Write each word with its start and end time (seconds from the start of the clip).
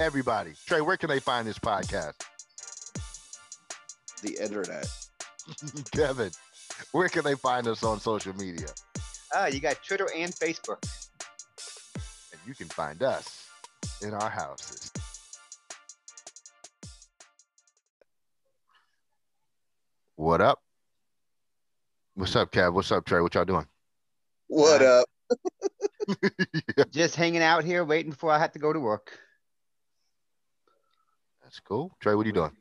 everybody. 0.00 0.52
Trey, 0.66 0.80
where 0.80 0.96
can 0.96 1.10
they 1.10 1.20
find 1.20 1.46
this 1.46 1.58
podcast? 1.58 2.14
The 4.22 4.42
internet. 4.42 4.86
Kevin, 5.92 6.30
where 6.92 7.08
can 7.08 7.22
they 7.22 7.34
find 7.34 7.66
us 7.68 7.84
on 7.84 8.00
social 8.00 8.34
media? 8.34 8.66
Ah, 9.34 9.46
you 9.46 9.60
got 9.60 9.76
Twitter 9.86 10.08
and 10.16 10.32
Facebook. 10.32 10.82
And 12.32 12.40
you 12.46 12.54
can 12.54 12.66
find 12.68 13.02
us 13.02 13.46
in 14.02 14.14
our 14.14 14.30
houses. 14.30 14.90
What 20.16 20.40
up? 20.40 20.60
What's 22.14 22.36
up, 22.36 22.52
Kev? 22.52 22.74
What's 22.74 22.92
up, 22.92 23.04
Trey? 23.04 23.20
What 23.20 23.34
y'all 23.34 23.44
doing? 23.44 23.66
What 24.48 24.82
Uh, 24.82 25.02
up? 25.02 26.18
Just 26.90 27.16
hanging 27.16 27.42
out 27.42 27.64
here, 27.64 27.84
waiting 27.84 28.10
before 28.10 28.30
I 28.32 28.38
have 28.38 28.52
to 28.52 28.58
go 28.58 28.72
to 28.72 28.80
work. 28.80 29.18
That's 31.50 31.58
cool. 31.58 31.90
Trey, 31.98 32.14
what 32.14 32.26
are 32.26 32.28
you 32.28 32.32
doing? 32.32 32.52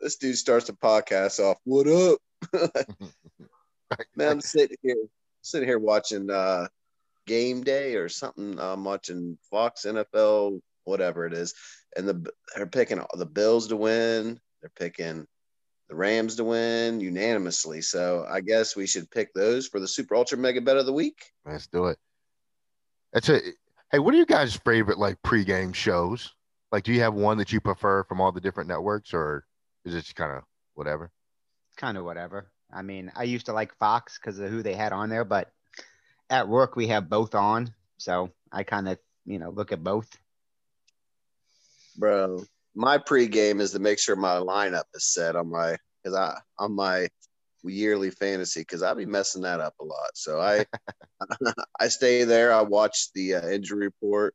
This 0.00 0.16
dude 0.16 0.36
starts 0.36 0.66
the 0.66 0.72
podcast 0.72 1.38
off. 1.38 1.58
What 1.62 1.86
up? 1.86 2.18
Man, 4.16 4.28
I'm 4.28 4.40
sitting 4.40 4.76
here, 4.82 4.96
sitting 5.42 5.68
here 5.68 5.78
watching 5.78 6.28
uh, 6.28 6.66
Game 7.28 7.62
Day 7.62 7.94
or 7.94 8.08
something. 8.08 8.58
I'm 8.58 8.82
watching 8.82 9.38
Fox 9.48 9.86
NFL, 9.86 10.60
whatever 10.82 11.24
it 11.26 11.34
is, 11.34 11.54
and 11.96 12.08
the 12.08 12.32
they're 12.56 12.66
picking 12.66 13.00
the 13.14 13.26
Bills 13.26 13.68
to 13.68 13.76
win. 13.76 14.40
They're 14.60 14.72
picking 14.76 15.24
the 15.88 15.94
Rams 15.94 16.34
to 16.34 16.44
win 16.44 16.98
unanimously. 16.98 17.80
So 17.80 18.26
I 18.28 18.40
guess 18.40 18.74
we 18.74 18.88
should 18.88 19.08
pick 19.08 19.34
those 19.34 19.68
for 19.68 19.78
the 19.78 19.86
Super 19.86 20.16
Ultra 20.16 20.36
Mega 20.36 20.60
Bet 20.60 20.78
of 20.78 20.86
the 20.86 20.92
week. 20.92 21.30
Let's 21.44 21.68
do 21.68 21.86
it. 21.86 21.98
That's 23.12 23.28
it. 23.28 23.54
Hey, 23.92 24.00
what 24.00 24.14
are 24.14 24.18
you 24.18 24.26
guys' 24.26 24.56
favorite 24.56 24.98
like 24.98 25.22
pregame 25.22 25.72
shows? 25.72 26.34
Like, 26.72 26.84
do 26.84 26.92
you 26.92 27.00
have 27.00 27.14
one 27.14 27.38
that 27.38 27.52
you 27.52 27.60
prefer 27.60 28.04
from 28.04 28.20
all 28.20 28.32
the 28.32 28.40
different 28.40 28.68
networks, 28.68 29.14
or 29.14 29.44
is 29.84 29.94
it 29.94 30.02
just 30.02 30.16
kind 30.16 30.32
of 30.36 30.42
whatever? 30.74 31.10
Kind 31.76 31.96
of 31.96 32.04
whatever. 32.04 32.50
I 32.72 32.82
mean, 32.82 33.12
I 33.14 33.24
used 33.24 33.46
to 33.46 33.52
like 33.52 33.76
Fox 33.78 34.18
because 34.18 34.38
of 34.38 34.50
who 34.50 34.62
they 34.62 34.74
had 34.74 34.92
on 34.92 35.08
there, 35.08 35.24
but 35.24 35.50
at 36.28 36.48
work 36.48 36.74
we 36.74 36.88
have 36.88 37.08
both 37.08 37.34
on, 37.34 37.72
so 37.98 38.30
I 38.50 38.64
kind 38.64 38.88
of 38.88 38.98
you 39.24 39.38
know 39.38 39.50
look 39.50 39.72
at 39.72 39.84
both. 39.84 40.08
bro. 41.96 42.44
My 42.74 42.98
pregame 42.98 43.60
is 43.60 43.70
to 43.72 43.78
make 43.78 43.98
sure 43.98 44.16
my 44.16 44.34
lineup 44.34 44.84
is 44.94 45.12
set 45.12 45.34
on 45.34 45.50
my 45.50 45.76
because 46.02 46.16
I 46.16 46.38
on 46.58 46.72
my 46.72 47.08
yearly 47.64 48.10
fantasy 48.10 48.60
because 48.60 48.82
I 48.82 48.92
be 48.94 49.06
messing 49.06 49.42
that 49.42 49.60
up 49.60 49.74
a 49.80 49.84
lot. 49.84 50.10
So 50.14 50.40
I 50.40 50.66
I 51.80 51.88
stay 51.88 52.24
there. 52.24 52.52
I 52.52 52.62
watch 52.62 53.12
the 53.14 53.36
uh, 53.36 53.48
injury 53.48 53.86
report 53.86 54.34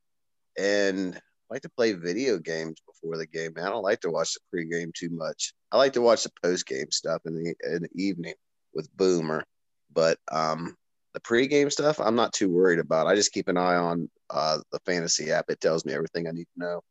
and 0.57 1.15
I 1.15 1.19
like 1.52 1.61
to 1.61 1.69
play 1.69 1.94
video 1.94 2.38
games 2.38 2.81
before 2.88 3.17
the 3.17 3.27
game. 3.27 3.52
Man, 3.55 3.66
I 3.66 3.69
don't 3.69 3.83
like 3.83 3.99
to 4.02 4.09
watch 4.09 4.33
the 4.33 4.57
pregame 4.57 4.94
too 4.94 5.09
much. 5.11 5.53
I 5.71 5.77
like 5.77 5.93
to 5.93 6.02
watch 6.02 6.23
the 6.23 6.31
postgame 6.43 6.91
stuff 6.93 7.21
in 7.25 7.35
the 7.35 7.55
in 7.75 7.83
the 7.83 7.89
evening 7.93 8.33
with 8.73 8.89
Boomer, 8.95 9.43
but 9.93 10.17
um 10.31 10.75
the 11.13 11.19
pregame 11.19 11.71
stuff 11.71 11.99
I'm 11.99 12.16
not 12.16 12.33
too 12.33 12.49
worried 12.49 12.80
about. 12.80 13.08
I 13.08 13.16
just 13.16 13.33
keep 13.33 13.49
an 13.49 13.58
eye 13.58 13.75
on 13.75 14.09
uh, 14.30 14.59
the 14.71 14.80
fantasy 14.85 15.30
app. 15.31 15.49
It 15.49 15.59
tells 15.59 15.85
me 15.85 15.93
everything 15.93 16.25
I 16.27 16.31
need 16.31 16.47
to 16.53 16.59
know. 16.59 16.81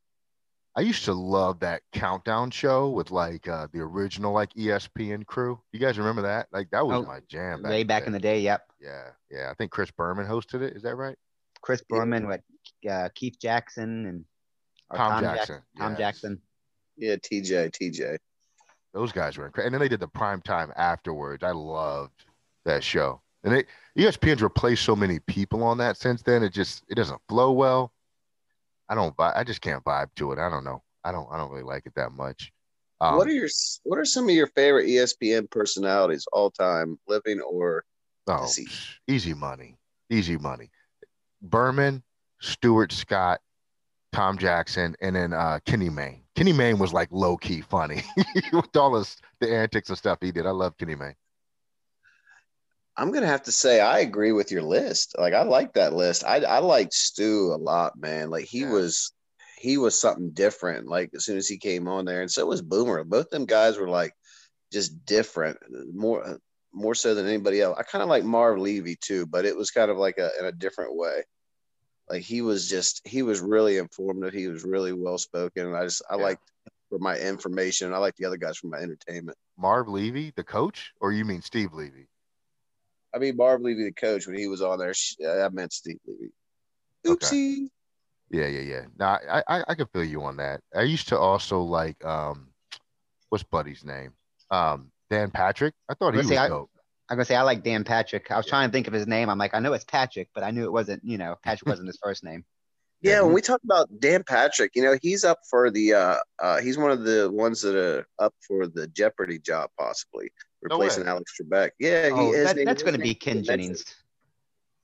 I 0.77 0.83
used 0.83 1.07
to 1.07 1.15
love 1.15 1.61
that 1.61 1.83
countdown 1.93 2.51
show 2.51 2.91
with 2.91 3.11
like 3.11 3.49
uh, 3.49 3.67
the 3.73 3.81
original 3.81 4.33
like 4.33 4.53
ESPN 4.55 5.27
crew. 5.27 5.59
You 5.73 5.81
guys 5.81 5.99
remember 5.99 6.23
that? 6.23 6.49
Like 6.53 6.71
that 6.71 6.87
was 6.87 7.03
Oh, 7.03 7.09
my 7.09 7.21
jam. 7.29 7.63
Way 7.63 7.83
back 7.83 8.07
in 8.07 8.13
the 8.13 8.21
day, 8.21 8.41
yep. 8.41 8.63
Yeah, 8.81 9.09
yeah. 9.31 9.51
I 9.51 9.55
think 9.55 9.71
Chris 9.73 9.91
Berman 9.91 10.27
hosted 10.27 10.63
it. 10.63 10.77
Is 10.77 10.83
that 10.83 10.97
right? 10.97 11.17
Chris 11.63 11.83
Berman, 11.89 12.29
with 12.29 12.41
uh, 12.89 13.09
Keith 13.15 13.37
Jackson 13.41 14.07
and 14.07 14.25
or 14.91 14.97
Tom 14.97 15.23
Jack- 15.23 15.37
Jackson, 15.37 15.63
Tom 15.79 15.93
yes. 15.93 15.99
Jackson. 15.99 16.41
Yeah, 16.97 17.17
TJ, 17.17 17.71
TJ. 17.71 18.19
Those 18.93 19.13
guys 19.13 19.39
were 19.39 19.47
incredible. 19.47 19.67
And 19.67 19.75
then 19.75 19.81
they 19.81 19.89
did 19.89 20.01
the 20.01 20.09
prime 20.09 20.43
time 20.43 20.73
afterwards. 20.77 21.43
I 21.45 21.53
loved 21.53 22.25
that 22.65 22.83
show. 22.83 23.23
And 23.43 23.55
they 23.55 23.65
ESPN's 23.97 24.43
replaced 24.43 24.85
so 24.85 24.95
many 24.95 25.19
people 25.21 25.63
on 25.63 25.79
that 25.79 25.97
since 25.97 26.23
then. 26.23 26.43
It 26.43 26.53
just 26.53 26.85
it 26.89 26.97
doesn't 26.97 27.21
flow 27.29 27.53
well. 27.53 27.93
I 28.89 28.95
don't 28.95 29.17
vi- 29.17 29.33
I 29.35 29.45
just 29.45 29.61
can't 29.61 29.83
vibe 29.85 30.09
to 30.17 30.33
it. 30.33 30.39
I 30.39 30.51
don't 30.51 30.65
know. 30.65 30.83
I 31.05 31.13
don't 31.13 31.29
I 31.31 31.39
don't 31.39 31.51
really 31.51 31.63
like 31.63 31.87
it 31.87 31.95
that 31.95 32.13
much. 32.13 32.53
Um, 33.01 33.17
what 33.17 33.29
are 33.29 33.33
your 33.33 33.49
What 33.85 33.99
are 33.99 34.05
some 34.05 34.25
of 34.25 34.35
your 34.35 34.49
favorite 34.49 34.87
ESPN 34.87 35.51
personalities 35.51 36.27
all 36.33 36.51
time, 36.51 36.99
living 37.09 37.41
or 37.41 37.85
oh, 38.27 38.43
deceased? 38.43 38.99
easy 39.09 39.33
money. 39.33 39.79
Easy 40.11 40.37
money. 40.37 40.71
Berman, 41.41 42.03
Stuart 42.41 42.93
Scott, 42.93 43.41
Tom 44.13 44.39
Jackson, 44.39 44.97
and 45.01 45.15
then 45.15 45.33
uh, 45.33 45.61
Kenny 45.65 45.89
Mayne. 45.89 46.23
Kenny 46.35 46.53
Mayne 46.53 46.79
was 46.79 46.93
like 46.93 47.09
low 47.11 47.37
key 47.37 47.61
funny 47.61 48.03
with 48.53 48.75
all 48.77 48.93
this, 48.93 49.17
the 49.41 49.55
antics 49.55 49.89
and 49.89 49.99
stuff 49.99 50.19
he 50.21 50.33
did. 50.33 50.47
I 50.47 50.51
love 50.51 50.77
Kenny 50.79 50.95
Mayne. 50.95 51.15
I'm 52.97 53.13
gonna 53.13 53.27
have 53.27 53.45
to 53.45 53.53
say 53.53 53.81
I 53.81 54.01
agree 54.01 54.33
with 54.33 54.51
your 54.51 54.63
list. 54.63 55.15
Like 55.19 55.33
I 55.33 55.43
like 55.43 55.75
that 55.75 55.95
list. 55.95 56.25
I 56.25 56.37
I 56.39 56.59
liked 56.59 56.93
Stu 56.93 57.53
a 57.55 57.57
lot, 57.57 57.99
man. 57.99 58.31
Like 58.31 58.45
he 58.45 58.61
Yeah. 58.61 58.73
was 58.73 59.13
he 59.59 59.79
was 59.79 59.99
something 59.99 60.31
different. 60.31 60.87
Like 60.89 61.11
as 61.15 61.25
soon 61.25 61.39
as 61.39 61.49
he 61.49 61.57
came 61.57 61.89
on 61.89 62.05
there, 62.05 62.21
and 62.21 62.31
so 62.31 62.45
was 62.47 62.63
Boomer. 62.63 63.05
Both 63.05 63.31
them 63.31 63.47
guys 63.47 63.79
were 63.79 63.89
like 63.89 64.13
just 64.73 65.05
different, 65.07 65.59
more 65.95 66.39
more 66.73 66.95
so 66.95 67.15
than 67.15 67.27
anybody 67.27 67.61
else. 67.61 67.77
I 67.79 67.85
kind 67.85 68.03
of 68.03 68.09
like 68.09 68.25
Marv 68.25 68.59
Levy 68.59 68.97
too, 68.97 69.27
but 69.27 69.45
it 69.45 69.57
was 69.57 69.71
kind 69.71 69.91
of 69.91 69.97
like 69.97 70.19
a 70.19 70.31
in 70.39 70.47
a 70.47 70.53
different 70.53 70.95
way. 70.97 71.25
Like 72.11 72.23
he 72.23 72.43
was 72.43 72.69
just 72.69 73.07
he 73.07 73.23
was 73.23 73.41
really 73.41 73.79
informative. 73.79 74.35
He 74.35 74.49
was 74.49 74.65
really 74.65 74.93
well 74.93 75.17
spoken, 75.17 75.67
and 75.67 75.77
I 75.77 75.85
just 75.85 76.03
I 76.11 76.17
Yeah. 76.17 76.23
liked 76.23 76.51
for 76.89 76.99
my 76.99 77.17
information. 77.17 77.95
I 77.95 77.99
like 77.99 78.17
the 78.17 78.25
other 78.25 78.37
guys 78.37 78.59
for 78.59 78.67
my 78.67 78.79
entertainment. 78.79 79.39
Marv 79.57 79.89
Levy, 79.89 80.33
the 80.35 80.43
coach, 80.43 80.93
or 81.01 81.13
you 81.13 81.25
mean 81.25 81.41
Steve 81.41 81.73
Levy? 81.73 82.09
I 83.15 83.19
mean, 83.19 83.37
Marv 83.37 83.61
Levy, 83.61 83.85
the 83.85 83.93
coach, 83.93 84.27
when 84.27 84.37
he 84.37 84.49
was 84.49 84.61
on 84.61 84.79
there, 84.81 84.95
I 85.45 85.49
meant 85.51 85.73
Steve 85.73 85.99
Levy. 86.05 86.33
Okay. 87.07 87.27
Oopsie. 87.27 87.69
Yeah, 88.31 88.47
yeah, 88.47 88.61
yeah. 88.61 88.83
No, 88.99 89.07
I, 89.07 89.43
I, 89.49 89.65
I 89.69 89.75
can 89.75 89.87
feel 89.87 90.05
you 90.05 90.23
on 90.23 90.37
that. 90.37 90.61
I 90.75 90.83
used 90.83 91.09
to 91.09 91.19
also 91.19 91.63
like, 91.63 92.05
um, 92.05 92.49
what's 93.29 93.45
Buddy's 93.45 93.85
name? 93.85 94.13
Um, 94.51 94.91
Dan 95.11 95.31
Patrick. 95.31 95.75
I 95.89 95.95
thought 95.95 96.15
he 96.15 96.19
Let's 96.19 96.29
was 96.29 96.39
see, 96.39 96.49
dope. 96.49 96.70
I'm 97.11 97.17
gonna 97.17 97.25
say 97.25 97.35
I 97.35 97.43
like 97.43 97.65
Dan 97.65 97.83
Patrick. 97.83 98.31
I 98.31 98.37
was 98.37 98.47
trying 98.47 98.69
to 98.69 98.73
think 98.73 98.87
of 98.87 98.93
his 98.93 99.07
name. 99.07 99.29
I'm 99.29 99.37
like, 99.39 99.53
I 99.55 99.59
know 99.59 99.73
it's 99.73 99.85
Patrick, 99.85 100.29
but 100.35 100.45
I 100.45 100.53
knew 100.53 100.65
it 100.65 100.73
wasn't. 100.73 101.03
You 101.05 101.19
know, 101.19 101.37
Patrick 101.43 101.69
wasn't 101.69 101.89
his 101.89 101.99
first 102.03 102.23
name. 102.23 102.45
Yeah, 103.03 103.23
when 103.23 103.33
we 103.33 103.41
talk 103.41 103.61
about 103.65 103.89
Dan 103.99 104.23
Patrick, 104.23 104.73
you 104.77 104.83
know, 104.83 104.97
he's 105.03 105.25
up 105.25 105.39
for 105.49 105.71
the 105.71 105.95
uh 105.95 106.17
uh 106.39 106.61
he's 106.61 106.79
one 106.79 106.91
of 106.93 107.03
the 107.03 107.29
ones 107.33 107.63
that 107.63 107.75
are 107.75 108.07
up 108.19 108.33
for 108.47 108.67
the 108.69 108.87
Jeopardy 108.89 109.39
job 109.41 109.71
possibly. 109.79 110.31
Replacing 110.63 111.05
way. 111.05 111.11
Alex 111.11 111.33
Trebek. 111.41 111.71
Yeah, 111.81 112.07
he 112.07 112.13
Oh, 112.13 112.33
his 112.33 112.45
that, 112.47 112.57
name- 112.57 112.67
that's 112.67 112.83
gonna 112.83 112.99
be 112.99 113.15
Ken. 113.15 113.43
Jennings. 113.43 113.85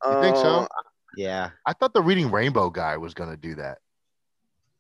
You 0.05 0.21
think 0.21 0.37
so? 0.37 0.67
Oh, 0.67 0.69
Yeah. 1.17 1.51
I 1.67 1.75
thought 1.75 1.93
the 1.95 2.03
Reading 2.03 2.31
Rainbow 2.31 2.71
guy 2.71 2.97
was 2.97 3.15
gonna 3.15 3.37
do 3.37 3.55
that. 3.57 3.79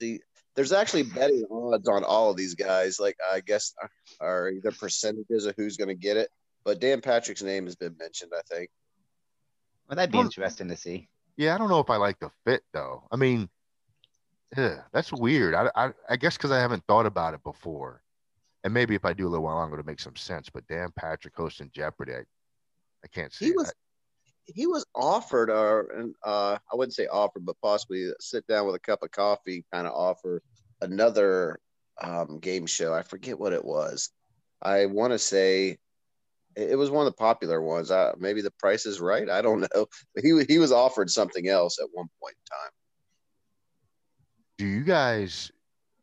the- 0.00 0.20
there's 0.54 0.72
actually 0.72 1.02
betting 1.02 1.44
odds 1.50 1.86
on 1.86 2.02
all 2.02 2.30
of 2.30 2.36
these 2.38 2.54
guys. 2.54 2.98
Like 2.98 3.16
I 3.30 3.40
guess 3.40 3.74
are 4.20 4.48
either 4.50 4.70
percentages 4.72 5.44
of 5.44 5.54
who's 5.56 5.76
going 5.76 5.88
to 5.88 5.94
get 5.94 6.16
it. 6.16 6.30
But 6.66 6.80
Dan 6.80 7.00
Patrick's 7.00 7.44
name 7.44 7.64
has 7.66 7.76
been 7.76 7.96
mentioned. 7.96 8.32
I 8.36 8.42
think. 8.52 8.68
Well, 9.88 9.94
that'd 9.96 10.10
be 10.10 10.18
Well- 10.18 10.26
interesting 10.26 10.68
to 10.68 10.76
see. 10.76 11.08
Yeah, 11.36 11.54
I 11.54 11.58
don't 11.58 11.68
know 11.68 11.80
if 11.80 11.90
I 11.90 11.96
like 11.96 12.18
the 12.18 12.30
fit 12.44 12.62
though. 12.72 13.06
I 13.12 13.16
mean, 13.16 13.48
ugh, 14.56 14.78
that's 14.92 15.12
weird. 15.12 15.54
I, 15.54 15.70
I, 15.76 15.92
I 16.08 16.16
guess 16.16 16.36
because 16.36 16.50
I 16.50 16.58
haven't 16.58 16.82
thought 16.88 17.04
about 17.06 17.34
it 17.34 17.42
before, 17.44 18.02
and 18.64 18.72
maybe 18.74 18.94
if 18.94 19.04
I 19.04 19.12
do 19.12 19.26
a 19.26 19.30
little 19.30 19.44
while 19.44 19.54
longer, 19.56 19.78
it'll 19.78 19.86
make 19.86 20.00
some 20.00 20.16
sense. 20.16 20.48
But 20.50 20.66
Dan 20.66 20.88
Patrick 20.96 21.36
hosting 21.36 21.70
Jeopardy, 21.74 22.14
I, 22.14 22.20
I 23.04 23.08
can't 23.12 23.32
see. 23.32 23.44
He 23.46 23.50
it. 23.52 23.56
was 23.56 23.72
he 24.46 24.66
was 24.66 24.86
offered 24.94 25.50
or 25.50 25.90
and 25.92 26.14
uh 26.24 26.56
I 26.72 26.74
wouldn't 26.76 26.94
say 26.94 27.06
offered, 27.06 27.44
but 27.46 27.60
possibly 27.62 28.10
sit 28.18 28.46
down 28.48 28.66
with 28.66 28.74
a 28.74 28.80
cup 28.80 29.02
of 29.04 29.10
coffee, 29.12 29.64
kind 29.72 29.86
of 29.86 29.92
offer 29.92 30.42
another 30.80 31.60
um 32.02 32.40
game 32.40 32.66
show. 32.66 32.92
I 32.94 33.02
forget 33.02 33.38
what 33.38 33.52
it 33.52 33.64
was. 33.64 34.10
I 34.62 34.86
want 34.86 35.12
to 35.12 35.18
say 35.18 35.76
it 36.56 36.70
it 36.72 36.76
was 36.76 36.90
one 36.90 37.06
of 37.06 37.12
the 37.12 37.16
popular 37.16 37.60
ones. 37.62 37.90
Uh, 37.90 38.12
maybe 38.18 38.42
the 38.42 38.50
price 38.52 38.86
is 38.86 39.00
right. 39.00 39.28
I 39.30 39.42
don't 39.42 39.60
know. 39.74 39.86
But 40.14 40.24
he 40.24 40.44
he 40.48 40.58
was 40.58 40.72
offered 40.72 41.10
something 41.10 41.48
else 41.48 41.78
at 41.80 41.88
one 41.92 42.08
point 42.20 42.34
in 42.36 42.56
time. 42.56 42.72
do 44.58 44.66
you 44.66 44.84
guys 44.84 45.50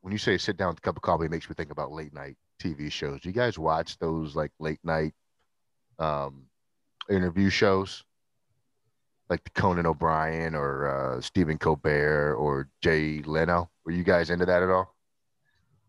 when 0.02 0.12
you 0.12 0.18
say 0.18 0.38
sit 0.38 0.58
down 0.58 0.70
with 0.70 0.78
a 0.80 0.82
cup 0.82 0.96
of 0.96 1.02
coffee 1.02 1.26
it 1.26 1.32
makes 1.32 1.50
me 1.50 1.56
think 1.56 1.72
about 1.72 1.92
late 1.92 2.14
night 2.14 2.36
tv 2.62 2.92
shows 2.92 3.22
do 3.22 3.30
you 3.30 3.34
guys 3.34 3.58
watch 3.58 3.98
those 4.00 4.36
like 4.36 4.52
late 4.60 4.80
night 4.84 5.14
um 6.00 6.44
interview 7.10 7.50
shows 7.50 8.04
like 9.30 9.44
the 9.44 9.50
conan 9.52 9.86
o'brien 9.86 10.56
or 10.56 10.88
uh 10.88 11.22
stephen 11.22 11.58
colbert 11.58 12.36
or 12.36 12.70
jay 12.82 13.22
leno 13.26 13.70
were 13.86 13.92
you 13.92 14.04
guys 14.04 14.30
into 14.30 14.46
that 14.46 14.64
at 14.64 14.70
all 14.70 14.94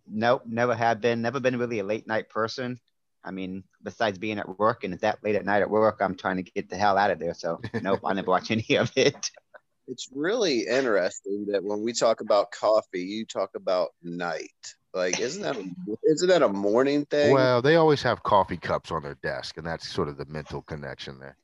Nope, 0.06 0.42
never 0.46 0.74
have 0.74 1.00
been. 1.00 1.22
Never 1.22 1.40
been 1.40 1.58
really 1.58 1.78
a 1.78 1.84
late 1.84 2.06
night 2.06 2.28
person. 2.28 2.78
I 3.24 3.30
mean, 3.30 3.64
besides 3.82 4.18
being 4.18 4.38
at 4.38 4.58
work 4.58 4.84
and 4.84 4.92
it's 4.92 5.02
that 5.02 5.22
late 5.24 5.36
at 5.36 5.44
night 5.44 5.62
at 5.62 5.70
work, 5.70 5.98
I'm 6.00 6.14
trying 6.14 6.36
to 6.36 6.42
get 6.42 6.68
the 6.68 6.76
hell 6.76 6.98
out 6.98 7.10
of 7.10 7.18
there. 7.18 7.34
So 7.34 7.60
nope, 7.82 8.00
I 8.04 8.12
never 8.12 8.30
watch 8.30 8.50
any 8.50 8.76
of 8.76 8.92
it. 8.96 9.30
It's 9.88 10.08
really 10.14 10.66
interesting 10.66 11.46
that 11.50 11.62
when 11.62 11.82
we 11.82 11.92
talk 11.92 12.20
about 12.20 12.50
coffee, 12.50 13.02
you 13.02 13.26
talk 13.26 13.50
about 13.54 13.90
night. 14.02 14.50
Like, 14.94 15.18
isn't 15.20 15.42
that 15.42 15.56
a, 15.56 15.64
isn't 16.04 16.28
that 16.28 16.42
a 16.42 16.48
morning 16.48 17.04
thing? 17.06 17.32
Well, 17.32 17.60
they 17.60 17.76
always 17.76 18.02
have 18.02 18.22
coffee 18.22 18.56
cups 18.56 18.90
on 18.90 19.02
their 19.02 19.16
desk, 19.22 19.56
and 19.56 19.66
that's 19.66 19.88
sort 19.88 20.08
of 20.08 20.16
the 20.16 20.26
mental 20.26 20.62
connection 20.62 21.18
there. 21.18 21.36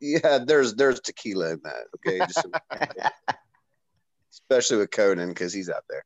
yeah, 0.00 0.38
there's 0.44 0.74
there's 0.74 1.00
tequila 1.00 1.50
in 1.52 1.60
that. 1.64 1.84
Okay, 1.96 2.18
Just- 2.18 2.46
especially 4.32 4.78
with 4.78 4.90
Conan 4.90 5.28
because 5.28 5.52
he's 5.52 5.68
out 5.68 5.84
there. 5.88 6.04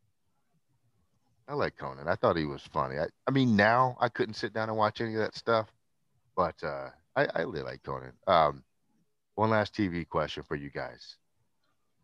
I 1.46 1.54
like 1.54 1.76
Conan. 1.76 2.08
I 2.08 2.14
thought 2.14 2.36
he 2.36 2.46
was 2.46 2.62
funny. 2.62 2.98
I, 2.98 3.06
I 3.26 3.30
mean, 3.30 3.54
now 3.54 3.96
I 4.00 4.08
couldn't 4.08 4.34
sit 4.34 4.54
down 4.54 4.68
and 4.68 4.78
watch 4.78 5.00
any 5.00 5.14
of 5.14 5.20
that 5.20 5.36
stuff, 5.36 5.68
but 6.36 6.54
uh, 6.62 6.88
I, 7.14 7.26
I 7.34 7.40
really 7.42 7.62
like 7.62 7.82
Conan. 7.82 8.12
Um, 8.26 8.62
one 9.34 9.50
last 9.50 9.74
TV 9.74 10.08
question 10.08 10.42
for 10.42 10.54
you 10.54 10.70
guys: 10.70 11.16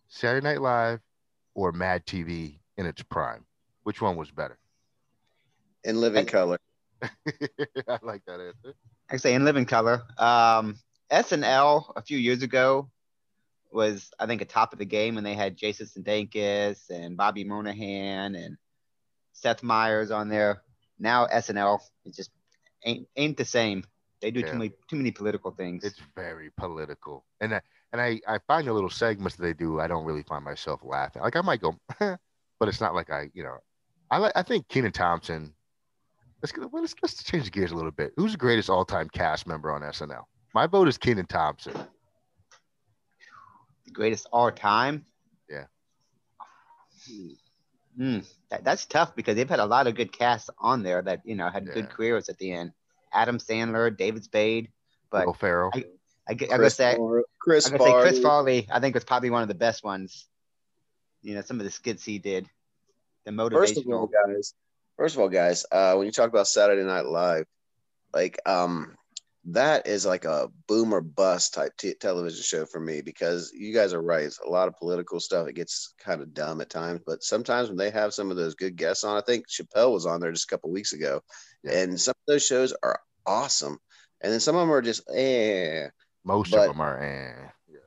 Saturday 0.08 0.46
Night 0.46 0.60
Live 0.60 1.00
or 1.54 1.72
Mad 1.72 2.04
TV 2.04 2.58
in 2.76 2.86
its 2.86 3.02
prime? 3.02 3.46
Which 3.84 4.02
one 4.02 4.16
was 4.16 4.30
better? 4.30 4.58
In 5.84 6.00
living 6.00 6.26
color. 6.26 6.58
I 7.02 7.98
like 8.02 8.22
that 8.26 8.40
answer. 8.40 8.74
I 9.10 9.16
say 9.16 9.34
in 9.34 9.44
living 9.44 9.64
color. 9.64 10.02
Um, 10.18 10.76
SNL 11.10 11.92
a 11.96 12.02
few 12.02 12.18
years 12.18 12.42
ago 12.42 12.90
was, 13.72 14.10
I 14.18 14.26
think, 14.26 14.42
a 14.42 14.44
top 14.44 14.74
of 14.74 14.78
the 14.78 14.84
game, 14.84 15.16
and 15.16 15.26
they 15.26 15.34
had 15.34 15.56
Jason 15.56 15.86
Sudeikis 15.86 16.90
and 16.90 17.16
Bobby 17.16 17.44
Moynihan 17.44 18.34
and 18.34 18.56
Seth 19.40 19.62
Meyers 19.62 20.10
on 20.10 20.28
there. 20.28 20.62
Now 20.98 21.26
SNL 21.26 21.80
it 22.04 22.14
just 22.14 22.30
ain't 22.84 23.08
ain't 23.16 23.36
the 23.36 23.44
same. 23.44 23.84
They 24.20 24.30
do 24.30 24.40
Yeah. 24.40 24.52
too 24.52 24.58
many 24.58 24.72
too 24.88 24.96
many 24.96 25.10
political 25.10 25.50
things. 25.50 25.82
It's 25.84 26.00
very 26.14 26.50
political, 26.58 27.24
and 27.40 27.54
I, 27.54 27.60
and 27.92 28.00
I 28.02 28.20
I 28.28 28.38
find 28.46 28.66
the 28.66 28.72
little 28.74 28.90
segments 28.90 29.36
that 29.36 29.42
they 29.42 29.54
do. 29.54 29.80
I 29.80 29.86
don't 29.86 30.04
really 30.04 30.22
find 30.24 30.44
myself 30.44 30.80
laughing. 30.84 31.22
Like 31.22 31.36
I 31.36 31.40
might 31.40 31.62
go, 31.62 31.78
but 31.98 32.68
it's 32.68 32.80
not 32.80 32.94
like 32.94 33.10
I 33.10 33.30
you 33.32 33.42
know. 33.42 33.56
I 34.10 34.18
like 34.18 34.32
I 34.36 34.42
think 34.42 34.68
Kenan 34.68 34.92
Thompson. 34.92 35.54
Let's 36.42 36.52
let's 36.72 36.94
let's 37.02 37.22
change 37.22 37.50
gears 37.50 37.72
a 37.72 37.76
little 37.76 37.90
bit. 37.90 38.12
Who's 38.16 38.32
the 38.32 38.38
greatest 38.38 38.68
all 38.68 38.84
time 38.84 39.08
cast 39.08 39.46
member 39.46 39.70
on 39.70 39.80
SNL? 39.82 40.24
My 40.54 40.66
vote 40.66 40.88
is 40.88 40.98
Kenan 40.98 41.26
Thompson. 41.26 41.72
the 43.86 43.90
greatest 43.92 44.26
all 44.32 44.50
time. 44.50 45.06
Yeah. 45.48 45.64
Hmm. 47.06 47.32
Hmm, 47.96 48.18
that, 48.50 48.64
that's 48.64 48.86
tough 48.86 49.14
because 49.16 49.36
they've 49.36 49.48
had 49.48 49.60
a 49.60 49.66
lot 49.66 49.86
of 49.86 49.94
good 49.94 50.12
casts 50.12 50.48
on 50.58 50.82
there 50.82 51.02
that 51.02 51.22
you 51.24 51.34
know 51.34 51.48
had 51.48 51.66
Yeah. 51.66 51.74
good 51.74 51.90
careers 51.90 52.28
at 52.28 52.38
the 52.38 52.52
end. 52.52 52.72
Adam 53.12 53.38
Sandler, 53.38 53.94
David 53.96 54.24
Spade, 54.24 54.68
but 55.10 55.26
Will 55.26 55.34
Ferrell. 55.34 55.70
I, 55.74 55.84
I, 56.28 56.34
gu- 56.34 56.46
I 56.46 56.48
gotta 56.48 56.58
Chris, 56.62 56.74
say, 56.76 56.96
Far- 56.96 57.24
Chris, 57.40 57.66
I'm 57.66 57.76
gonna 57.76 57.84
say 57.90 58.00
Chris 58.00 58.18
Farley. 58.20 58.62
Farley. 58.62 58.68
I 58.70 58.80
think 58.80 58.94
was 58.94 59.04
probably 59.04 59.30
one 59.30 59.42
of 59.42 59.48
the 59.48 59.54
best 59.54 59.82
ones. 59.82 60.26
You 61.22 61.34
know, 61.34 61.40
some 61.42 61.58
of 61.58 61.64
the 61.64 61.70
skits 61.70 62.04
he 62.04 62.18
did, 62.18 62.46
the 63.24 63.32
First 63.50 63.76
of 63.76 63.86
all, 63.88 64.06
guys. 64.06 64.54
First 64.96 65.16
of 65.16 65.20
all, 65.20 65.28
guys. 65.28 65.66
Uh, 65.70 65.94
when 65.96 66.06
you 66.06 66.12
talk 66.12 66.28
about 66.28 66.46
Saturday 66.46 66.82
Night 66.84 67.04
Live, 67.06 67.46
like 68.14 68.38
um, 68.46 68.96
that 69.44 69.86
is 69.86 70.04
like 70.04 70.24
a 70.26 70.48
boom 70.68 70.92
or 70.92 71.00
bust 71.00 71.54
type 71.54 71.72
t- 71.78 71.94
television 71.94 72.42
show 72.42 72.66
for 72.66 72.78
me 72.78 73.00
because 73.00 73.50
you 73.54 73.72
guys 73.72 73.94
are 73.94 74.02
right. 74.02 74.24
It's 74.24 74.38
a 74.38 74.48
lot 74.50 74.68
of 74.68 74.76
political 74.76 75.18
stuff. 75.18 75.48
It 75.48 75.54
gets 75.54 75.94
kind 75.98 76.20
of 76.20 76.34
dumb 76.34 76.60
at 76.60 76.68
times, 76.68 77.00
but 77.06 77.22
sometimes 77.22 77.68
when 77.68 77.78
they 77.78 77.90
have 77.90 78.12
some 78.12 78.30
of 78.30 78.36
those 78.36 78.54
good 78.54 78.76
guests 78.76 79.02
on, 79.02 79.16
I 79.16 79.22
think 79.22 79.46
Chappelle 79.48 79.92
was 79.92 80.04
on 80.06 80.20
there 80.20 80.30
just 80.32 80.44
a 80.50 80.54
couple 80.54 80.70
weeks 80.70 80.92
ago, 80.92 81.22
Yeah. 81.64 81.80
and 81.80 81.98
some 82.00 82.12
of 82.12 82.26
those 82.32 82.44
shows 82.44 82.74
are 82.82 83.00
awesome. 83.26 83.78
And 84.20 84.30
then 84.30 84.40
some 84.40 84.56
of 84.56 84.60
them 84.60 84.72
are 84.72 84.82
just 84.82 85.02
eh. 85.10 85.88
Most 86.24 86.50
but- 86.50 86.60
of 86.68 86.74
them 86.74 86.80
are. 86.82 87.02
Eh. 87.02 87.48
Yeah. 87.68 87.78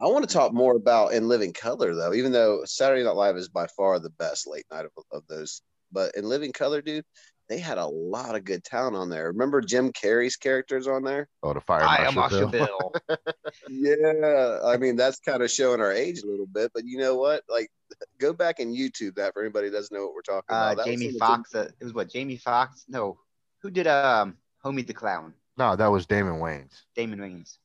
I 0.00 0.06
want 0.06 0.26
to 0.26 0.32
talk 0.34 0.54
more 0.54 0.74
about 0.76 1.12
In 1.12 1.28
Living 1.28 1.52
Color, 1.52 1.94
though, 1.94 2.14
even 2.14 2.32
though 2.32 2.64
Saturday 2.64 3.04
Night 3.04 3.16
Live 3.16 3.36
is 3.36 3.48
by 3.50 3.66
far 3.66 3.98
the 3.98 4.08
best 4.10 4.46
late 4.48 4.64
night 4.72 4.86
of, 4.86 4.92
of 5.12 5.26
those. 5.28 5.60
But 5.92 6.14
In 6.16 6.24
Living 6.24 6.52
Color, 6.52 6.80
dude, 6.80 7.04
they 7.52 7.58
had 7.58 7.76
a 7.76 7.86
lot 7.86 8.34
of 8.34 8.44
good 8.44 8.64
talent 8.64 8.96
on 8.96 9.10
there. 9.10 9.26
Remember 9.26 9.60
Jim 9.60 9.92
Carrey's 9.92 10.36
characters 10.36 10.86
on 10.86 11.04
there? 11.04 11.28
Oh, 11.42 11.52
the 11.52 11.60
fire 11.60 11.82
I 11.82 12.06
am 12.06 12.14
marshal. 12.14 12.48
Marshall 12.48 12.48
Bill. 12.48 12.92
Bill. 13.08 13.18
Yeah. 13.68 14.58
I 14.64 14.78
mean, 14.78 14.96
that's 14.96 15.20
kind 15.20 15.42
of 15.42 15.50
showing 15.50 15.82
our 15.82 15.92
age 15.92 16.22
a 16.22 16.26
little 16.26 16.46
bit. 16.46 16.70
But 16.72 16.86
you 16.86 16.96
know 16.96 17.14
what? 17.16 17.42
Like, 17.50 17.70
go 18.18 18.32
back 18.32 18.58
and 18.58 18.74
YouTube 18.74 19.16
that 19.16 19.34
for 19.34 19.42
anybody 19.42 19.66
who 19.66 19.72
doesn't 19.74 19.94
know 19.94 20.02
what 20.06 20.14
we're 20.14 20.22
talking 20.22 20.56
Uh, 20.56 20.72
about. 20.72 20.76
That 20.78 20.86
was 20.86 21.00
Jamie 21.00 21.12
some 21.12 21.14
of 21.16 21.18
Foxx. 21.28 21.54
Uh, 21.54 21.68
it 21.78 21.84
was 21.84 21.92
what 21.92 22.08
Jamie 22.10 22.38
Foxx? 22.38 22.84
No, 22.88 23.18
who 23.60 23.70
did 23.70 23.86
um 23.86 24.38
Homie 24.64 24.86
the 24.86 24.94
Clown? 24.94 25.34
No, 25.58 25.76
that 25.76 25.88
was 25.88 26.06
Damon 26.06 26.36
Wayans. 26.40 26.72
Damon 26.96 27.18
Wayans. 27.18 27.58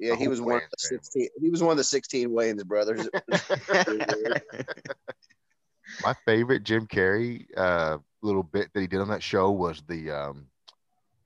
Jim- 0.00 0.08
yeah, 0.08 0.16
he 0.16 0.26
was 0.26 0.38
whole 0.38 0.48
one 0.48 0.56
of 0.56 0.62
Wayans 0.62 0.70
the 0.70 0.88
family. 0.88 1.02
sixteen. 1.02 1.28
He 1.42 1.50
was 1.50 1.62
one 1.62 1.72
of 1.72 1.76
the 1.76 1.84
sixteen 1.84 2.30
Wayans 2.30 2.64
brothers. 2.64 3.06
My 6.02 6.14
favorite 6.26 6.64
Jim 6.64 6.86
Carrey 6.86 7.46
uh, 7.56 7.98
little 8.22 8.42
bit 8.42 8.72
that 8.72 8.80
he 8.80 8.86
did 8.86 9.00
on 9.00 9.08
that 9.08 9.22
show 9.22 9.50
was 9.50 9.82
the 9.86 10.10
um, 10.10 10.46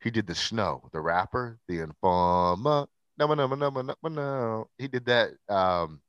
he 0.03 0.11
did 0.11 0.27
the 0.27 0.35
snow, 0.35 0.89
the 0.93 1.01
rapper, 1.01 1.59
the 1.69 1.81
informer. 1.81 2.87
No, 3.19 3.27
no, 3.27 3.35
no, 3.35 3.47
no, 3.47 3.71
no, 3.71 3.95
no. 4.03 4.69
He 4.79 4.89
did 4.89 5.07
that. 5.07 5.31
Um, 5.49 6.01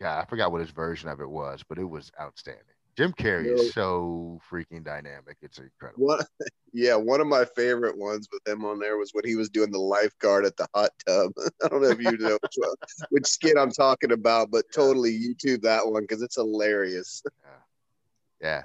yeah, 0.00 0.18
I 0.18 0.24
forgot 0.24 0.50
what 0.50 0.60
his 0.60 0.70
version 0.70 1.08
of 1.08 1.20
it 1.20 1.28
was, 1.30 1.62
but 1.68 1.78
it 1.78 1.84
was 1.84 2.10
outstanding. 2.20 2.73
Jim 2.96 3.12
Carrey 3.12 3.46
No. 3.46 3.54
is 3.54 3.74
so 3.74 4.40
freaking 4.48 4.84
dynamic. 4.84 5.36
It's 5.42 5.58
incredible. 5.58 6.06
One, 6.06 6.20
yeah, 6.72 6.94
one 6.94 7.20
of 7.20 7.26
my 7.26 7.44
favorite 7.44 7.98
ones 7.98 8.28
with 8.32 8.46
him 8.46 8.64
on 8.64 8.78
there 8.78 8.96
was 8.96 9.10
when 9.12 9.24
he 9.24 9.34
was 9.34 9.48
doing 9.48 9.72
the 9.72 9.80
lifeguard 9.80 10.44
at 10.44 10.56
the 10.56 10.68
hot 10.74 10.90
tub. 11.06 11.32
I 11.64 11.68
don't 11.68 11.82
know 11.82 11.88
if 11.88 12.00
you 12.00 12.16
know 12.16 12.38
which 12.40 12.52
one, 12.56 12.74
which 13.10 13.26
skit 13.26 13.58
I'm 13.58 13.72
talking 13.72 14.12
about, 14.12 14.50
but 14.50 14.64
totally 14.72 15.12
YouTube 15.12 15.62
that 15.62 15.86
one 15.86 16.02
because 16.02 16.22
it's 16.22 16.36
hilarious. 16.36 17.22
Yeah, 18.40 18.64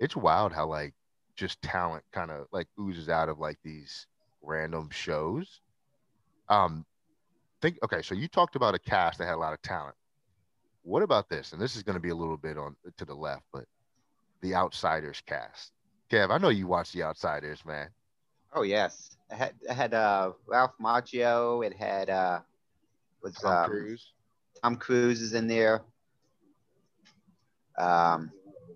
it's 0.00 0.16
wild 0.16 0.52
how 0.52 0.66
like 0.66 0.92
just 1.36 1.62
talent 1.62 2.02
kind 2.12 2.32
of 2.32 2.46
like 2.50 2.66
oozes 2.80 3.08
out 3.08 3.28
of 3.28 3.38
like 3.38 3.58
these 3.62 4.08
random 4.42 4.88
shows. 4.90 5.60
Um, 6.48 6.84
think 7.62 7.78
okay, 7.84 8.02
so 8.02 8.16
you 8.16 8.26
talked 8.26 8.56
about 8.56 8.74
a 8.74 8.78
cast 8.80 9.18
that 9.18 9.26
had 9.26 9.34
a 9.34 9.36
lot 9.36 9.52
of 9.52 9.62
talent. 9.62 9.94
What 10.84 11.02
about 11.02 11.28
this? 11.28 11.52
And 11.52 11.60
this 11.60 11.74
is 11.76 11.82
going 11.82 11.94
to 11.94 12.00
be 12.00 12.10
a 12.10 12.14
little 12.14 12.36
bit 12.36 12.56
on 12.56 12.76
to 12.96 13.04
the 13.04 13.14
left, 13.14 13.42
but 13.52 13.64
the 14.40 14.54
Outsiders 14.54 15.22
cast. 15.26 15.72
Kev, 16.10 16.30
I 16.30 16.38
know 16.38 16.50
you 16.50 16.66
watch 16.66 16.92
the 16.92 17.02
Outsiders, 17.02 17.64
man. 17.64 17.88
oh 18.52 18.62
yes, 18.62 19.16
it 19.30 19.36
had 19.36 19.54
it 19.62 19.74
had 19.74 19.94
uh 19.94 20.32
Ralph 20.46 20.74
Macchio. 20.80 21.66
It 21.66 21.74
had 21.74 22.10
uh 22.10 22.40
was 23.22 23.34
Tom 23.34 23.52
um, 23.56 23.70
Cruise. 23.70 24.12
Tom 24.62 24.76
Cruise 24.76 25.20
is 25.20 25.34
in 25.34 25.48
there. 25.48 25.82
Um, 27.76 28.30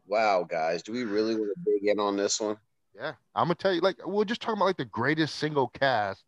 Wow, 0.09 0.45
guys, 0.49 0.83
do 0.83 0.93
we 0.93 1.05
really 1.05 1.35
want 1.35 1.53
to 1.55 1.71
dig 1.71 1.91
in 1.91 2.00
on 2.00 2.17
this 2.17 2.41
one? 2.41 2.57
Yeah, 2.97 3.12
I'm 3.35 3.45
gonna 3.45 3.55
tell 3.55 3.75
you, 3.75 3.83
like 3.83 4.05
we're 4.07 4.25
just 4.25 4.41
talking 4.41 4.57
about 4.57 4.65
like 4.65 4.79
the 4.79 4.87
greatest 4.87 5.37
single 5.37 5.69
cast 5.69 6.25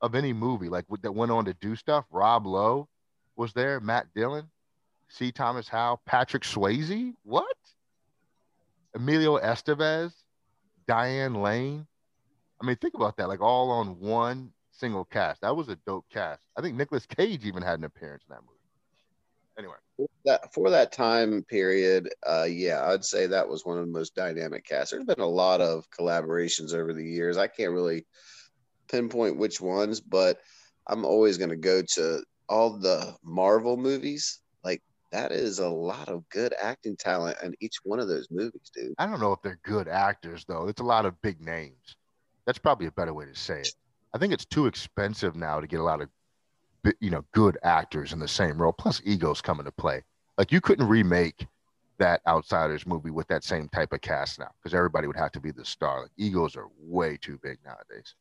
of 0.00 0.16
any 0.16 0.32
movie, 0.32 0.68
like 0.68 0.84
that 1.02 1.12
went 1.12 1.30
on 1.30 1.44
to 1.44 1.54
do 1.54 1.76
stuff. 1.76 2.04
Rob 2.10 2.46
Lowe 2.46 2.88
was 3.36 3.52
there, 3.52 3.78
Matt 3.80 4.08
Dillon, 4.14 4.50
C. 5.12 5.30
Thomas 5.30 5.68
Howell, 5.68 6.00
Patrick 6.06 6.42
Swayze. 6.42 7.12
What? 7.22 7.56
Emilio 8.94 9.38
Estevez, 9.38 10.12
Diane 10.88 11.34
Lane. 11.34 11.86
I 12.60 12.66
mean, 12.66 12.76
think 12.76 12.94
about 12.94 13.18
that, 13.18 13.28
like 13.28 13.42
all 13.42 13.70
on 13.70 14.00
one 14.00 14.52
single 14.70 15.04
cast. 15.04 15.42
That 15.42 15.54
was 15.54 15.68
a 15.68 15.76
dope 15.86 16.06
cast. 16.10 16.42
I 16.56 16.62
think 16.62 16.76
Nicolas 16.76 17.04
Cage 17.04 17.44
even 17.44 17.62
had 17.62 17.78
an 17.78 17.84
appearance 17.84 18.24
in 18.28 18.34
that 18.34 18.40
movie. 18.40 18.58
Anyway, 19.58 19.74
For 19.98 20.08
that 20.24 20.54
for 20.54 20.70
that 20.70 20.92
time 20.92 21.42
period, 21.42 22.08
uh, 22.26 22.46
yeah, 22.48 22.86
I'd 22.86 23.04
say 23.04 23.26
that 23.26 23.46
was 23.46 23.66
one 23.66 23.76
of 23.78 23.84
the 23.84 23.92
most 23.92 24.14
dynamic 24.14 24.64
casts. 24.64 24.92
There's 24.92 25.04
been 25.04 25.20
a 25.20 25.26
lot 25.26 25.60
of 25.60 25.84
collaborations 25.90 26.72
over 26.72 26.94
the 26.94 27.04
years. 27.04 27.36
I 27.36 27.48
can't 27.48 27.72
really 27.72 28.06
pinpoint 28.90 29.36
which 29.36 29.60
ones, 29.60 30.00
but 30.00 30.38
I'm 30.86 31.04
always 31.04 31.36
going 31.36 31.50
to 31.50 31.56
go 31.56 31.82
to 31.96 32.24
all 32.48 32.78
the 32.78 33.14
Marvel 33.22 33.76
movies. 33.76 34.40
Like 34.64 34.82
that 35.12 35.30
is 35.30 35.58
a 35.58 35.68
lot 35.68 36.08
of 36.08 36.28
good 36.30 36.54
acting 36.60 36.96
talent 36.96 37.36
in 37.42 37.54
each 37.60 37.76
one 37.84 38.00
of 38.00 38.08
those 38.08 38.28
movies, 38.30 38.70
dude. 38.74 38.94
I 38.98 39.06
don't 39.06 39.20
know 39.20 39.32
if 39.32 39.42
they're 39.42 39.60
good 39.62 39.86
actors 39.86 40.44
though. 40.48 40.68
It's 40.68 40.80
a 40.80 40.84
lot 40.84 41.06
of 41.06 41.20
big 41.22 41.40
names. 41.40 41.96
That's 42.46 42.58
probably 42.58 42.86
a 42.86 42.92
better 42.92 43.14
way 43.14 43.26
to 43.26 43.34
say 43.34 43.60
it. 43.60 43.74
I 44.14 44.18
think 44.18 44.32
it's 44.32 44.44
too 44.44 44.66
expensive 44.66 45.36
now 45.36 45.60
to 45.60 45.66
get 45.66 45.80
a 45.80 45.84
lot 45.84 46.00
of, 46.00 46.08
you 47.00 47.10
know, 47.10 47.24
good 47.32 47.58
actors 47.62 48.12
in 48.12 48.18
the 48.18 48.28
same 48.28 48.60
role. 48.60 48.72
Plus, 48.72 49.00
egos 49.04 49.40
come 49.40 49.60
into 49.60 49.70
play. 49.72 50.02
Like 50.38 50.50
you 50.50 50.60
couldn't 50.60 50.88
remake 50.88 51.46
that 51.98 52.20
Outsiders 52.26 52.86
movie 52.86 53.10
with 53.10 53.28
that 53.28 53.44
same 53.44 53.68
type 53.68 53.92
of 53.92 54.00
cast 54.00 54.38
now 54.38 54.50
because 54.58 54.74
everybody 54.74 55.06
would 55.06 55.16
have 55.16 55.32
to 55.32 55.40
be 55.40 55.52
the 55.52 55.64
star. 55.64 56.02
Like 56.02 56.10
egos 56.16 56.56
are 56.56 56.66
way 56.78 57.16
too 57.16 57.38
big 57.42 57.58
nowadays. 57.64 58.14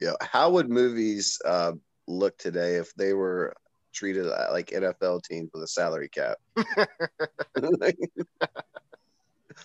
Yeah, 0.00 0.12
how 0.20 0.50
would 0.50 0.68
movies 0.68 1.40
uh, 1.44 1.72
look 2.06 2.36
today 2.38 2.76
if 2.76 2.94
they 2.94 3.14
were 3.14 3.56
treated 3.96 4.26
uh, 4.26 4.48
like 4.52 4.68
NFL 4.68 5.24
teams 5.24 5.50
with 5.52 5.62
a 5.64 5.66
salary 5.66 6.08
cap? 6.08 6.36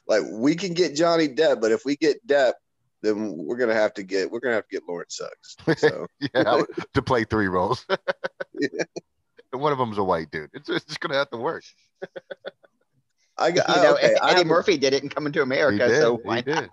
like 0.07 0.23
we 0.31 0.55
can 0.55 0.73
get 0.73 0.95
Johnny 0.95 1.27
Depp, 1.27 1.61
but 1.61 1.71
if 1.71 1.83
we 1.85 1.95
get 1.95 2.25
Depp, 2.25 2.53
then 3.01 3.35
we're 3.35 3.57
gonna 3.57 3.73
have 3.73 3.93
to 3.95 4.03
get 4.03 4.31
we're 4.31 4.39
gonna 4.39 4.55
have 4.55 4.67
to 4.67 4.75
get 4.75 4.83
Lawrence 4.87 5.17
Suggs. 5.17 5.79
So 5.79 6.07
yeah, 6.33 6.61
to 6.93 7.01
play 7.01 7.23
three 7.25 7.47
roles. 7.47 7.85
Yeah. 8.53 8.83
And 9.53 9.61
one 9.61 9.71
of 9.71 9.79
them's 9.79 9.97
a 9.97 10.03
white 10.03 10.29
dude. 10.29 10.49
It's, 10.53 10.69
it's 10.69 10.85
just 10.85 10.99
gonna 10.99 11.15
have 11.15 11.29
to 11.31 11.37
work. 11.37 11.63
I 13.37 13.49
got 13.51 13.67
You 13.69 13.73
I- 13.75 13.83
know, 13.83 13.93
okay, 13.95 14.15
Eddie 14.21 14.33
have 14.35 14.39
a- 14.41 14.45
Murphy 14.45 14.77
did 14.77 14.93
it 14.93 15.01
in 15.03 15.09
Coming 15.09 15.33
to 15.33 15.39
He 15.39 15.43
America, 15.43 15.87
did. 15.87 15.99
so 15.99 16.17
he 16.17 16.21
why 16.23 16.41
did. 16.41 16.69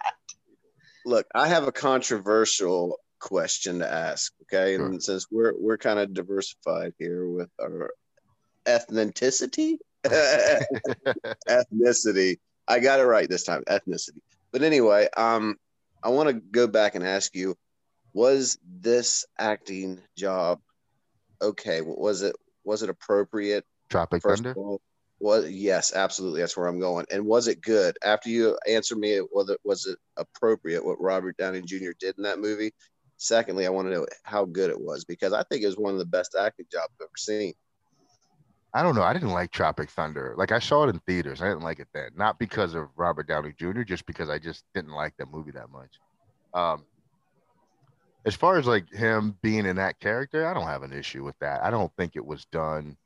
look, 1.06 1.26
I 1.34 1.48
have 1.48 1.66
a 1.66 1.72
controversial 1.72 2.98
question 3.18 3.78
to 3.80 3.90
ask. 3.90 4.32
Okay, 4.42 4.76
Sure. 4.76 4.86
and 4.86 5.02
since 5.02 5.26
we're 5.30 5.54
we're 5.58 5.78
kind 5.78 5.98
of 5.98 6.14
diversified 6.14 6.92
here 6.98 7.28
with 7.28 7.50
our 7.60 7.90
ethnicity, 8.66 9.76
ethnicity, 11.48 12.38
I 12.66 12.80
got 12.80 13.00
it 13.00 13.04
right 13.04 13.28
this 13.28 13.44
time. 13.44 13.62
Ethnicity. 13.68 14.20
But 14.52 14.62
anyway, 14.62 15.08
um, 15.16 15.56
I 16.02 16.10
want 16.10 16.28
to 16.28 16.34
go 16.34 16.66
back 16.66 16.94
and 16.94 17.04
ask 17.06 17.34
you: 17.34 17.56
Was 18.12 18.58
this 18.64 19.24
acting 19.38 20.00
job 20.16 20.60
okay? 21.42 21.80
Was 21.82 22.22
it 22.22 22.36
was 22.64 22.82
it 22.82 22.90
appropriate? 22.90 23.64
Tropic 23.90 24.22
First 24.22 24.42
Thunder. 24.44 24.58
all, 24.58 24.80
was 25.20 25.50
yes, 25.50 25.94
absolutely. 25.94 26.40
That's 26.40 26.56
where 26.56 26.66
I'm 26.66 26.78
going. 26.80 27.06
And 27.10 27.24
was 27.24 27.48
it 27.48 27.60
good? 27.60 27.96
After 28.04 28.28
you 28.28 28.58
answer 28.68 28.94
me, 28.96 29.12
it 29.14 29.24
was 29.32 29.86
it 29.86 29.98
appropriate 30.16 30.84
what 30.84 31.00
Robert 31.00 31.36
Downey 31.36 31.62
Jr. 31.62 31.90
did 31.98 32.16
in 32.18 32.24
that 32.24 32.38
movie? 32.38 32.72
Secondly, 33.18 33.66
I 33.66 33.70
want 33.70 33.88
to 33.88 33.94
know 33.94 34.06
how 34.22 34.44
good 34.44 34.70
it 34.70 34.80
was 34.80 35.04
because 35.04 35.32
I 35.32 35.42
think 35.42 35.62
it 35.62 35.66
was 35.66 35.76
one 35.76 35.92
of 35.92 35.98
the 35.98 36.06
best 36.06 36.36
acting 36.38 36.66
jobs 36.70 36.92
I've 37.00 37.06
ever 37.06 37.10
seen. 37.16 37.52
I 38.72 38.82
don't 38.82 38.94
know. 38.94 39.02
I 39.02 39.12
didn't 39.12 39.30
like 39.30 39.50
Tropic 39.50 39.90
Thunder. 39.90 40.34
Like 40.36 40.52
I 40.52 40.60
saw 40.60 40.84
it 40.84 40.90
in 40.90 41.00
theaters. 41.00 41.42
I 41.42 41.48
didn't 41.48 41.62
like 41.62 41.80
it 41.80 41.88
then. 41.92 42.10
Not 42.14 42.38
because 42.38 42.74
of 42.74 42.88
Robert 42.96 43.26
Downey 43.26 43.52
Jr., 43.58 43.82
just 43.82 44.06
because 44.06 44.30
I 44.30 44.38
just 44.38 44.64
didn't 44.72 44.92
like 44.92 45.16
that 45.18 45.32
movie 45.32 45.50
that 45.52 45.70
much. 45.70 45.98
Um 46.54 46.84
as 48.24 48.34
far 48.34 48.58
as 48.58 48.66
like 48.66 48.88
him 48.92 49.36
being 49.42 49.64
in 49.64 49.76
that 49.76 49.98
character, 50.00 50.46
I 50.46 50.54
don't 50.54 50.66
have 50.66 50.82
an 50.82 50.92
issue 50.92 51.24
with 51.24 51.38
that. 51.40 51.62
I 51.64 51.70
don't 51.70 51.92
think 51.96 52.14
it 52.14 52.24
was 52.24 52.44
done 52.46 52.96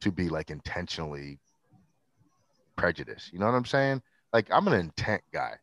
to 0.00 0.10
be 0.10 0.28
like 0.28 0.50
intentionally 0.50 1.38
prejudiced. 2.76 3.32
You 3.32 3.38
know 3.38 3.46
what 3.46 3.54
I'm 3.54 3.64
saying? 3.64 4.02
Like 4.32 4.48
I'm 4.50 4.66
an 4.66 4.74
intent 4.74 5.22
guy. 5.32 5.54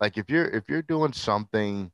Like 0.00 0.16
if 0.16 0.30
you're 0.30 0.46
if 0.46 0.68
you're 0.68 0.82
doing 0.82 1.12
something 1.12 1.90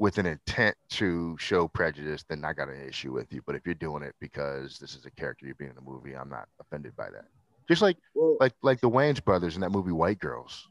with 0.00 0.16
an 0.16 0.24
intent 0.24 0.74
to 0.88 1.36
show 1.38 1.68
prejudice, 1.68 2.24
then 2.26 2.42
I 2.42 2.54
got 2.54 2.70
an 2.70 2.88
issue 2.88 3.12
with 3.12 3.30
you. 3.34 3.42
But 3.46 3.54
if 3.54 3.66
you're 3.66 3.74
doing 3.74 4.02
it 4.02 4.14
because 4.18 4.78
this 4.78 4.94
is 4.96 5.04
a 5.04 5.10
character 5.10 5.44
you're 5.44 5.54
being 5.56 5.72
in 5.72 5.76
a 5.76 5.82
movie, 5.82 6.16
I'm 6.16 6.30
not 6.30 6.48
offended 6.58 6.96
by 6.96 7.10
that. 7.10 7.26
Just 7.68 7.82
like 7.82 7.98
Well, 8.14 8.38
like 8.40 8.54
like 8.62 8.80
the 8.80 8.88
Wayans 8.88 9.22
brothers 9.22 9.56
in 9.56 9.60
that 9.60 9.70
movie 9.70 9.92
White 9.92 10.18
Girls. 10.18 10.66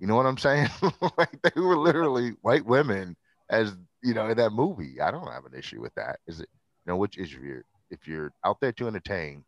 You 0.00 0.06
know 0.06 0.16
what 0.16 0.24
I'm 0.24 0.38
saying? 0.38 0.70
like 1.18 1.42
they 1.42 1.60
were 1.60 1.76
literally 1.76 2.30
white 2.40 2.64
women 2.64 3.16
as 3.50 3.76
you 4.02 4.14
know 4.14 4.28
in 4.28 4.38
that 4.38 4.52
movie. 4.52 4.98
I 4.98 5.10
don't 5.10 5.30
have 5.30 5.44
an 5.44 5.56
issue 5.56 5.82
with 5.82 5.94
that. 5.96 6.18
Is 6.26 6.40
it 6.40 6.48
you 6.86 6.92
know 6.92 6.96
which 6.96 7.18
is 7.18 7.28
if 7.32 7.38
you're 7.38 7.64
if 7.90 8.08
you're 8.08 8.32
out 8.46 8.60
there 8.62 8.72
to 8.72 8.86
entertain, 8.86 9.44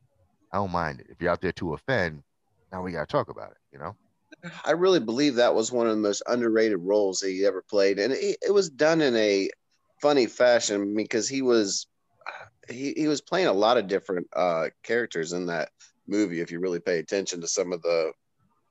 I 0.52 0.58
don't 0.58 0.70
mind 0.72 1.00
it. 1.00 1.06
If 1.08 1.22
you're 1.22 1.30
out 1.30 1.40
there 1.40 1.52
to 1.52 1.72
offend, 1.72 2.22
now 2.70 2.82
we 2.82 2.92
gotta 2.92 3.06
talk 3.06 3.30
about 3.30 3.52
it, 3.52 3.58
you 3.72 3.78
know? 3.78 3.96
I 4.64 4.72
really 4.72 5.00
believe 5.00 5.36
that 5.36 5.54
was 5.54 5.70
one 5.70 5.86
of 5.86 5.94
the 5.94 6.02
most 6.02 6.22
underrated 6.26 6.78
roles 6.80 7.20
that 7.20 7.30
he 7.30 7.46
ever 7.46 7.62
played, 7.62 7.98
and 7.98 8.12
it, 8.12 8.38
it 8.46 8.52
was 8.52 8.70
done 8.70 9.00
in 9.00 9.14
a 9.16 9.48
funny 10.00 10.26
fashion 10.26 10.94
because 10.94 11.28
he 11.28 11.42
was 11.42 11.86
he, 12.68 12.92
he 12.96 13.08
was 13.08 13.20
playing 13.20 13.48
a 13.48 13.52
lot 13.52 13.78
of 13.78 13.86
different 13.86 14.26
uh, 14.34 14.68
characters 14.82 15.32
in 15.32 15.46
that 15.46 15.70
movie. 16.06 16.40
If 16.40 16.50
you 16.50 16.60
really 16.60 16.80
pay 16.80 16.98
attention 16.98 17.40
to 17.40 17.48
some 17.48 17.72
of 17.72 17.82
the 17.82 18.12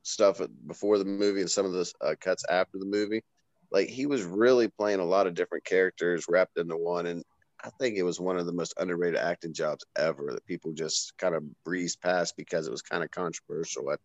stuff 0.04 0.42
before 0.68 0.98
the 0.98 1.06
movie 1.06 1.42
and 1.42 1.52
some 1.52 1.66
of 1.66 1.74
the 1.74 1.92
uh, 2.02 2.16
cuts 2.20 2.44
after 2.50 2.78
the 2.78 2.86
movie, 2.86 3.24
like 3.72 3.88
he 3.88 4.06
was 4.06 4.24
really 4.24 4.68
playing 4.68 5.00
a 5.00 5.06
lot 5.06 5.28
of 5.28 5.36
different 5.36 5.64
characters 5.64 6.26
wrapped 6.28 6.58
into 6.58 6.76
one, 6.76 7.06
and 7.06 7.24
I 7.64 7.70
think 7.80 7.98
it 7.98 8.04
was 8.04 8.20
one 8.20 8.38
of 8.38 8.46
the 8.46 8.54
most 8.54 8.74
underrated 8.78 9.20
acting 9.20 9.54
jobs 9.54 9.86
ever 9.96 10.32
that 10.34 10.46
people 10.46 10.74
just 10.74 11.18
kind 11.18 11.36
of 11.36 11.44
breezed 11.64 12.02
past 12.02 12.36
because 12.36 12.68
it 12.68 12.72
was 12.72 12.82
kind 12.82 13.04
of 13.04 13.12
controversial 13.12 13.92
at 13.92 14.00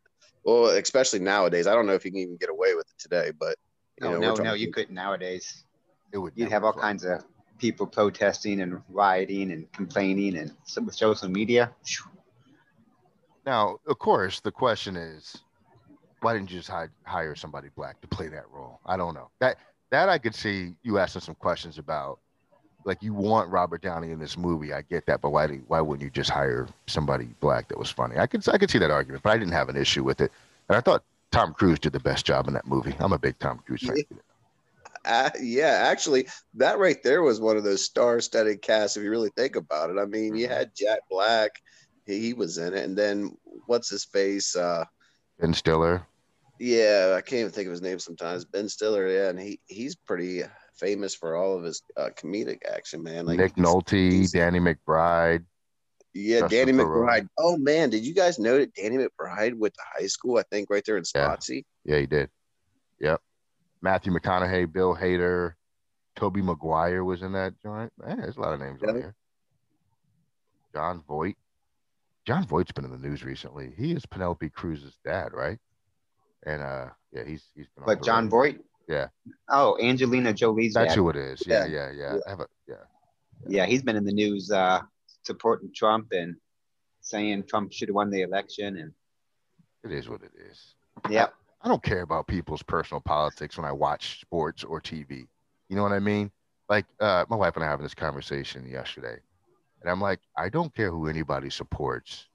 well, 0.46 0.66
especially 0.66 1.18
nowadays. 1.18 1.66
I 1.66 1.74
don't 1.74 1.86
know 1.86 1.94
if 1.94 2.04
you 2.04 2.12
can 2.12 2.20
even 2.20 2.36
get 2.36 2.48
away 2.48 2.74
with 2.74 2.86
it 2.86 2.98
today, 2.98 3.32
but 3.38 3.56
you 4.00 4.08
no, 4.08 4.18
know, 4.18 4.34
no, 4.36 4.42
no, 4.42 4.54
you 4.54 4.72
couldn't 4.72 4.94
nowadays. 4.94 5.64
It 6.12 6.18
would 6.18 6.32
You'd 6.36 6.50
have 6.50 6.64
all 6.64 6.72
fly. 6.72 6.82
kinds 6.82 7.04
of 7.04 7.24
people 7.58 7.86
protesting 7.86 8.60
and 8.60 8.80
rioting 8.88 9.50
and 9.50 9.70
complaining 9.72 10.36
and 10.36 10.52
so 10.64 10.82
with 10.82 10.94
social 10.94 11.28
media. 11.28 11.74
Now, 13.44 13.78
of 13.86 13.98
course, 13.98 14.40
the 14.40 14.52
question 14.52 14.96
is, 14.96 15.36
why 16.20 16.34
didn't 16.34 16.50
you 16.50 16.58
just 16.58 16.68
hi- 16.70 16.88
hire 17.04 17.34
somebody 17.34 17.68
black 17.74 18.00
to 18.00 18.08
play 18.08 18.28
that 18.28 18.48
role? 18.50 18.80
I 18.86 18.96
don't 18.96 19.14
know. 19.14 19.30
That 19.40 19.56
that 19.90 20.08
I 20.08 20.18
could 20.18 20.34
see 20.34 20.74
you 20.82 20.98
asking 20.98 21.22
some 21.22 21.34
questions 21.34 21.78
about. 21.78 22.20
Like 22.86 23.02
you 23.02 23.12
want 23.12 23.50
Robert 23.50 23.82
Downey 23.82 24.12
in 24.12 24.20
this 24.20 24.38
movie, 24.38 24.72
I 24.72 24.82
get 24.82 25.06
that, 25.06 25.20
but 25.20 25.30
why 25.30 25.48
do, 25.48 25.60
why 25.66 25.80
wouldn't 25.80 26.04
you 26.04 26.10
just 26.10 26.30
hire 26.30 26.68
somebody 26.86 27.28
black 27.40 27.66
that 27.68 27.78
was 27.78 27.90
funny? 27.90 28.16
I 28.16 28.28
could 28.28 28.48
I 28.48 28.58
could 28.58 28.70
see 28.70 28.78
that 28.78 28.92
argument, 28.92 29.24
but 29.24 29.30
I 29.30 29.38
didn't 29.38 29.54
have 29.54 29.68
an 29.68 29.76
issue 29.76 30.04
with 30.04 30.20
it, 30.20 30.30
and 30.68 30.76
I 30.76 30.80
thought 30.80 31.02
Tom 31.32 31.52
Cruise 31.52 31.80
did 31.80 31.92
the 31.92 32.00
best 32.00 32.24
job 32.24 32.46
in 32.46 32.54
that 32.54 32.66
movie. 32.66 32.94
I'm 33.00 33.12
a 33.12 33.18
big 33.18 33.38
Tom 33.40 33.58
Cruise 33.66 33.82
fan. 33.82 33.96
Uh, 35.04 35.30
yeah, 35.40 35.84
actually, 35.88 36.28
that 36.54 36.78
right 36.78 37.02
there 37.02 37.22
was 37.22 37.40
one 37.40 37.56
of 37.56 37.64
those 37.64 37.84
star-studded 37.84 38.62
casts. 38.62 38.96
If 38.96 39.02
you 39.02 39.10
really 39.10 39.30
think 39.36 39.56
about 39.56 39.90
it, 39.90 39.98
I 39.98 40.04
mean, 40.04 40.36
you 40.36 40.46
Mhm. 40.46 40.50
had 40.50 40.70
Jack 40.76 41.00
Black, 41.10 41.50
he, 42.06 42.20
he 42.20 42.34
was 42.34 42.58
in 42.58 42.72
it, 42.72 42.84
and 42.84 42.96
then 42.96 43.36
what's 43.66 43.90
his 43.90 44.04
face? 44.04 44.54
Uh, 44.54 44.84
Ben 45.40 45.54
Stiller, 45.54 46.06
yeah, 46.58 47.14
I 47.16 47.20
can't 47.20 47.40
even 47.40 47.52
think 47.52 47.66
of 47.66 47.72
his 47.72 47.82
name 47.82 47.98
sometimes. 47.98 48.44
Ben 48.44 48.68
Stiller, 48.68 49.08
yeah, 49.08 49.28
and 49.28 49.40
he 49.40 49.60
he's 49.66 49.96
pretty 49.96 50.44
famous 50.78 51.14
for 51.14 51.36
all 51.36 51.56
of 51.56 51.64
his 51.64 51.82
uh, 51.96 52.10
comedic 52.16 52.60
action, 52.70 53.02
man. 53.02 53.26
Like 53.26 53.38
Nick 53.38 53.54
Nolte, 53.56 54.30
Danny 54.30 54.60
McBride. 54.60 55.44
Yeah, 56.14 56.40
Justin 56.40 56.66
Danny. 56.66 56.72
McBride. 56.72 57.28
Oh 57.38 57.56
man, 57.58 57.90
did 57.90 58.04
you 58.04 58.14
guys 58.14 58.38
know 58.38 58.58
that 58.58 58.74
Danny 58.74 58.96
McBride 58.96 59.54
went 59.54 59.74
to 59.74 59.80
high 59.98 60.06
school? 60.06 60.38
I 60.38 60.42
think 60.50 60.70
right 60.70 60.82
there 60.86 60.96
in 60.96 61.04
Yeah. 61.14 61.28
Spotsy. 61.28 61.64
Yeah, 61.84 61.98
he 61.98 62.06
did. 62.06 62.30
Yep. 63.00 63.20
Matthew 63.82 64.12
McConaughey, 64.12 64.72
Bill 64.72 64.96
Hader, 64.96 65.52
Tobey 66.16 66.40
Maguire 66.40 67.04
was 67.04 67.22
in 67.22 67.32
that 67.32 67.54
joint. 67.62 67.92
Man, 67.98 68.18
there's 68.20 68.36
a 68.36 68.40
lot 68.40 68.54
of 68.54 68.60
names 68.60 68.82
on 68.82 68.96
here. 68.96 69.14
Jon 70.74 71.02
Voight. 71.06 71.36
Jon 72.26 72.46
Voight's 72.46 72.72
been 72.72 72.84
in 72.84 72.90
the 72.90 72.98
news 72.98 73.22
recently. 73.22 73.72
He 73.76 73.92
is 73.92 74.04
Penelope 74.06 74.48
Cruz's 74.50 74.96
dad, 75.04 75.32
right? 75.32 75.58
And 76.44 76.62
uh, 76.62 76.86
yeah, 77.12 77.24
he's 77.24 77.44
he's 77.54 77.66
been. 77.76 77.86
the 77.86 77.96
John 78.02 78.24
road. 78.24 78.30
Voight. 78.30 78.60
Yeah. 78.88 79.08
Oh, 79.48 79.76
Angelina 79.80 80.32
Jolie's 80.32 80.74
That's 80.74 80.94
dad. 80.94 80.96
who 80.96 81.08
it 81.10 81.16
is. 81.16 81.42
Yeah, 81.46 81.66
yeah, 81.66 81.90
yeah. 81.90 82.18
I 82.26 82.30
have 82.30 82.40
a 82.40 82.46
yeah. 82.68 82.74
Yeah, 83.48 83.66
he's 83.66 83.82
been 83.82 83.96
in 83.96 84.04
the 84.04 84.12
news 84.12 84.50
uh, 84.50 84.80
supporting 85.24 85.70
Trump 85.74 86.08
and 86.12 86.36
saying 87.00 87.44
Trump 87.48 87.72
should 87.72 87.88
have 87.88 87.94
won 87.94 88.10
the 88.10 88.22
election. 88.22 88.76
And 88.76 88.92
It 89.84 89.92
is 89.96 90.08
what 90.08 90.22
it 90.22 90.32
is. 90.50 90.74
yeah, 91.10 91.28
I 91.62 91.68
don't 91.68 91.82
care 91.82 92.02
about 92.02 92.26
people's 92.26 92.62
personal 92.62 93.00
politics 93.00 93.56
when 93.56 93.64
I 93.64 93.72
watch 93.72 94.20
sports 94.20 94.64
or 94.64 94.80
TV. 94.80 95.26
You 95.68 95.76
know 95.76 95.82
what 95.82 95.92
I 95.92 95.98
mean? 95.98 96.30
Like 96.68 96.86
uh, 97.00 97.24
my 97.28 97.36
wife 97.36 97.56
and 97.56 97.64
I 97.64 97.68
having 97.68 97.84
this 97.84 97.94
conversation 97.94 98.68
yesterday, 98.68 99.16
and 99.82 99.90
I'm 99.90 100.00
like, 100.00 100.20
I 100.36 100.48
don't 100.48 100.74
care 100.74 100.90
who 100.90 101.08
anybody 101.08 101.50
supports. 101.50 102.26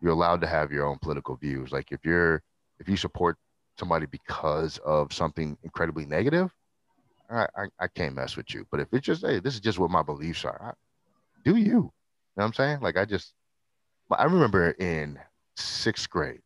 You're 0.00 0.12
allowed 0.12 0.40
to 0.40 0.46
have 0.46 0.72
your 0.72 0.86
own 0.86 0.98
political 0.98 1.36
views. 1.36 1.72
Like 1.72 1.92
if 1.92 2.04
you're 2.04 2.42
if 2.78 2.88
you 2.88 2.96
support 2.96 3.36
somebody 3.80 4.06
because 4.06 4.78
of 4.84 5.12
something 5.12 5.58
incredibly 5.64 6.06
negative, 6.06 6.50
I, 7.28 7.46
I, 7.56 7.64
I 7.80 7.88
can't 7.88 8.14
mess 8.14 8.36
with 8.36 8.54
you. 8.54 8.64
But 8.70 8.80
if 8.80 8.88
it's 8.92 9.06
just 9.06 9.26
hey, 9.26 9.40
this 9.40 9.54
is 9.54 9.60
just 9.60 9.78
what 9.78 9.90
my 9.90 10.02
beliefs 10.02 10.44
are, 10.44 10.60
I, 10.62 10.72
do 11.44 11.56
you? 11.56 11.64
You 11.64 11.72
know 11.72 11.92
what 12.34 12.44
I'm 12.44 12.52
saying? 12.54 12.80
Like 12.80 12.96
I 12.96 13.04
just 13.04 13.32
I 14.10 14.24
remember 14.24 14.70
in 14.70 15.18
sixth 15.56 16.08
grade 16.08 16.40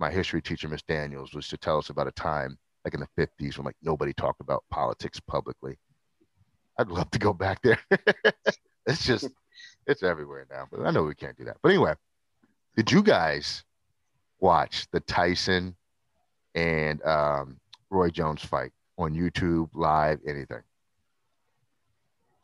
my 0.00 0.10
history 0.10 0.40
teacher, 0.40 0.66
Miss 0.66 0.82
Daniels, 0.82 1.34
was 1.34 1.46
to 1.48 1.58
tell 1.58 1.78
us 1.78 1.90
about 1.90 2.08
a 2.08 2.12
time 2.12 2.58
like 2.84 2.94
in 2.94 3.00
the 3.00 3.26
50s 3.26 3.58
when 3.58 3.66
like 3.66 3.76
nobody 3.82 4.14
talked 4.14 4.40
about 4.40 4.64
politics 4.70 5.20
publicly. 5.20 5.78
I'd 6.78 6.88
love 6.88 7.10
to 7.10 7.18
go 7.18 7.34
back 7.34 7.60
there. 7.60 7.78
it's 8.86 9.04
just, 9.04 9.28
it's 9.86 10.02
everywhere 10.02 10.46
now. 10.50 10.66
But 10.72 10.86
I 10.86 10.90
know 10.90 11.04
we 11.04 11.14
can't 11.14 11.36
do 11.36 11.44
that. 11.44 11.58
But 11.62 11.68
anyway, 11.68 11.92
did 12.76 12.90
you 12.90 13.02
guys 13.02 13.62
watch 14.40 14.86
the 14.90 15.00
Tyson 15.00 15.76
and 16.54 17.02
um, 17.04 17.58
Roy 17.90 18.10
Jones 18.10 18.44
fight 18.44 18.72
on 18.98 19.14
YouTube, 19.14 19.70
live, 19.74 20.20
anything? 20.26 20.62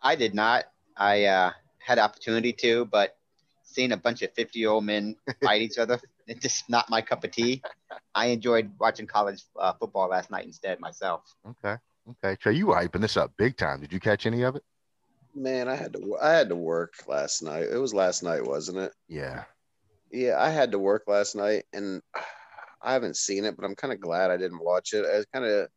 I 0.02 0.16
did 0.16 0.34
not. 0.34 0.64
I 0.96 1.24
uh, 1.24 1.50
had 1.78 1.98
opportunity 1.98 2.52
to, 2.54 2.84
but 2.86 3.16
seeing 3.62 3.92
a 3.92 3.96
bunch 3.96 4.22
of 4.22 4.32
50 4.32 4.58
year 4.58 4.70
old 4.70 4.84
men 4.84 5.16
fight 5.42 5.62
each 5.62 5.78
other, 5.78 6.00
it's 6.26 6.40
just 6.40 6.68
not 6.68 6.88
my 6.90 7.02
cup 7.02 7.24
of 7.24 7.30
tea. 7.30 7.62
I 8.14 8.26
enjoyed 8.26 8.70
watching 8.78 9.06
college 9.06 9.42
uh, 9.58 9.72
football 9.74 10.08
last 10.08 10.30
night 10.30 10.44
instead 10.44 10.80
myself. 10.80 11.22
Okay. 11.46 11.76
Okay. 12.08 12.36
Trey, 12.36 12.54
you 12.54 12.68
were 12.68 12.74
hyping 12.74 13.00
this 13.00 13.16
up 13.16 13.32
big 13.36 13.56
time. 13.56 13.80
Did 13.80 13.92
you 13.92 14.00
catch 14.00 14.26
any 14.26 14.42
of 14.42 14.56
it? 14.56 14.62
Man, 15.34 15.68
I 15.68 15.74
had 15.74 15.92
to 15.92 16.16
I 16.16 16.32
had 16.32 16.48
to 16.48 16.56
work 16.56 16.94
last 17.06 17.42
night. 17.42 17.64
It 17.64 17.76
was 17.76 17.92
last 17.92 18.22
night, 18.22 18.46
wasn't 18.46 18.78
it? 18.78 18.92
Yeah. 19.08 19.44
Yeah, 20.10 20.36
I 20.40 20.48
had 20.48 20.72
to 20.72 20.78
work 20.78 21.02
last 21.08 21.34
night, 21.34 21.64
and 21.72 22.00
I 22.86 22.92
haven't 22.92 23.16
seen 23.16 23.44
it, 23.44 23.56
but 23.56 23.64
I'm 23.64 23.74
kind 23.74 23.92
of 23.92 24.00
glad 24.00 24.30
I 24.30 24.36
didn't 24.36 24.64
watch 24.64 24.94
it. 24.94 25.04
I 25.04 25.24
kind 25.36 25.44
of 25.44 25.68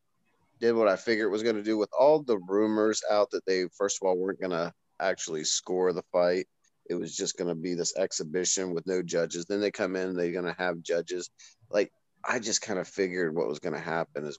did 0.59 0.73
what 0.73 0.87
I 0.87 0.95
figured 0.95 1.31
was 1.31 1.41
going 1.41 1.55
to 1.55 1.63
do 1.63 1.75
with 1.75 1.89
all 1.97 2.21
the 2.21 2.37
rumors 2.37 3.01
out 3.09 3.31
that 3.31 3.45
they 3.45 3.65
first 3.75 3.97
of 3.99 4.07
all 4.07 4.15
weren't 4.15 4.39
going 4.39 4.51
to 4.51 4.71
actually 4.99 5.43
score 5.43 5.91
the 5.91 6.03
fight. 6.11 6.47
it 6.87 6.95
was 6.95 7.15
just 7.15 7.37
going 7.37 7.47
to 7.47 7.55
be 7.55 7.73
this 7.73 7.95
exhibition 7.97 8.73
with 8.73 8.85
no 8.85 9.01
judges. 9.01 9.45
Then 9.45 9.59
they 9.59 9.71
come 9.71 9.95
in, 9.95 10.15
they're 10.15 10.31
going 10.31 10.45
to 10.45 10.55
have 10.59 10.83
judges. 10.83 11.31
Like 11.71 11.91
I 12.23 12.37
just 12.37 12.61
kind 12.61 12.77
of 12.77 12.87
figured 12.87 13.35
what 13.35 13.47
was 13.47 13.59
going 13.59 13.73
to 13.73 13.79
happen 13.79 14.25
is 14.25 14.37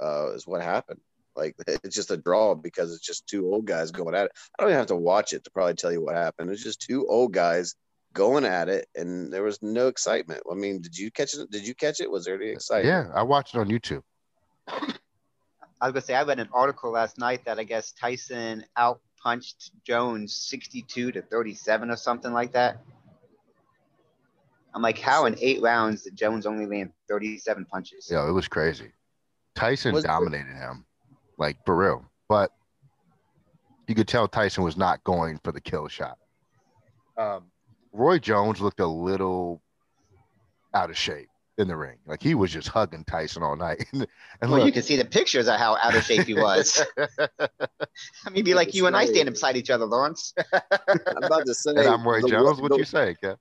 uh, 0.00 0.32
is 0.34 0.46
what 0.46 0.62
happened. 0.62 1.00
Like 1.34 1.56
it's 1.66 1.96
just 1.96 2.12
a 2.12 2.16
draw 2.16 2.54
because 2.54 2.94
it's 2.94 3.04
just 3.04 3.26
two 3.26 3.52
old 3.52 3.64
guys 3.64 3.90
going 3.90 4.14
at 4.14 4.26
it. 4.26 4.32
I 4.56 4.62
don't 4.62 4.70
even 4.70 4.78
have 4.78 4.86
to 4.88 4.96
watch 4.96 5.32
it 5.32 5.42
to 5.44 5.50
probably 5.50 5.74
tell 5.74 5.92
you 5.92 6.00
what 6.00 6.14
happened. 6.14 6.50
It's 6.50 6.62
just 6.62 6.80
two 6.80 7.08
old 7.08 7.32
guys 7.32 7.74
going 8.14 8.44
at 8.44 8.68
it, 8.68 8.88
and 8.94 9.32
there 9.32 9.42
was 9.42 9.62
no 9.62 9.88
excitement. 9.88 10.40
I 10.50 10.54
mean, 10.54 10.80
did 10.80 10.96
you 10.96 11.10
catch 11.10 11.34
it? 11.34 11.50
Did 11.50 11.66
you 11.66 11.74
catch 11.74 12.00
it? 12.00 12.10
Was 12.10 12.24
there 12.24 12.36
any 12.36 12.50
excitement? 12.52 12.86
Yeah, 12.86 13.12
I 13.14 13.22
watched 13.22 13.54
it 13.54 13.58
on 13.58 13.68
YouTube. 13.68 14.02
I 14.68 15.88
was 15.88 15.92
gonna 15.92 16.00
say 16.00 16.14
I 16.14 16.22
read 16.22 16.38
an 16.38 16.48
article 16.52 16.90
last 16.92 17.18
night 17.18 17.44
that 17.44 17.58
I 17.58 17.64
guess 17.64 17.92
Tyson 17.92 18.64
out 18.76 19.00
punched 19.22 19.72
Jones 19.84 20.34
62 20.34 21.12
to 21.12 21.22
37 21.22 21.90
or 21.90 21.96
something 21.96 22.32
like 22.32 22.52
that. 22.52 22.78
I'm 24.74 24.82
like, 24.82 24.98
how 24.98 25.26
in 25.26 25.36
eight 25.40 25.62
rounds 25.62 26.02
did 26.02 26.16
Jones 26.16 26.46
only 26.46 26.66
land 26.66 26.92
37 27.08 27.64
punches? 27.66 28.08
Yeah, 28.10 28.28
it 28.28 28.32
was 28.32 28.48
crazy. 28.48 28.92
Tyson 29.54 29.92
Was 29.94 30.04
it- 30.04 30.08
dominated 30.08 30.54
him, 30.54 30.84
like 31.38 31.56
for 31.64 31.76
real. 31.76 32.04
But 32.28 32.50
you 33.86 33.94
could 33.94 34.08
tell 34.08 34.26
Tyson 34.26 34.64
was 34.64 34.76
not 34.76 35.02
going 35.04 35.38
for 35.44 35.52
the 35.52 35.60
kill 35.60 35.86
shot. 35.88 36.18
Um, 37.16 37.44
Roy 37.94 38.18
Jones 38.18 38.60
looked 38.60 38.80
a 38.80 38.86
little 38.86 39.62
out 40.74 40.90
of 40.90 40.98
shape 40.98 41.28
in 41.56 41.68
the 41.68 41.76
ring. 41.76 41.96
Like 42.06 42.20
he 42.20 42.34
was 42.34 42.52
just 42.52 42.66
hugging 42.66 43.04
Tyson 43.04 43.44
all 43.44 43.54
night. 43.54 43.86
and 43.92 44.50
Well, 44.50 44.66
you 44.66 44.72
can 44.72 44.82
see 44.82 44.96
the 44.96 45.04
pictures 45.04 45.46
of 45.46 45.56
how 45.58 45.76
out 45.76 45.94
of 45.94 46.02
shape 46.02 46.26
he 46.26 46.34
was. 46.34 46.84
I 47.38 48.30
mean, 48.32 48.44
be 48.44 48.54
like 48.54 48.74
you 48.74 48.88
and 48.88 48.96
I 48.96 49.04
standing 49.04 49.32
beside 49.32 49.56
each 49.56 49.70
other, 49.70 49.84
Lawrence. 49.84 50.34
I'm 50.52 51.22
about 51.22 51.46
to 51.46 51.54
say. 51.54 51.70
and 51.70 51.86
I'm 51.86 52.06
Roy 52.06 52.20
the- 52.20 52.28
Jones. 52.28 52.60
What 52.60 52.72
the, 52.72 52.78
you 52.78 52.84
say, 52.84 53.16
Kev? 53.22 53.36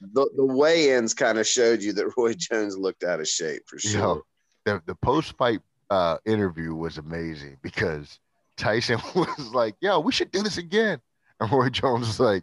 The, 0.00 0.30
the 0.36 0.44
weigh-ins 0.46 1.12
kind 1.12 1.38
of 1.38 1.46
showed 1.46 1.82
you 1.82 1.92
that 1.92 2.16
Roy 2.16 2.32
Jones 2.32 2.78
looked 2.78 3.04
out 3.04 3.20
of 3.20 3.28
shape 3.28 3.62
for 3.66 3.78
sure. 3.78 4.00
Yo, 4.00 4.22
the 4.64 4.82
the 4.86 4.94
post 4.94 5.36
fight 5.36 5.60
uh, 5.90 6.16
interview 6.24 6.74
was 6.74 6.96
amazing 6.96 7.58
because 7.60 8.18
Tyson 8.56 8.98
was 9.14 9.50
like, 9.52 9.74
"Yo, 9.80 10.00
we 10.00 10.12
should 10.12 10.30
do 10.30 10.42
this 10.42 10.56
again," 10.56 10.98
and 11.40 11.52
Roy 11.52 11.68
Jones 11.68 12.06
was 12.06 12.20
like, 12.20 12.42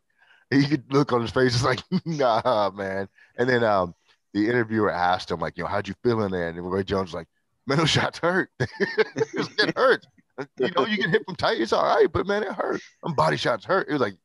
he 0.54 0.68
could 0.68 0.92
look 0.92 1.12
on 1.14 1.22
his 1.22 1.32
face, 1.32 1.56
it's 1.56 1.64
like, 1.64 1.82
"Nah, 2.06 2.72
man." 2.74 3.08
And 3.38 3.50
then 3.50 3.64
um, 3.64 3.96
the 4.34 4.48
interviewer 4.48 4.92
asked 4.92 5.32
him 5.32 5.40
like, 5.40 5.58
"You 5.58 5.64
know, 5.64 5.70
how'd 5.70 5.88
you 5.88 5.96
feel 6.04 6.24
in 6.24 6.32
there?" 6.32 6.50
And 6.50 6.72
Roy 6.72 6.84
Jones 6.84 7.08
was 7.08 7.14
like, 7.14 7.28
"Mental 7.68 7.86
shots 7.86 8.20
hurt. 8.20 8.50
it 8.60 9.78
hurts. 9.78 10.08
You 10.58 10.72
know, 10.76 10.86
you 10.86 10.98
get 10.98 11.12
hit 11.12 11.26
from 11.26 11.36
tight, 11.36 11.62
it's 11.62 11.74
all 11.74 11.86
right, 11.86 12.12
but 12.12 12.26
man, 12.26 12.44
it 12.44 12.54
hurt. 12.54 12.82
Them 13.04 13.14
body 13.14 13.38
shots 13.38 13.66
hurt." 13.66 13.88
It 13.88 13.94
was 13.94 14.02
like 14.02 14.16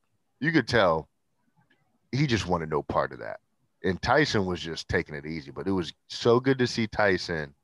you 0.41 0.53
could 0.53 0.69
tell 0.69 1.09
he 2.13 2.27
just 2.27 2.47
wanted 2.47 2.71
no 2.71 2.83
part 2.83 3.13
of 3.13 3.19
that. 3.21 3.41
And 3.85 4.01
Tyson 4.03 4.47
was 4.47 4.61
just 4.61 4.89
taking 4.89 5.15
it 5.15 5.27
easy, 5.27 5.51
but 5.51 5.67
it 5.67 5.73
was 5.73 5.93
so 6.09 6.41
good 6.41 6.59
to 6.59 6.67
see 6.67 6.87
Tyson 6.87 7.55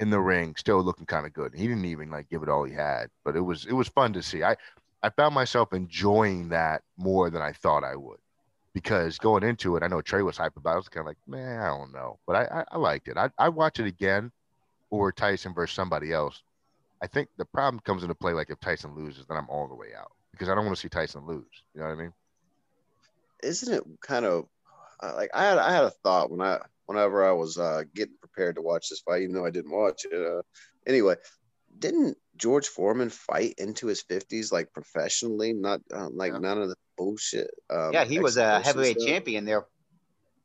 in 0.00 0.10
the 0.10 0.20
ring 0.20 0.54
still 0.56 0.82
looking 0.82 1.06
kind 1.06 1.26
of 1.26 1.32
good. 1.32 1.54
He 1.54 1.66
didn't 1.66 1.84
even 1.84 2.10
like 2.10 2.28
give 2.28 2.42
it 2.42 2.48
all 2.48 2.64
he 2.64 2.72
had, 2.72 3.08
but 3.24 3.36
it 3.36 3.40
was 3.40 3.66
it 3.66 3.72
was 3.72 3.88
fun 3.88 4.12
to 4.14 4.22
see. 4.22 4.42
I 4.42 4.56
I 5.02 5.10
found 5.10 5.34
myself 5.34 5.72
enjoying 5.72 6.50
that 6.50 6.82
more 6.96 7.30
than 7.30 7.42
I 7.42 7.52
thought 7.52 7.84
I 7.84 7.96
would. 7.96 8.18
Because 8.72 9.18
going 9.18 9.42
into 9.42 9.76
it, 9.76 9.82
I 9.82 9.88
know 9.88 10.00
Trey 10.00 10.22
was 10.22 10.36
hype 10.36 10.56
about 10.56 10.70
it. 10.70 10.74
I 10.74 10.76
was 10.76 10.88
kind 10.88 11.02
of 11.02 11.06
like, 11.08 11.18
man, 11.26 11.60
I 11.60 11.66
don't 11.66 11.92
know. 11.92 12.18
But 12.26 12.36
I, 12.36 12.60
I, 12.60 12.64
I 12.72 12.78
liked 12.78 13.08
it. 13.08 13.16
I 13.16 13.30
I 13.36 13.48
watch 13.48 13.80
it 13.80 13.86
again 13.86 14.30
or 14.90 15.10
Tyson 15.10 15.54
versus 15.54 15.74
somebody 15.74 16.12
else. 16.12 16.42
I 17.02 17.08
think 17.08 17.30
the 17.36 17.44
problem 17.44 17.80
comes 17.80 18.02
into 18.02 18.14
play 18.14 18.32
like 18.32 18.50
if 18.50 18.60
Tyson 18.60 18.94
loses, 18.94 19.26
then 19.26 19.36
I'm 19.36 19.48
all 19.48 19.66
the 19.66 19.74
way 19.74 19.88
out. 19.98 20.12
Because 20.30 20.48
I 20.48 20.54
don't 20.54 20.64
want 20.64 20.76
to 20.76 20.80
see 20.80 20.88
Tyson 20.88 21.26
lose. 21.26 21.44
You 21.74 21.80
know 21.80 21.88
what 21.88 21.94
I 21.94 22.02
mean? 22.02 22.12
isn't 23.42 23.72
it 23.72 23.84
kind 24.00 24.24
of 24.24 24.46
uh, 25.02 25.12
like 25.16 25.30
I 25.34 25.44
had 25.44 25.58
I 25.58 25.72
had 25.72 25.84
a 25.84 25.90
thought 25.90 26.30
when 26.30 26.40
I 26.40 26.58
whenever 26.86 27.24
I 27.24 27.32
was 27.32 27.58
uh, 27.58 27.84
getting 27.94 28.16
prepared 28.20 28.56
to 28.56 28.62
watch 28.62 28.88
this 28.88 29.00
fight, 29.00 29.22
even 29.22 29.34
though 29.34 29.46
I 29.46 29.50
didn't 29.50 29.70
watch 29.70 30.04
it. 30.10 30.14
Uh, 30.14 30.42
anyway, 30.86 31.16
didn't 31.78 32.16
George 32.40 32.68
Foreman 32.68 33.10
fight 33.10 33.54
into 33.58 33.86
his 33.86 34.02
fifties 34.02 34.50
like 34.50 34.72
professionally? 34.72 35.52
Not 35.52 35.80
uh, 35.92 36.08
like 36.10 36.32
Yeah. 36.32 36.38
none 36.38 36.60
of 36.62 36.68
the 36.68 36.76
bullshit. 36.96 37.50
Um, 37.68 37.92
yeah, 37.92 38.04
he 38.04 38.18
was 38.18 38.36
a 38.36 38.60
heavyweight 38.60 38.98
stuff. 38.98 39.08
champion 39.08 39.44
there 39.44 39.66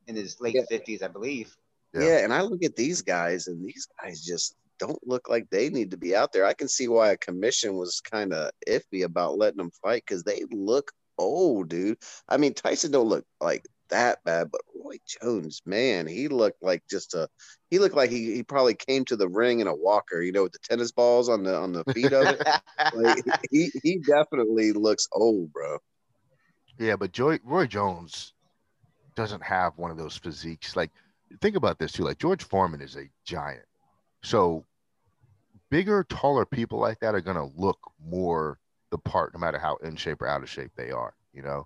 in 0.07 0.15
his 0.15 0.39
late 0.41 0.55
Yeah. 0.55 0.63
50s, 0.69 1.01
I 1.01 1.07
believe. 1.07 1.55
Yeah. 1.93 2.01
Yeah. 2.03 2.17
and 2.25 2.33
I 2.33 2.41
look 2.41 2.63
at 2.63 2.75
these 2.75 3.01
guys, 3.01 3.47
and 3.47 3.65
these 3.65 3.87
guys 4.01 4.21
just 4.23 4.55
don't 4.77 4.99
look 5.07 5.29
like 5.29 5.49
they 5.49 5.69
need 5.69 5.91
to 5.91 5.97
be 5.97 6.15
out 6.15 6.33
there. 6.33 6.45
I 6.45 6.53
can 6.53 6.67
see 6.67 6.87
why 6.89 7.11
a 7.11 7.17
commission 7.17 7.75
was 7.75 8.01
kind 8.01 8.33
of 8.33 8.51
iffy 8.67 9.05
about 9.05 9.37
letting 9.37 9.57
them 9.57 9.71
fight 9.81 10.03
because 10.05 10.23
they 10.23 10.43
look 10.51 10.91
old, 11.17 11.69
dude. 11.69 11.97
I 12.27 12.35
mean, 12.35 12.53
Tyson 12.53 12.91
don't 12.91 13.07
look 13.07 13.25
like 13.39 13.65
that 13.89 14.23
bad, 14.23 14.51
but 14.51 14.61
Roy 14.83 14.97
Jones, 15.05 15.61
man, 15.65 16.07
he 16.07 16.27
looked 16.27 16.61
like 16.61 16.83
just 16.89 17.13
a 17.13 17.27
he 17.69 17.79
looked 17.79 17.95
like 17.95 18.09
he, 18.09 18.35
he 18.35 18.43
probably 18.43 18.75
came 18.75 19.05
to 19.05 19.15
the 19.15 19.27
ring 19.27 19.59
in 19.59 19.67
a 19.67 19.75
walker, 19.75 20.21
you 20.21 20.31
know, 20.31 20.43
with 20.43 20.53
the 20.53 20.59
tennis 20.63 20.91
balls 20.91 21.29
on 21.29 21.43
the 21.43 21.55
on 21.55 21.73
the 21.73 21.83
feet 21.93 22.13
of 22.13 22.29
it. 22.29 22.39
like 22.93 23.23
he 23.51 23.71
he 23.83 23.97
definitely 23.97 24.71
looks 24.71 25.07
old, 25.13 25.51
bro. 25.51 25.77
Yeah, 26.77 26.95
but 26.95 27.11
Joy, 27.11 27.39
Roy 27.43 27.67
Jones 27.67 28.33
doesn't 29.15 29.43
have 29.43 29.77
one 29.77 29.91
of 29.91 29.97
those 29.97 30.17
physiques. 30.17 30.75
Like, 30.75 30.91
think 31.41 31.55
about 31.55 31.79
this 31.79 31.91
too. 31.93 32.03
Like 32.03 32.17
George 32.17 32.43
Foreman 32.43 32.81
is 32.81 32.95
a 32.95 33.09
giant, 33.25 33.65
so 34.23 34.65
bigger, 35.69 36.03
taller 36.03 36.45
people 36.45 36.79
like 36.79 36.99
that 36.99 37.15
are 37.15 37.21
gonna 37.21 37.49
look 37.55 37.79
more 38.03 38.59
the 38.91 38.97
part, 38.97 39.33
no 39.33 39.39
matter 39.39 39.57
how 39.59 39.75
in 39.77 39.95
shape 39.95 40.21
or 40.21 40.27
out 40.27 40.43
of 40.43 40.49
shape 40.49 40.71
they 40.75 40.91
are. 40.91 41.13
You 41.33 41.41
know, 41.41 41.65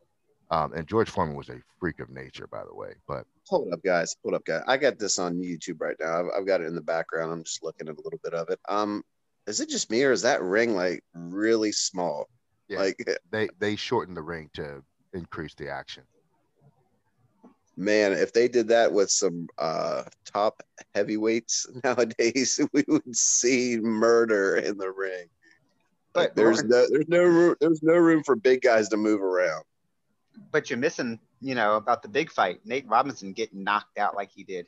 um, 0.51 0.73
and 0.73 0.87
George 0.87 1.09
Foreman 1.09 1.35
was 1.35 1.49
a 1.49 1.61
freak 1.79 1.99
of 1.99 2.09
nature, 2.09 2.47
by 2.47 2.63
the 2.63 2.73
way. 2.73 2.93
But 3.07 3.25
Hold 3.47 3.73
up, 3.73 3.81
guys. 3.83 4.15
Hold 4.23 4.35
up, 4.35 4.45
guys. 4.45 4.63
I 4.67 4.77
got 4.77 4.99
this 4.99 5.17
on 5.17 5.37
YouTube 5.37 5.79
right 5.79 5.95
now. 5.99 6.19
I've, 6.19 6.25
I've 6.37 6.47
got 6.47 6.61
it 6.61 6.67
in 6.67 6.75
the 6.75 6.81
background. 6.81 7.31
I'm 7.31 7.43
just 7.43 7.63
looking 7.63 7.87
at 7.87 7.97
a 7.97 8.01
little 8.01 8.19
bit 8.23 8.33
of 8.33 8.49
it. 8.49 8.59
Um, 8.69 9.03
is 9.47 9.59
it 9.59 9.69
just 9.69 9.89
me 9.89 10.03
or 10.03 10.11
is 10.11 10.21
that 10.21 10.43
ring 10.43 10.75
like 10.75 11.03
really 11.13 11.71
small? 11.71 12.29
Yeah. 12.67 12.79
Like, 12.79 13.03
they 13.31 13.49
they 13.59 13.75
shortened 13.75 14.17
the 14.17 14.21
ring 14.21 14.49
to 14.53 14.83
increase 15.13 15.55
the 15.55 15.69
action. 15.69 16.03
man, 17.75 18.11
if 18.11 18.33
they 18.33 18.47
did 18.47 18.67
that 18.67 18.91
with 18.91 19.09
some 19.09 19.47
uh 19.57 20.03
top 20.31 20.61
heavyweights 20.93 21.67
nowadays, 21.83 22.59
we 22.73 22.83
would 22.87 23.15
see 23.15 23.77
murder 23.77 24.57
in 24.57 24.77
the 24.77 24.91
ring. 24.91 25.25
But 26.13 26.35
there's 26.35 26.63
no 26.63 26.85
there's 26.89 27.07
no 27.07 27.23
room 27.23 27.55
there's 27.59 27.81
no 27.81 27.95
room 27.95 28.23
for 28.23 28.35
big 28.35 28.61
guys 28.61 28.89
to 28.89 28.97
move 28.97 29.21
around. 29.21 29.63
But 30.51 30.69
you're 30.69 30.79
missing, 30.79 31.19
you 31.41 31.55
know, 31.55 31.75
about 31.75 32.01
the 32.01 32.07
big 32.07 32.31
fight. 32.31 32.59
Nate 32.65 32.87
Robinson 32.87 33.33
getting 33.33 33.63
knocked 33.63 33.97
out 33.97 34.15
like 34.15 34.31
he 34.31 34.43
did. 34.43 34.67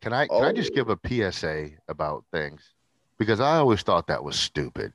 Can 0.00 0.12
I 0.12 0.26
can 0.26 0.44
I 0.44 0.52
just 0.52 0.72
Oh. 0.72 0.74
give 0.74 0.88
a 0.88 0.98
PSA 1.06 1.70
about 1.88 2.24
things? 2.32 2.74
Because 3.18 3.40
I 3.40 3.56
always 3.56 3.82
thought 3.82 4.06
that 4.08 4.24
was 4.24 4.38
stupid. 4.38 4.92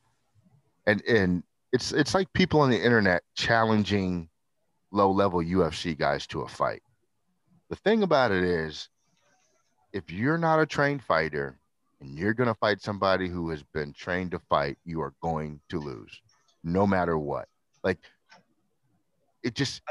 And 0.86 1.02
and 1.06 1.44
it's 1.72 1.92
it's 1.92 2.14
like 2.14 2.32
people 2.34 2.60
on 2.62 2.70
the 2.70 2.84
internet 2.84 3.24
challenging 3.36 4.30
low 4.92 5.12
level 5.12 5.40
UFC 5.42 5.98
guys 5.98 6.28
to 6.28 6.42
a 6.42 6.48
fight. 6.48 6.82
The 7.70 7.76
thing 7.76 8.04
about 8.04 8.32
it 8.32 8.44
is 8.44 8.90
if 9.94 10.12
you're 10.12 10.38
not 10.38 10.60
a 10.60 10.66
trained 10.66 11.04
fighter 11.04 11.60
and 12.00 12.18
you're 12.18 12.34
going 12.34 12.48
to 12.48 12.56
fight 12.56 12.82
somebody 12.82 13.28
who 13.28 13.50
has 13.50 13.64
been 13.64 13.92
trained 13.94 14.32
to 14.32 14.40
fight, 14.40 14.78
you 14.86 15.02
are 15.02 15.14
going 15.22 15.60
to 15.70 15.80
lose 15.80 16.22
no 16.64 16.86
matter 16.86 17.18
what. 17.18 17.48
Like 17.84 18.00
it 19.48 19.56
just 19.56 19.82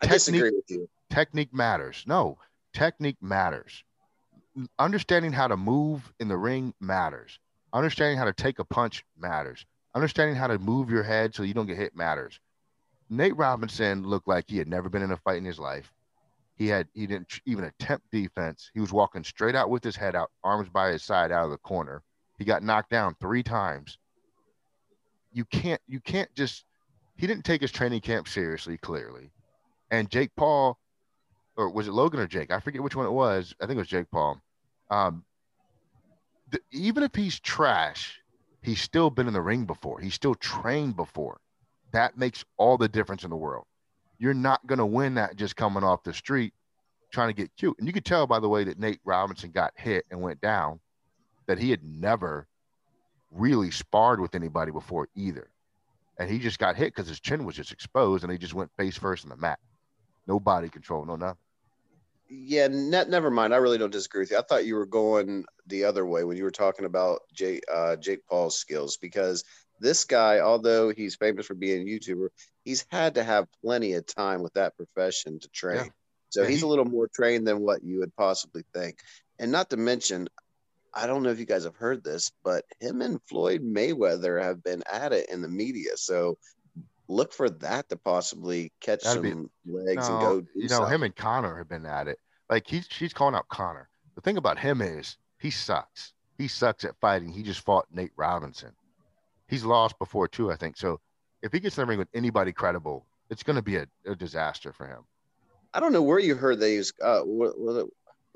I 0.00 0.06
disagree 0.06 0.50
with 0.50 0.64
you. 0.68 0.88
technique 1.10 1.52
matters. 1.52 2.04
No, 2.06 2.38
technique 2.72 3.16
matters. 3.20 3.82
Understanding 4.78 5.32
how 5.32 5.48
to 5.48 5.56
move 5.56 6.12
in 6.20 6.28
the 6.28 6.36
ring 6.36 6.72
matters. 6.80 7.38
Understanding 7.72 8.16
how 8.16 8.26
to 8.26 8.32
take 8.32 8.60
a 8.60 8.64
punch 8.64 9.04
matters. 9.18 9.66
Understanding 9.94 10.36
how 10.36 10.46
to 10.46 10.58
move 10.58 10.88
your 10.88 11.02
head 11.02 11.34
so 11.34 11.42
you 11.42 11.52
don't 11.52 11.66
get 11.66 11.76
hit 11.76 11.96
matters. 11.96 12.38
Nate 13.10 13.36
Robinson 13.36 14.04
looked 14.04 14.28
like 14.28 14.44
he 14.48 14.56
had 14.56 14.68
never 14.68 14.88
been 14.88 15.02
in 15.02 15.10
a 15.10 15.16
fight 15.16 15.38
in 15.38 15.44
his 15.44 15.58
life. 15.58 15.92
He 16.54 16.68
had 16.68 16.86
he 16.94 17.08
didn't 17.08 17.40
even 17.44 17.64
attempt 17.64 18.08
defense. 18.12 18.70
He 18.72 18.80
was 18.80 18.92
walking 18.92 19.24
straight 19.24 19.56
out 19.56 19.68
with 19.68 19.82
his 19.82 19.96
head 19.96 20.14
out, 20.14 20.30
arms 20.44 20.68
by 20.68 20.92
his 20.92 21.02
side 21.02 21.32
out 21.32 21.46
of 21.46 21.50
the 21.50 21.58
corner. 21.58 22.02
He 22.38 22.44
got 22.44 22.62
knocked 22.62 22.90
down 22.90 23.16
three 23.20 23.42
times. 23.42 23.98
You 25.32 25.44
can't 25.46 25.80
you 25.88 25.98
can't 25.98 26.32
just 26.34 26.64
he 27.16 27.26
didn't 27.26 27.44
take 27.44 27.60
his 27.60 27.72
training 27.72 28.00
camp 28.00 28.28
seriously, 28.28 28.76
clearly. 28.76 29.30
And 29.90 30.10
Jake 30.10 30.30
Paul 30.36 30.78
or 31.56 31.70
was 31.70 31.88
it 31.88 31.92
Logan 31.92 32.20
or 32.20 32.26
Jake? 32.26 32.50
I 32.50 32.60
forget 32.60 32.82
which 32.82 32.96
one 32.96 33.06
it 33.06 33.12
was. 33.12 33.54
I 33.60 33.66
think 33.66 33.76
it 33.76 33.80
was 33.80 33.88
Jake 33.88 34.10
Paul. 34.10 34.40
Um, 34.90 35.24
the, 36.50 36.60
even 36.70 37.02
if 37.02 37.14
he's 37.14 37.38
trash, 37.40 38.20
he's 38.62 38.80
still 38.80 39.10
been 39.10 39.26
in 39.26 39.34
the 39.34 39.40
ring 39.40 39.64
before. 39.64 40.00
He's 40.00 40.14
still 40.14 40.34
trained 40.34 40.96
before. 40.96 41.38
That 41.92 42.16
makes 42.16 42.44
all 42.56 42.78
the 42.78 42.88
difference 42.88 43.24
in 43.24 43.30
the 43.30 43.36
world. 43.36 43.66
You're 44.18 44.34
not 44.34 44.66
going 44.66 44.78
to 44.78 44.86
win 44.86 45.14
that 45.14 45.36
just 45.36 45.56
coming 45.56 45.84
off 45.84 46.04
the 46.04 46.14
street 46.14 46.54
trying 47.12 47.28
to 47.28 47.34
get 47.34 47.54
cute. 47.56 47.76
And 47.78 47.86
you 47.86 47.92
could 47.92 48.04
tell 48.04 48.26
by 48.26 48.40
the 48.40 48.48
way 48.48 48.64
that 48.64 48.78
Nate 48.78 49.00
Robinson 49.04 49.50
got 49.50 49.72
hit 49.76 50.06
and 50.10 50.22
went 50.22 50.40
down 50.40 50.80
that 51.46 51.58
he 51.58 51.70
had 51.70 51.84
never 51.84 52.46
really 53.30 53.70
sparred 53.70 54.20
with 54.20 54.34
anybody 54.34 54.72
before 54.72 55.08
either. 55.14 55.50
And 56.18 56.30
he 56.30 56.38
just 56.38 56.58
got 56.58 56.76
hit 56.76 56.94
because 56.94 57.08
his 57.08 57.20
chin 57.20 57.44
was 57.44 57.56
just 57.56 57.72
exposed, 57.72 58.24
and 58.24 58.32
he 58.32 58.38
just 58.38 58.54
went 58.54 58.70
face 58.76 58.96
first 58.96 59.24
in 59.24 59.30
the 59.30 59.36
mat. 59.36 59.58
No 60.26 60.38
body 60.38 60.68
control, 60.68 61.04
no 61.04 61.16
nothing. 61.16 61.38
Yeah, 62.28 62.68
ne- 62.70 63.08
never 63.08 63.30
mind. 63.30 63.52
I 63.52 63.58
really 63.58 63.78
don't 63.78 63.92
disagree 63.92 64.20
with 64.22 64.30
you. 64.30 64.38
I 64.38 64.42
thought 64.42 64.64
you 64.64 64.76
were 64.76 64.86
going 64.86 65.44
the 65.66 65.84
other 65.84 66.06
way 66.06 66.24
when 66.24 66.36
you 66.36 66.44
were 66.44 66.50
talking 66.50 66.86
about 66.86 67.20
Jake 67.32 67.62
uh, 67.72 67.96
Jake 67.96 68.26
Paul's 68.26 68.58
skills 68.58 68.96
because 68.96 69.44
this 69.80 70.04
guy, 70.04 70.38
although 70.38 70.90
he's 70.90 71.16
famous 71.16 71.46
for 71.46 71.54
being 71.54 71.82
a 71.82 71.90
YouTuber, 71.90 72.28
he's 72.64 72.86
had 72.90 73.16
to 73.16 73.24
have 73.24 73.48
plenty 73.62 73.94
of 73.94 74.06
time 74.06 74.42
with 74.42 74.54
that 74.54 74.76
profession 74.76 75.40
to 75.40 75.48
train. 75.48 75.76
Yeah. 75.76 75.88
So 76.30 76.46
he's 76.46 76.60
he- 76.60 76.64
a 76.64 76.68
little 76.68 76.84
more 76.84 77.08
trained 77.12 77.46
than 77.46 77.60
what 77.60 77.82
you 77.84 77.98
would 77.98 78.14
possibly 78.16 78.64
think. 78.72 79.00
And 79.38 79.52
not 79.52 79.70
to 79.70 79.76
mention, 79.76 80.28
I 80.94 81.06
don't 81.06 81.22
know 81.22 81.30
if 81.30 81.38
you 81.38 81.46
guys 81.46 81.64
have 81.64 81.76
heard 81.76 82.04
this, 82.04 82.30
but 82.44 82.64
him 82.80 83.00
and 83.00 83.20
Floyd 83.28 83.62
Mayweather 83.62 84.42
have 84.42 84.62
been 84.62 84.82
at 84.90 85.12
it 85.12 85.30
in 85.30 85.40
the 85.40 85.48
media. 85.48 85.96
So 85.96 86.36
look 87.08 87.32
for 87.32 87.48
that 87.50 87.88
to 87.88 87.96
possibly 87.96 88.72
catch 88.80 89.02
That'd 89.02 89.22
be- 89.22 89.30
some 89.30 89.50
legs 89.66 90.08
and 90.08 90.20
go. 90.20 90.42
You 90.54 90.68
know, 90.68 90.76
something. 90.76 90.94
him 90.94 91.02
and 91.04 91.16
Conor 91.16 91.56
have 91.58 91.68
been 91.68 91.86
at 91.86 92.08
it. 92.08 92.18
Like 92.50 92.66
he's 92.66 92.86
she's 92.90 93.12
calling 93.12 93.34
out 93.34 93.48
Conor. 93.48 93.88
The 94.14 94.20
thing 94.20 94.36
about 94.36 94.58
him 94.58 94.82
is 94.82 95.16
he 95.38 95.50
sucks. 95.50 96.12
He 96.36 96.48
sucks 96.48 96.84
at 96.84 96.96
fighting. 97.00 97.32
He 97.32 97.42
just 97.42 97.60
fought 97.60 97.86
Nate 97.92 98.12
Robinson. 98.16 98.72
He's 99.48 99.64
lost 99.64 99.98
before 99.98 100.28
too, 100.28 100.50
I 100.50 100.56
think. 100.56 100.76
So 100.76 101.00
if 101.42 101.52
he 101.52 101.60
gets 101.60 101.76
in 101.78 101.82
the 101.82 101.86
ring 101.86 101.98
with 101.98 102.08
anybody 102.14 102.52
credible, 102.52 103.06
it's 103.30 103.42
going 103.42 103.56
to 103.56 103.62
be 103.62 103.76
a, 103.76 103.86
a 104.06 104.14
disaster 104.14 104.72
for 104.72 104.86
him. 104.86 105.04
I 105.74 105.80
don't 105.80 105.92
know 105.92 106.02
where 106.02 106.18
you 106.18 106.34
heard 106.34 106.60
they 106.60 106.74
use 106.74 106.92
uh, 107.02 107.20
what, 107.20 107.58
what, 107.58 107.86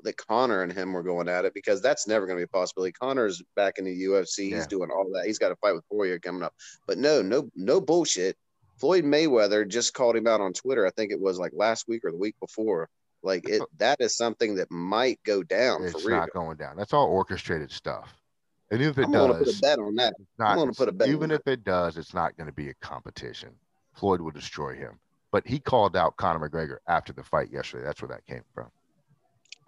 that 0.03 0.17
Conor 0.17 0.63
and 0.63 0.71
him 0.71 0.93
were 0.93 1.03
going 1.03 1.27
at 1.27 1.45
it 1.45 1.53
because 1.53 1.81
that's 1.81 2.07
never 2.07 2.25
going 2.25 2.37
to 2.37 2.39
be 2.41 2.43
a 2.43 2.47
possibility. 2.47 2.91
Conor's 2.91 3.41
back 3.55 3.79
in 3.79 3.85
the 3.85 4.03
UFC. 4.05 4.49
Yeah. 4.49 4.57
He's 4.57 4.67
doing 4.67 4.89
all 4.91 5.09
that. 5.13 5.25
He's 5.25 5.39
got 5.39 5.51
a 5.51 5.55
fight 5.57 5.73
with 5.73 5.87
Poirier 5.89 6.19
coming 6.19 6.43
up. 6.43 6.53
But 6.85 6.97
no, 6.97 7.21
no, 7.21 7.49
no 7.55 7.81
bullshit. 7.81 8.37
Floyd 8.77 9.03
Mayweather 9.03 9.67
just 9.67 9.93
called 9.93 10.15
him 10.15 10.27
out 10.27 10.39
on 10.41 10.53
Twitter. 10.53 10.85
I 10.85 10.91
think 10.91 11.11
it 11.11 11.19
was 11.19 11.39
like 11.39 11.51
last 11.55 11.87
week 11.87 12.05
or 12.05 12.11
the 12.11 12.17
week 12.17 12.35
before. 12.39 12.89
Like 13.23 13.49
it, 13.49 13.61
that 13.79 13.97
is 13.99 14.15
something 14.15 14.55
that 14.55 14.69
might 14.69 15.19
go 15.23 15.41
down 15.43 15.83
It's 15.83 16.01
for 16.01 16.09
real. 16.09 16.17
not 16.17 16.31
going 16.31 16.57
down. 16.57 16.77
That's 16.77 16.93
all 16.93 17.07
orchestrated 17.07 17.71
stuff. 17.71 18.13
And 18.69 18.81
if 18.81 18.97
it 18.97 19.05
I'm 19.05 19.11
going 19.11 19.31
to 19.31 19.37
put 19.39 19.45
does, 19.45 19.57
a 19.59 19.61
bet 19.61 19.79
on 19.79 19.95
that. 19.95 20.13
not, 20.37 20.55
gonna 20.57 20.73
put 20.73 20.89
a 20.89 20.91
bet 20.91 21.07
even 21.07 21.31
if 21.31 21.47
it 21.47 21.63
does, 21.63 21.97
it's 21.97 22.13
not 22.13 22.35
going 22.37 22.47
to 22.47 22.53
be 22.53 22.69
a 22.69 22.73
competition. 22.75 23.49
Floyd 23.93 24.21
will 24.21 24.31
destroy 24.31 24.75
him. 24.75 24.99
But 25.31 25.47
he 25.47 25.59
called 25.59 25.95
out 25.95 26.15
Conor 26.17 26.47
McGregor 26.49 26.77
after 26.87 27.13
the 27.13 27.23
fight 27.23 27.51
yesterday. 27.51 27.83
That's 27.83 28.01
where 28.01 28.09
that 28.09 28.25
came 28.25 28.43
from. 28.53 28.67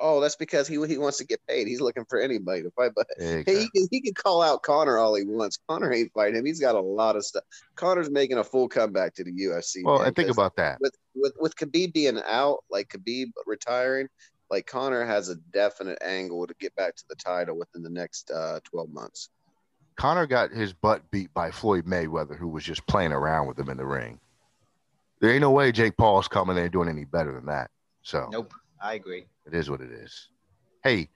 Oh, 0.02 0.20
that's 0.22 0.36
because 0.36 0.68
he 0.68 0.76
he 0.88 0.98
wants 0.98 1.18
to 1.18 1.26
get 1.26 1.42
paid. 1.48 1.68
He's 1.68 1.82
looking 1.82 2.06
for 2.10 2.20
anybody 2.20 2.64
to 2.64 2.72
fight. 2.72 2.92
But 2.96 3.08
Hey, 3.18 3.40
Exactly. 3.40 3.62
he 3.62 3.70
can, 3.70 3.88
he 3.92 4.02
can 4.02 4.14
call 4.14 4.42
out 4.42 4.64
Conor 4.64 4.98
all 4.98 5.16
he 5.16 5.26
wants. 5.26 5.60
Conor 5.68 5.92
ain't 5.94 6.12
fighting 6.14 6.38
him. 6.38 6.46
He's 6.46 6.60
got 6.60 6.76
a 6.76 6.80
lot 6.82 7.16
of 7.16 7.26
stuff. 7.26 7.44
Conor's 7.76 8.10
making 8.10 8.38
a 8.38 8.44
full 8.44 8.70
comeback 8.70 9.14
to 9.16 9.24
the 9.24 9.32
UFC. 9.32 9.84
Well, 9.84 9.98
man, 10.00 10.08
and 10.08 10.16
think 10.16 10.28
'cause 10.28 10.38
about 10.38 10.56
that. 10.56 10.80
with 10.80 10.96
with 11.16 11.34
with 11.40 11.56
Khabib 11.56 11.94
being 11.94 12.20
out, 12.26 12.64
like 12.70 12.90
Khabib 12.90 13.32
retiring, 13.46 14.08
like 14.50 14.66
Conor 14.68 15.06
has 15.06 15.30
a 15.30 15.36
definite 15.52 15.98
angle 16.02 16.48
to 16.48 16.54
get 16.60 16.76
back 16.76 16.96
to 16.96 17.04
the 17.10 17.16
title 17.16 17.58
within 17.58 17.84
the 17.84 17.90
next 17.90 18.32
uh, 18.32 18.60
twelve 18.64 18.90
months. 18.90 19.30
Conor 19.98 20.28
got 20.28 20.52
his 20.52 20.72
butt 20.72 21.02
beat 21.12 21.34
by 21.34 21.52
Floyd 21.52 21.86
Mayweather, 21.86 22.38
who 22.38 22.48
was 22.48 22.64
just 22.64 22.88
playing 22.88 23.12
around 23.12 23.48
with 23.48 23.60
him 23.60 23.70
in 23.70 23.76
the 23.76 23.86
ring. 23.86 24.18
There 25.20 25.32
ain't 25.32 25.42
no 25.42 25.52
way 25.52 25.74
Jake 25.74 25.98
Paul's 25.98 26.30
coming 26.30 26.58
in 26.58 26.72
doing 26.72 26.88
any 26.88 27.04
better 27.04 27.34
than 27.34 27.48
that. 27.48 27.70
So 28.04 28.30
Nope, 28.32 28.54
I 28.82 28.94
agree. 28.94 29.26
It 29.54 29.58
is 29.58 29.70
what 29.70 29.82
it 29.82 29.92
is. 29.92 30.30
Hey, 30.84 31.10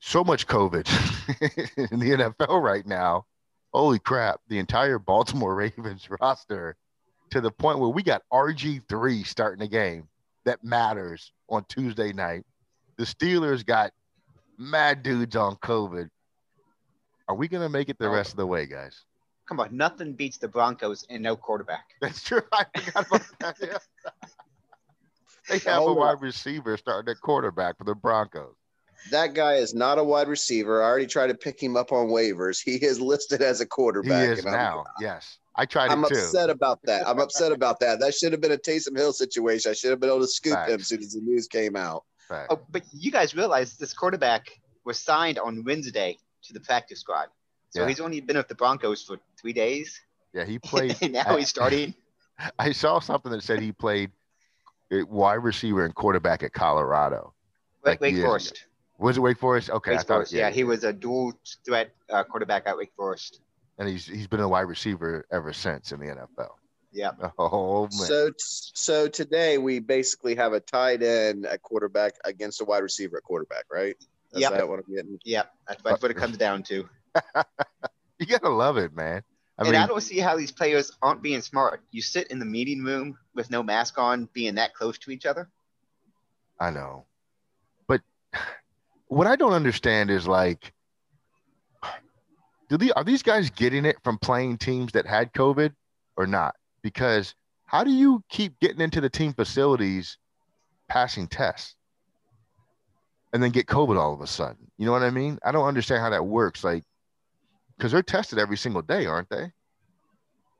so 0.00 0.22
much 0.22 0.46
COVID 0.46 0.86
in 1.92 1.98
the 1.98 2.10
NFL 2.10 2.62
right 2.62 2.86
now. 2.86 3.26
Holy 3.72 3.98
crap. 3.98 4.40
The 4.48 4.58
entire 4.58 4.98
Baltimore 5.12 5.54
Ravens 5.54 6.08
roster 6.20 6.76
to 7.30 7.40
the 7.40 7.50
point 7.50 7.78
where 7.78 7.88
we 7.88 8.02
got 8.02 8.22
RG3 8.32 9.26
starting 9.26 9.60
the 9.60 9.68
game 9.68 10.08
that 10.44 10.62
matters 10.62 11.32
on 11.48 11.64
Tuesday 11.68 12.12
night. 12.12 12.44
The 12.98 13.04
Steelers 13.04 13.64
got 13.64 13.92
mad 14.58 15.02
dudes 15.02 15.34
on 15.34 15.56
COVID. 15.56 16.10
Are 17.28 17.34
we 17.34 17.48
going 17.48 17.62
to 17.62 17.70
make 17.70 17.88
it 17.88 17.98
the 17.98 18.10
rest 18.10 18.32
of 18.32 18.36
the 18.36 18.46
way, 18.46 18.66
guys? 18.66 19.04
Come 19.48 19.60
on, 19.60 19.74
nothing 19.74 20.12
beats 20.12 20.36
the 20.36 20.48
Broncos 20.48 21.06
and 21.08 21.22
no 21.22 21.36
quarterback. 21.36 21.94
That's 22.00 22.22
true. 22.22 22.42
I 22.52 22.66
forgot 22.74 23.06
about 23.06 23.22
that. 23.40 23.56
Yeah. 23.60 23.78
They 25.52 25.58
oh, 25.66 25.70
have 25.72 25.82
a 25.82 25.84
Hold 25.86 25.98
on. 25.98 26.06
wide 26.06 26.20
receiver 26.22 26.76
starting 26.76 27.10
at 27.10 27.20
quarterback 27.20 27.78
for 27.78 27.84
the 27.84 27.94
Broncos. 27.94 28.54
That 29.10 29.34
guy 29.34 29.54
is 29.54 29.74
not 29.74 29.98
a 29.98 30.04
wide 30.04 30.28
receiver. 30.28 30.82
I 30.82 30.86
already 30.86 31.06
tried 31.06 31.26
to 31.28 31.34
pick 31.34 31.60
him 31.60 31.76
up 31.76 31.90
on 31.92 32.08
waivers. 32.08 32.62
He 32.62 32.74
is 32.76 33.00
listed 33.00 33.42
as 33.42 33.60
a 33.60 33.66
quarterback. 33.66 34.10
He 34.20 34.26
quarterback. 34.26 34.38
is 34.38 34.44
and 34.44 34.54
I'm- 34.54 34.64
now. 34.76 34.84
Yes. 35.00 35.38
I 35.54 35.66
tried 35.66 35.90
I'm 35.90 36.02
it 36.04 36.08
too. 36.08 36.14
upset 36.14 36.48
about 36.48 36.80
that. 36.84 37.06
I'm 37.06 37.18
upset 37.20 37.52
about 37.52 37.78
that. 37.80 38.00
That 38.00 38.14
should 38.14 38.32
have 38.32 38.40
been 38.40 38.52
a 38.52 38.56
Taysom 38.56 38.96
Hill 38.96 39.12
situation. 39.12 39.70
I 39.70 39.74
should 39.74 39.90
have 39.90 40.00
been 40.00 40.08
able 40.08 40.20
to 40.20 40.26
scoop 40.26 40.56
him 40.66 40.80
as 40.80 40.86
soon 40.86 41.00
as 41.00 41.12
the 41.12 41.20
news 41.20 41.46
came 41.46 41.76
out. 41.76 42.04
Fact. 42.26 42.46
Oh, 42.50 42.58
but 42.70 42.82
you 42.90 43.10
guys 43.12 43.34
realize 43.34 43.76
this 43.76 43.92
quarterback 43.92 44.48
was 44.86 44.98
signed 44.98 45.38
on 45.38 45.62
Wednesday 45.62 46.16
to 46.44 46.54
the 46.54 46.60
practice 46.60 47.00
squad. 47.00 47.26
So 47.68 47.82
Yeah. 47.82 47.88
he's 47.88 48.00
only 48.00 48.20
been 48.22 48.38
with 48.38 48.48
the 48.48 48.54
Broncos 48.54 49.02
for 49.02 49.18
three 49.38 49.52
days. 49.52 50.00
Yeah, 50.32 50.44
he 50.46 50.58
played. 50.70 50.96
and 51.02 51.12
now 51.12 51.36
he's 51.36 51.50
starting. 51.50 51.92
I 52.58 52.72
saw 52.72 52.98
something 53.00 53.30
that 53.32 53.42
said 53.42 53.60
he 53.60 53.72
played 53.72 54.10
wide 54.92 55.34
receiver 55.34 55.84
and 55.84 55.94
quarterback 55.94 56.42
at 56.42 56.52
Colorado. 56.52 57.32
Wake, 57.84 57.92
Like 57.94 58.00
Wake 58.00 58.14
years 58.14 58.24
Forest. 58.26 58.66
Was 58.98 59.16
it 59.16 59.20
Wake 59.20 59.38
Forest? 59.38 59.70
Okay, 59.70 59.90
Wake 59.92 60.00
I 60.00 60.02
thought 60.02 60.14
Forest. 60.14 60.32
Yeah, 60.32 60.50
he 60.50 60.64
was 60.64 60.84
a 60.84 60.92
dual 60.92 61.32
threat 61.66 61.90
uh, 62.10 62.22
quarterback 62.24 62.66
at 62.66 62.76
Wake 62.76 62.92
Forest. 62.96 63.40
and 63.78 63.88
he's 63.88 64.06
he's 64.06 64.26
been 64.26 64.40
a 64.40 64.48
wide 64.48 64.60
receiver 64.68 65.26
ever 65.32 65.52
since 65.52 65.92
in 65.92 66.00
the 66.00 66.06
NFL. 66.06 66.50
Yeah. 66.92 67.12
Oh 67.38 67.82
man, 67.84 67.90
So, 67.90 68.30
so 68.38 69.08
today 69.08 69.56
we 69.58 69.78
basically 69.80 70.34
have 70.36 70.52
a 70.52 70.60
tight 70.60 71.02
end 71.02 71.46
at 71.46 71.62
quarterback 71.62 72.12
against 72.24 72.60
a 72.60 72.64
wide 72.64 72.82
receiver 72.82 73.16
at 73.16 73.22
quarterback, 73.24 73.64
right? 73.72 73.96
Is 74.32 74.40
Yep. 74.42 74.52
that 74.52 74.68
what 74.68 74.78
I'm 74.86 74.94
getting? 74.94 75.18
Yeah, 75.24 75.44
that's, 75.66 75.82
that's 75.82 76.02
what 76.02 76.10
it 76.10 76.16
comes 76.18 76.36
down 76.36 76.62
to. 76.64 76.86
you 78.18 78.26
gotta 78.26 78.48
love 78.50 78.76
it, 78.76 78.94
man. 78.94 79.22
I 79.62 79.68
and 79.68 79.72
mean, 79.74 79.82
I 79.82 79.86
don't 79.86 80.00
see 80.00 80.18
how 80.18 80.36
these 80.36 80.50
players 80.50 80.90
aren't 81.02 81.22
being 81.22 81.40
smart. 81.40 81.82
You 81.92 82.02
sit 82.02 82.28
in 82.28 82.40
the 82.40 82.44
meeting 82.44 82.82
room 82.82 83.16
with 83.34 83.50
no 83.50 83.62
mask 83.62 83.96
on, 83.96 84.28
being 84.32 84.56
that 84.56 84.74
close 84.74 84.98
to 84.98 85.12
each 85.12 85.24
other. 85.24 85.48
I 86.58 86.70
know. 86.70 87.06
But 87.86 88.00
what 89.06 89.28
I 89.28 89.36
don't 89.36 89.52
understand 89.52 90.10
is 90.10 90.26
like, 90.26 90.72
do 92.68 92.76
the 92.76 92.92
are 92.92 93.04
these 93.04 93.22
guys 93.22 93.50
getting 93.50 93.84
it 93.84 93.98
from 94.02 94.18
playing 94.18 94.58
teams 94.58 94.92
that 94.92 95.06
had 95.06 95.32
COVID 95.32 95.72
or 96.16 96.26
not? 96.26 96.56
Because 96.82 97.34
how 97.64 97.84
do 97.84 97.90
you 97.92 98.24
keep 98.28 98.58
getting 98.58 98.80
into 98.80 99.00
the 99.00 99.10
team 99.10 99.32
facilities, 99.32 100.18
passing 100.88 101.28
tests, 101.28 101.76
and 103.32 103.42
then 103.42 103.50
get 103.50 103.66
COVID 103.66 103.96
all 103.96 104.12
of 104.12 104.22
a 104.22 104.26
sudden? 104.26 104.70
You 104.76 104.86
know 104.86 104.92
what 104.92 105.02
I 105.02 105.10
mean? 105.10 105.38
I 105.44 105.52
don't 105.52 105.68
understand 105.68 106.02
how 106.02 106.10
that 106.10 106.26
works. 106.26 106.64
Like, 106.64 106.82
because 107.82 107.90
they're 107.90 108.00
tested 108.00 108.38
every 108.38 108.56
single 108.56 108.80
day, 108.80 109.06
aren't 109.06 109.28
they? 109.28 109.50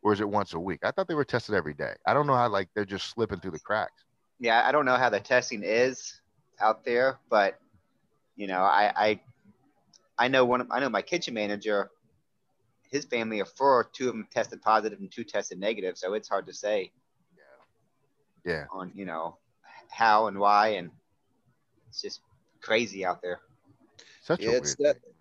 Or 0.02 0.12
is 0.12 0.20
it 0.20 0.28
once 0.28 0.54
a 0.54 0.58
week? 0.58 0.80
I 0.82 0.90
thought 0.90 1.06
they 1.06 1.14
were 1.14 1.24
tested 1.24 1.54
every 1.54 1.72
day. 1.72 1.92
I 2.04 2.14
don't 2.14 2.26
know 2.26 2.34
how 2.34 2.48
like 2.48 2.68
they're 2.74 2.84
just 2.84 3.10
slipping 3.10 3.38
through 3.38 3.52
the 3.52 3.60
cracks. 3.60 4.02
Yeah, 4.40 4.66
I 4.66 4.72
don't 4.72 4.84
know 4.84 4.96
how 4.96 5.08
the 5.08 5.20
testing 5.20 5.62
is 5.62 6.20
out 6.58 6.84
there, 6.84 7.20
but 7.30 7.60
you 8.34 8.48
know, 8.48 8.62
I 8.62 8.92
I, 8.96 9.20
I 10.18 10.26
know 10.26 10.44
one. 10.44 10.62
Of, 10.62 10.72
I 10.72 10.80
know 10.80 10.88
my 10.88 11.00
kitchen 11.00 11.32
manager. 11.34 11.90
His 12.90 13.04
family 13.04 13.38
of 13.38 13.48
four, 13.52 13.88
two 13.92 14.08
of 14.08 14.14
them 14.14 14.26
tested 14.32 14.60
positive 14.60 14.98
and 14.98 15.10
two 15.10 15.22
tested 15.22 15.60
negative. 15.60 15.96
So 15.96 16.14
it's 16.14 16.28
hard 16.28 16.48
to 16.48 16.52
say 16.52 16.90
Yeah. 18.44 18.52
Yeah. 18.52 18.64
On 18.72 18.90
you 18.96 19.04
know 19.04 19.38
how 19.90 20.26
and 20.26 20.40
why, 20.40 20.70
and 20.70 20.90
it's 21.88 22.02
just 22.02 22.20
crazy 22.60 23.06
out 23.06 23.22
there. 23.22 23.38
Such 24.22 24.40
Yeah, 24.40 24.50
a 24.50 24.52
it's 24.54 24.76
weird 24.76 24.96
de- 24.96 25.00
thing. 25.00 25.11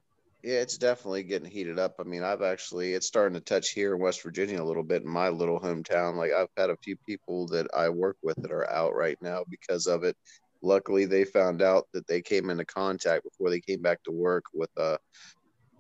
Yeah, 0.44 0.60
it's 0.60 0.78
definitely 0.78 1.24
getting 1.24 1.50
heated 1.50 1.78
up. 1.78 1.96
I 2.00 2.04
mean, 2.04 2.24
I've 2.24 2.42
actually 2.42 2.94
it's 2.94 3.08
starting 3.08 3.36
to 3.36 3.42
touch 3.42 3.72
here 3.72 3.94
in 3.94 4.02
West 4.02 4.24
Virginia 4.24 4.62
a 4.62 4.66
little 4.66 4.84
bit 4.84 5.04
in 5.04 5.10
my 5.10 5.30
little 5.30 5.60
hometown. 5.60 6.16
Like 6.16 6.32
I've 6.32 6.48
had 6.58 6.70
a 6.70 6.78
few 6.78 6.96
people 7.06 7.48
that 7.48 7.68
I 7.76 7.90
work 7.90 8.18
with 8.24 8.42
that 8.42 8.52
are 8.52 8.70
out 8.70 8.96
right 8.96 9.18
now 9.22 9.44
because 9.50 9.86
of 9.86 10.04
it. 10.04 10.18
Luckily, 10.64 11.06
they 11.06 11.26
found 11.26 11.62
out 11.62 11.88
that 11.94 12.08
they 12.08 12.22
came 12.22 12.50
into 12.50 12.66
contact 12.66 13.24
before 13.24 13.50
they 13.50 13.62
came 13.62 13.82
back 13.82 14.02
to 14.04 14.12
work 14.12 14.46
with 14.54 14.70
uh 14.78 14.98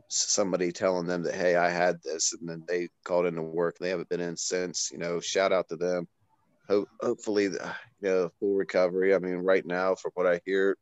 somebody 0.09 0.71
telling 0.71 1.07
them 1.07 1.23
that 1.23 1.35
hey, 1.35 1.55
I 1.55 1.69
had 1.69 1.97
this, 2.03 2.33
and 2.33 2.47
then 2.47 2.63
they 2.67 2.89
called 3.03 3.25
into 3.25 3.41
work. 3.41 3.77
They 3.79 3.89
haven't 3.89 4.09
been 4.09 4.21
in 4.21 4.37
since. 4.37 4.89
You 4.91 4.99
know, 4.99 5.19
shout 5.19 5.51
out 5.51 5.69
to 5.69 5.75
them. 5.75 6.07
Hope 6.67 6.87
hopefully, 6.99 7.45
you 7.45 7.59
know, 8.01 8.29
full 8.39 8.55
recovery. 8.55 9.15
I 9.15 9.19
mean, 9.19 9.37
right 9.37 9.65
now, 9.65 9.95
from 9.95 10.11
what 10.13 10.27
I 10.27 10.39
hear, 10.45 10.77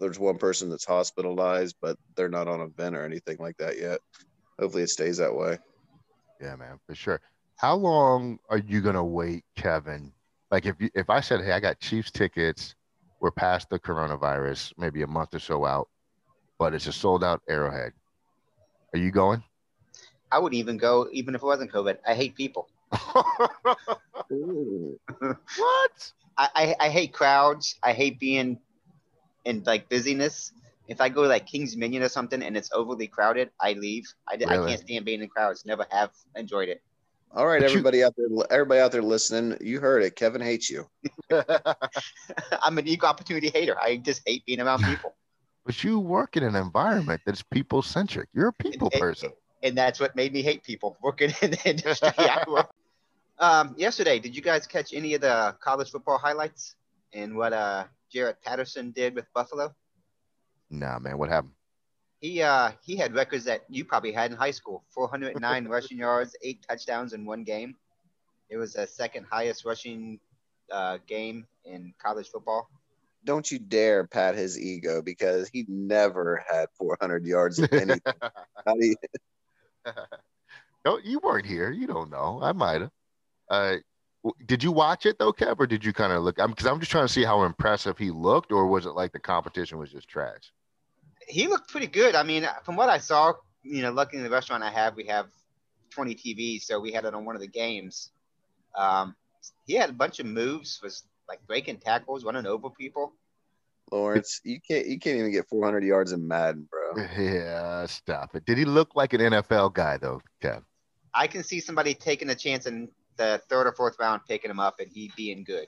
there's 0.00 0.18
one 0.18 0.38
person 0.38 0.70
that's 0.70 0.84
hospitalized, 0.84 1.76
but 1.80 1.96
they're 2.16 2.28
not 2.28 2.48
on 2.48 2.60
a 2.60 2.68
vent 2.68 2.96
or 2.96 3.04
anything 3.04 3.36
like 3.38 3.56
that 3.58 3.78
yet. 3.78 4.00
Hopefully, 4.58 4.82
it 4.82 4.90
stays 4.90 5.18
that 5.18 5.34
way. 5.34 5.58
Yeah, 6.40 6.56
man, 6.56 6.78
for 6.86 6.94
sure. 6.94 7.20
How 7.56 7.74
long 7.74 8.38
are 8.48 8.58
you 8.58 8.80
gonna 8.80 9.04
wait, 9.04 9.44
Kevin? 9.56 10.12
Like 10.50 10.66
if 10.66 10.80
you 10.80 10.90
if 10.94 11.10
I 11.10 11.20
said, 11.20 11.42
hey, 11.42 11.52
I 11.52 11.60
got 11.60 11.80
Chiefs 11.80 12.10
tickets, 12.10 12.74
we're 13.20 13.30
past 13.30 13.68
the 13.70 13.78
coronavirus, 13.78 14.72
maybe 14.78 15.02
a 15.02 15.06
month 15.06 15.34
or 15.34 15.38
so 15.38 15.64
out, 15.64 15.88
but 16.58 16.74
it's 16.74 16.86
a 16.86 16.92
sold 16.92 17.22
out 17.22 17.42
Arrowhead. 17.48 17.92
Are 18.94 18.98
you 18.98 19.10
going? 19.10 19.42
I 20.32 20.38
would 20.38 20.54
even 20.54 20.76
go, 20.76 21.08
even 21.12 21.34
if 21.34 21.42
it 21.42 21.46
wasn't 21.46 21.72
COVID. 21.72 21.98
I 22.06 22.14
hate 22.14 22.34
people. 22.34 22.68
What? 24.30 24.92
I, 26.38 26.48
I, 26.54 26.86
I 26.86 26.88
hate 26.88 27.12
crowds. 27.12 27.76
I 27.82 27.92
hate 27.92 28.18
being 28.18 28.58
in 29.44 29.62
like 29.66 29.88
busyness. 29.88 30.52
If 30.88 31.00
I 31.00 31.08
go 31.08 31.22
to 31.22 31.28
like 31.28 31.46
Kings 31.46 31.72
Dominion 31.74 32.02
or 32.02 32.08
something 32.08 32.42
and 32.42 32.56
it's 32.56 32.70
overly 32.72 33.06
crowded, 33.06 33.50
I 33.60 33.74
leave. 33.74 34.04
I, 34.28 34.34
I 34.34 34.56
can't 34.56 34.80
stand 34.80 35.04
being 35.04 35.22
in 35.22 35.28
crowds. 35.28 35.64
Never 35.64 35.86
have 35.90 36.10
enjoyed 36.36 36.68
it. 36.68 36.82
All 37.32 37.46
right, 37.46 37.60
But 37.60 37.66
you- 37.66 37.70
everybody 37.78 38.02
out 38.02 38.14
there, 38.16 38.26
everybody 38.50 38.80
out 38.80 38.90
there 38.90 39.02
listening, 39.02 39.56
you 39.60 39.78
heard 39.78 40.02
it. 40.02 40.16
Kevin 40.16 40.40
hates 40.40 40.68
you. 40.68 40.88
I'm 42.62 42.78
an 42.78 42.88
equal 42.88 43.08
opportunity 43.08 43.50
hater. 43.50 43.76
I 43.80 43.96
just 43.98 44.22
hate 44.26 44.44
being 44.46 44.60
around 44.60 44.82
people. 44.84 45.14
but 45.64 45.82
you 45.84 46.00
work 46.00 46.36
in 46.36 46.42
an 46.42 46.56
environment 46.56 47.20
that's 47.24 47.42
people 47.42 47.82
centric. 47.82 48.28
You're 48.32 48.48
a 48.48 48.52
people 48.52 48.88
It- 48.88 48.96
it- 48.96 49.00
person. 49.00 49.30
and 49.62 49.76
that's 49.78 50.00
what 50.00 50.16
made 50.16 50.32
me 50.32 50.42
hate 50.42 50.64
people 50.64 50.96
working 51.02 51.32
in 51.42 51.52
the 51.52 51.68
industry. 51.68 52.10
I 52.18 52.44
work. 52.48 52.70
Um, 53.38 53.74
yesterday, 53.78 54.18
did 54.18 54.34
you 54.34 54.42
guys 54.42 54.66
catch 54.66 54.92
any 54.92 55.14
of 55.14 55.20
the 55.20 55.54
college 55.60 55.90
football 55.90 56.18
highlights 56.18 56.74
and 57.12 57.36
what 57.36 57.52
uh, 57.52 57.84
Jaret 58.14 58.40
Patterson 58.44 58.90
did 58.92 59.14
with 59.14 59.26
Buffalo? 59.34 59.74
Nah, 60.70 60.98
man, 60.98 61.18
what 61.18 61.28
happened? 61.28 61.52
He 62.20 62.42
uh, 62.42 62.72
he 62.82 62.96
had 62.96 63.14
records 63.14 63.44
that 63.44 63.62
you 63.68 63.84
probably 63.84 64.12
had 64.12 64.30
in 64.30 64.36
high 64.36 64.50
school: 64.50 64.84
409 64.90 65.64
rushing 65.68 65.98
yards, 65.98 66.36
eight 66.42 66.64
touchdowns 66.68 67.12
in 67.12 67.24
one 67.24 67.44
game. 67.44 67.76
It 68.50 68.56
was 68.56 68.74
the 68.74 68.86
second 68.86 69.26
highest 69.30 69.64
rushing 69.64 70.20
uh, 70.70 70.98
game 71.06 71.46
in 71.64 71.94
college 72.02 72.28
football. 72.28 72.68
Don't 73.24 73.50
you 73.50 73.58
dare 73.58 74.06
pat 74.06 74.34
his 74.34 74.58
ego 74.58 75.02
because 75.02 75.48
he 75.48 75.64
never 75.68 76.42
had 76.50 76.68
400 76.78 77.26
yards 77.26 77.58
of 77.58 77.72
anything. 77.72 78.00
How 78.66 78.74
do 78.74 78.86
you- 78.86 78.96
no, 80.84 80.98
you 80.98 81.20
weren't 81.22 81.46
here. 81.46 81.70
You 81.70 81.86
don't 81.86 82.10
know. 82.10 82.40
I 82.42 82.52
might 82.52 82.80
have. 82.80 82.90
Uh, 83.48 83.68
w- 83.70 83.82
did 84.46 84.62
you 84.62 84.72
watch 84.72 85.06
it 85.06 85.18
though, 85.18 85.32
Kev, 85.32 85.56
or 85.58 85.66
did 85.66 85.84
you 85.84 85.92
kind 85.92 86.12
of 86.12 86.22
look? 86.22 86.38
I'm 86.38 86.50
because 86.50 86.66
I'm 86.66 86.78
just 86.80 86.90
trying 86.90 87.06
to 87.06 87.12
see 87.12 87.24
how 87.24 87.44
impressive 87.44 87.98
he 87.98 88.10
looked, 88.10 88.52
or 88.52 88.66
was 88.66 88.86
it 88.86 88.90
like 88.90 89.12
the 89.12 89.18
competition 89.18 89.78
was 89.78 89.90
just 89.90 90.08
trash? 90.08 90.52
he 91.30 91.46
looked 91.46 91.70
pretty 91.70 91.86
good. 91.86 92.14
I 92.14 92.22
mean, 92.22 92.46
from 92.64 92.76
what 92.76 92.88
I 92.88 92.98
saw, 92.98 93.32
you 93.62 93.82
know, 93.82 93.92
luckily 93.92 94.18
in 94.18 94.24
the 94.24 94.30
restaurant 94.30 94.62
I 94.62 94.70
have, 94.70 94.96
we 94.96 95.04
have 95.06 95.26
20 95.90 96.14
TVs, 96.14 96.62
so 96.62 96.80
we 96.80 96.92
had 96.92 97.04
it 97.04 97.14
on 97.14 97.24
one 97.24 97.34
of 97.34 97.40
the 97.40 97.48
games. 97.48 98.10
Um, 98.76 99.14
he 99.66 99.74
had 99.74 99.90
a 99.90 99.94
bunch 99.94 100.20
of 100.20 100.26
moves, 100.26 100.80
was 100.82 101.04
like 101.28 101.44
breaking 101.46 101.78
tackles, 101.78 102.24
running 102.24 102.46
over 102.46 102.70
people. 102.70 103.14
Lawrence, 103.90 104.40
you 104.44 104.60
can't 104.60 104.86
you 104.86 105.00
can't 105.00 105.18
even 105.18 105.32
get 105.32 105.48
400 105.48 105.82
yards 105.82 106.12
in 106.12 106.26
Madden, 106.26 106.68
bro. 106.70 107.04
Yeah, 107.18 107.86
stop 107.86 108.36
it. 108.36 108.44
Did 108.44 108.58
he 108.58 108.64
look 108.64 108.94
like 108.94 109.12
an 109.14 109.20
NFL 109.20 109.74
guy 109.74 109.96
though, 109.96 110.20
Kev? 110.42 110.62
I 111.12 111.26
can 111.26 111.42
see 111.42 111.58
somebody 111.58 111.94
taking 111.94 112.30
a 112.30 112.36
chance 112.36 112.66
in 112.66 112.88
the 113.20 113.42
third 113.50 113.66
or 113.66 113.72
fourth 113.72 113.96
round, 114.00 114.22
picking 114.26 114.50
him 114.50 114.58
up, 114.58 114.80
and 114.80 114.88
he 114.90 115.12
being 115.14 115.44
good. 115.44 115.66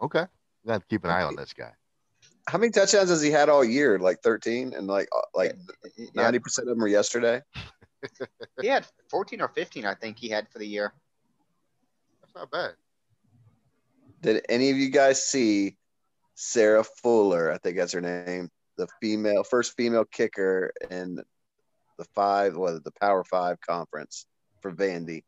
Okay, 0.00 0.24
we 0.64 0.72
have 0.72 0.82
to 0.82 0.86
keep 0.86 1.04
an 1.04 1.10
eye 1.10 1.22
on 1.22 1.34
this 1.34 1.52
guy. 1.52 1.72
How 2.48 2.56
many 2.56 2.70
touchdowns 2.70 3.10
has 3.10 3.20
he 3.20 3.30
had 3.30 3.48
all 3.48 3.64
year? 3.64 3.98
Like 3.98 4.20
13, 4.22 4.72
and 4.74 4.86
like 4.86 5.08
uh, 5.14 5.22
like 5.34 5.54
Yeah, 5.96 6.22
90 6.22 6.38
percent 6.38 6.68
of 6.68 6.74
them 6.76 6.80
were 6.80 6.88
yesterday. 6.88 7.42
he 8.60 8.68
had 8.68 8.86
14 9.10 9.40
or 9.40 9.48
15, 9.48 9.84
I 9.84 9.94
think 9.94 10.18
he 10.18 10.28
had 10.28 10.48
for 10.48 10.60
the 10.60 10.66
year. 10.66 10.94
That's 12.22 12.34
not 12.34 12.50
bad. 12.50 12.74
Did 14.22 14.46
any 14.48 14.70
of 14.70 14.76
you 14.76 14.90
guys 14.90 15.22
see 15.22 15.76
Sarah 16.36 16.84
Fuller? 16.84 17.52
I 17.52 17.58
think 17.58 17.76
that's 17.76 17.92
her 17.92 18.00
name. 18.00 18.50
The 18.76 18.86
female 19.00 19.42
first 19.42 19.76
female 19.76 20.04
kicker 20.04 20.72
in 20.88 21.20
the 21.98 22.04
five, 22.14 22.56
what 22.56 22.84
the 22.84 22.92
Power 23.00 23.24
Five 23.24 23.60
conference 23.60 24.26
for 24.60 24.72
Vandy. 24.72 25.24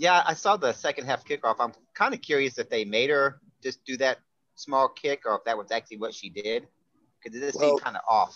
Yeah, 0.00 0.22
I 0.24 0.32
saw 0.32 0.56
the 0.56 0.72
second 0.72 1.04
half 1.04 1.26
kickoff. 1.26 1.56
I'm 1.60 1.72
kind 1.94 2.14
of 2.14 2.22
curious 2.22 2.56
if 2.56 2.70
they 2.70 2.86
made 2.86 3.10
her 3.10 3.38
just 3.62 3.84
do 3.84 3.98
that 3.98 4.16
small 4.54 4.88
kick 4.88 5.24
or 5.26 5.36
if 5.36 5.44
that 5.44 5.58
was 5.58 5.70
actually 5.70 5.98
what 5.98 6.14
she 6.14 6.30
did 6.30 6.66
because 7.22 7.36
it 7.36 7.44
just 7.44 7.58
Well- 7.58 7.68
seemed 7.72 7.82
kind 7.82 7.96
of 7.96 8.02
off. 8.08 8.34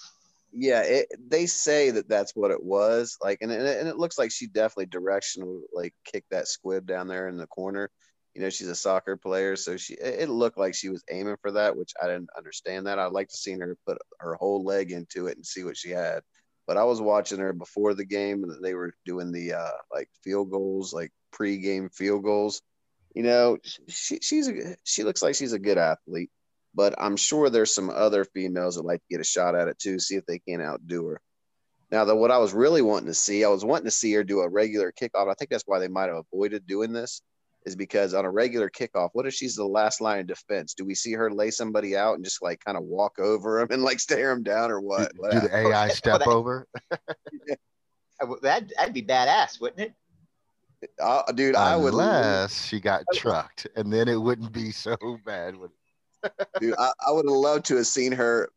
Yeah, 0.53 0.83
it, 0.83 1.09
they 1.19 1.47
say 1.47 1.91
that 1.91 2.07
that's 2.07 2.37
what 2.37 2.51
it 2.51 2.63
was. 2.63 3.17
Like, 3.23 3.39
and, 3.41 3.51
and 3.51 3.63
it- 3.67 3.79
and 3.79 3.89
it 3.89 3.97
looks 3.97 4.19
like 4.19 4.31
she 4.31 4.47
definitely 4.47 4.87
directional 4.87 5.63
like 5.73 5.95
kicked 6.05 6.31
that 6.33 6.49
squib 6.49 6.87
down 6.87 7.09
there 7.09 7.29
in 7.29 7.39
the 7.39 7.47
corner. 7.47 7.91
You 8.35 8.43
know, 8.43 8.51
she's 8.51 8.69
a 8.69 8.75
soccer 8.75 9.17
player, 9.17 9.57
so 9.57 9.79
she 9.79 9.95
it 9.95 10.21
it 10.25 10.29
looked 10.29 10.59
like 10.59 10.75
she 10.75 10.91
was 10.91 11.03
aiming 11.11 11.39
for 11.41 11.51
that, 11.53 11.77
which 11.79 11.93
I 12.01 12.09
didn't 12.09 12.29
understand 12.37 12.87
that. 12.87 12.99
I'd 12.99 13.13
like 13.13 13.29
to 13.31 13.37
see 13.39 13.53
her 13.55 13.77
put 13.87 13.97
her 14.21 14.35
whole 14.35 14.63
leg 14.65 14.93
into 14.93 15.29
it 15.29 15.37
and 15.39 15.47
see 15.47 15.65
what 15.65 15.79
she 15.79 15.91
had. 15.91 16.21
But 16.67 16.77
I 16.77 16.85
was 16.85 17.01
watching 17.01 17.39
her 17.41 17.53
before 17.55 17.95
the 17.95 18.05
game, 18.05 18.45
and 18.45 18.63
they 18.63 18.75
were 18.75 18.95
doing 19.05 19.33
the 19.33 19.55
uh, 19.55 19.71
like 19.93 20.09
field 20.23 20.51
goals, 20.51 20.93
like 20.93 21.11
pre-game 21.35 21.91
field 21.91 22.23
goals. 22.25 22.63
You 23.15 23.23
know, 23.25 23.59
she 23.89 24.19
she's 24.23 24.49
a 24.49 24.77
she 24.85 25.05
looks 25.05 25.23
like 25.23 25.35
she's 25.35 25.53
a 25.53 25.59
good 25.59 25.79
athlete, 25.79 26.31
but 26.75 26.95
I'm 26.99 27.17
sure 27.17 27.51
there's 27.51 27.75
some 27.75 27.91
other 27.91 28.25
females 28.25 28.77
that 28.77 28.85
like 28.85 29.01
to 29.01 29.07
get 29.11 29.21
a 29.21 29.25
shot 29.25 29.55
at 29.55 29.69
it 29.69 29.79
too, 29.79 29.99
see 29.99 30.17
if 30.17 30.25
they 30.27 30.39
can 30.39 30.61
outdo 30.61 31.07
her. 31.07 31.21
Now, 31.93 32.05
the 32.05 32.17
what 32.17 32.33
I 32.33 32.39
was 32.39 32.53
really 32.53 32.83
wanting 32.83 33.07
to 33.07 33.15
see, 33.15 33.45
I 33.45 33.49
was 33.49 33.65
wanting 33.65 33.85
to 33.85 33.91
see 33.93 34.13
her 34.15 34.25
do 34.25 34.41
a 34.41 34.49
regular 34.49 34.91
kickoff. 34.93 35.31
I 35.31 35.35
think 35.35 35.51
that's 35.51 35.63
why 35.67 35.79
they 35.79 35.87
might 35.87 36.09
have 36.09 36.25
avoided 36.33 36.67
doing 36.67 36.93
this, 36.93 37.23
is 37.67 37.77
because 37.77 38.15
on 38.15 38.25
a 38.25 38.31
regular 38.31 38.69
kickoff, 38.69 39.11
what 39.13 39.27
if 39.27 39.35
she's 39.35 39.55
the 39.55 39.65
last 39.65 40.01
line 40.01 40.19
of 40.21 40.27
defense? 40.27 40.75
Do 40.75 40.85
we 40.85 40.97
see 40.97 41.13
her 41.13 41.31
lay 41.31 41.53
somebody 41.53 41.97
out 41.97 42.17
and 42.17 42.25
just 42.25 42.43
like 42.43 42.65
kind 42.65 42.77
of 42.77 42.83
walk 42.83 43.21
over 43.21 43.61
them 43.61 43.69
and 43.71 43.85
like 43.85 44.01
stare 44.01 44.35
them 44.35 44.43
down 44.43 44.73
or 44.73 44.81
what? 44.81 45.13
Do, 45.15 45.21
What 45.21 45.31
do 45.33 45.41
the 45.41 45.57
AI 45.57 45.89
step 46.01 46.19
that- 46.21 46.27
over? 46.29 46.67
Well, 48.27 48.39
That'd, 48.43 48.73
that'd 48.77 48.95
be 48.95 49.03
badass, 49.03 49.61
wouldn't 49.61 49.81
it? 49.81 49.95
Uh, 51.01 51.31
dude, 51.33 51.57
I 51.57 51.77
would, 51.77 51.93
Unless 51.93 52.67
she 52.67 52.81
got 52.81 53.03
trucked, 53.15 53.67
and 53.77 53.93
then 53.93 54.09
it 54.09 54.17
wouldn't 54.21 54.53
be 54.53 54.71
so 54.71 54.97
bad. 55.25 55.57
Would 55.57 55.71
dude, 56.61 56.75
I, 56.79 56.93
I 57.07 57.13
would 57.13 57.27
have 57.27 57.35
loved 57.37 57.67
to 57.67 57.77
have 57.77 57.87
seen 57.87 58.13
her 58.13 58.49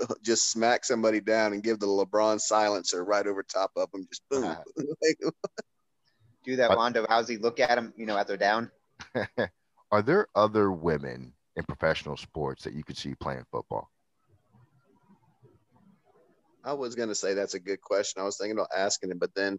uh, 0.00 0.14
just 0.22 0.50
smack 0.50 0.84
somebody 0.84 1.20
down 1.20 1.52
and 1.52 1.62
give 1.62 1.78
the 1.78 1.86
LeBron 1.86 2.40
silencer 2.40 3.04
right 3.04 3.26
over 3.26 3.42
top 3.42 3.70
of 3.76 3.90
them. 3.92 4.06
Just 4.08 4.22
boom. 4.30 4.44
Uh-huh. 4.44 5.30
Do 6.44 6.56
that 6.56 6.70
But- 6.70 6.78
Ronda 6.78 7.06
Rousey 7.06 7.40
look 7.40 7.60
at 7.60 7.78
him, 7.78 7.92
you 7.96 8.06
know, 8.06 8.16
as 8.16 8.26
they're 8.26 8.36
down. 8.36 8.70
Are 9.92 10.02
there 10.02 10.26
other 10.34 10.72
women 10.72 11.32
in 11.56 11.64
professional 11.64 12.16
sports 12.16 12.64
that 12.64 12.72
you 12.74 12.82
could 12.82 12.96
see 12.96 13.14
playing 13.14 13.44
football? 13.50 13.90
I 16.64 16.72
was 16.72 16.94
gonna 16.94 17.14
say 17.14 17.34
that's 17.34 17.54
a 17.54 17.60
good 17.60 17.80
question. 17.80 18.22
I 18.22 18.24
was 18.24 18.38
thinking 18.38 18.56
about 18.56 18.70
asking 18.76 19.10
it, 19.10 19.18
but 19.18 19.34
then 19.34 19.58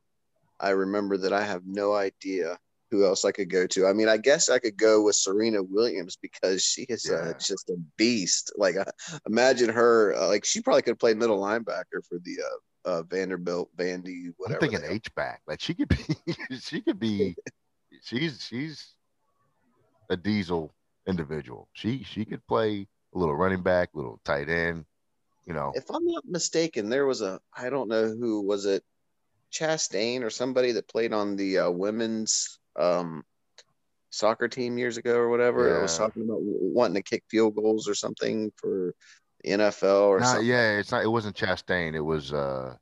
I 0.63 0.69
remember 0.71 1.17
that 1.17 1.33
I 1.33 1.43
have 1.43 1.63
no 1.65 1.93
idea 1.93 2.57
who 2.89 3.05
else 3.05 3.25
I 3.25 3.31
could 3.31 3.49
go 3.49 3.65
to. 3.67 3.87
I 3.87 3.93
mean, 3.93 4.07
I 4.07 4.17
guess 4.17 4.49
I 4.49 4.59
could 4.59 4.77
go 4.77 5.01
with 5.01 5.15
Serena 5.15 5.63
Williams 5.63 6.15
because 6.21 6.63
she 6.63 6.83
is 6.83 7.05
Yeah. 7.09 7.17
uh, 7.17 7.33
just 7.39 7.69
a 7.69 7.75
beast. 7.97 8.53
Like, 8.55 8.75
uh, 8.77 8.85
imagine 9.27 9.69
her. 9.69 10.13
Uh, 10.15 10.27
like, 10.27 10.45
she 10.45 10.61
probably 10.61 10.83
could 10.83 10.99
play 10.99 11.13
middle 11.15 11.39
linebacker 11.39 12.05
for 12.07 12.19
the 12.23 12.37
uh, 12.41 12.89
uh, 12.89 13.03
Vanderbilt, 13.03 13.75
Vandy, 13.75 14.31
whatever. 14.37 14.63
I'm 14.63 14.71
thinking. 14.71 14.89
H 14.89 15.13
back. 15.15 15.41
Like 15.47 15.59
she 15.61 15.73
could 15.73 15.89
be, 15.89 15.97
she 16.59 16.81
could 16.81 16.99
be, 16.99 17.35
she's 18.01 18.41
she's 18.43 18.93
a 20.09 20.17
diesel 20.17 20.73
individual. 21.07 21.69
She 21.73 22.03
she 22.03 22.25
could 22.25 22.45
play 22.47 22.87
a 23.13 23.17
little 23.17 23.35
running 23.35 23.61
back, 23.63 23.89
little 23.93 24.19
tight 24.23 24.49
end. 24.49 24.85
You 25.45 25.53
know, 25.53 25.71
If 25.75 25.89
I'm 25.89 26.05
not 26.05 26.23
mistaken, 26.25 26.89
there 26.89 27.05
was 27.05 27.21
a 27.21 27.39
I 27.55 27.69
don't 27.69 27.89
know 27.89 28.07
who 28.07 28.41
was 28.41 28.65
it, 28.65 28.83
Chastain 29.53 30.23
or 30.23 30.29
somebody 30.29 30.71
that 30.73 30.87
played 30.87 31.13
on 31.13 31.35
the 31.35 31.59
uh, 31.59 31.69
women's 31.69 32.59
um, 32.77 33.23
soccer 34.09 34.47
team 34.47 34.77
years 34.77 34.97
ago 34.97 35.15
or 35.15 35.29
whatever. 35.29 35.77
I 35.79 35.81
was 35.83 35.97
talking 35.97 36.23
about 36.23 36.39
wanting 36.41 36.95
to 36.95 37.03
kick 37.03 37.23
field 37.29 37.55
goals 37.55 37.87
or 37.87 37.95
something 37.95 38.51
for 38.57 38.95
the 39.43 39.51
NFL 39.51 40.07
or 40.07 40.19
not 40.19 40.27
something. 40.27 40.47
yeah, 40.47 40.77
it's 40.79 40.91
not. 40.91 41.03
It 41.03 41.07
wasn't 41.07 41.35
Chastain. 41.35 41.93
It 41.93 42.01
was 42.01 42.33
uh 42.33 42.75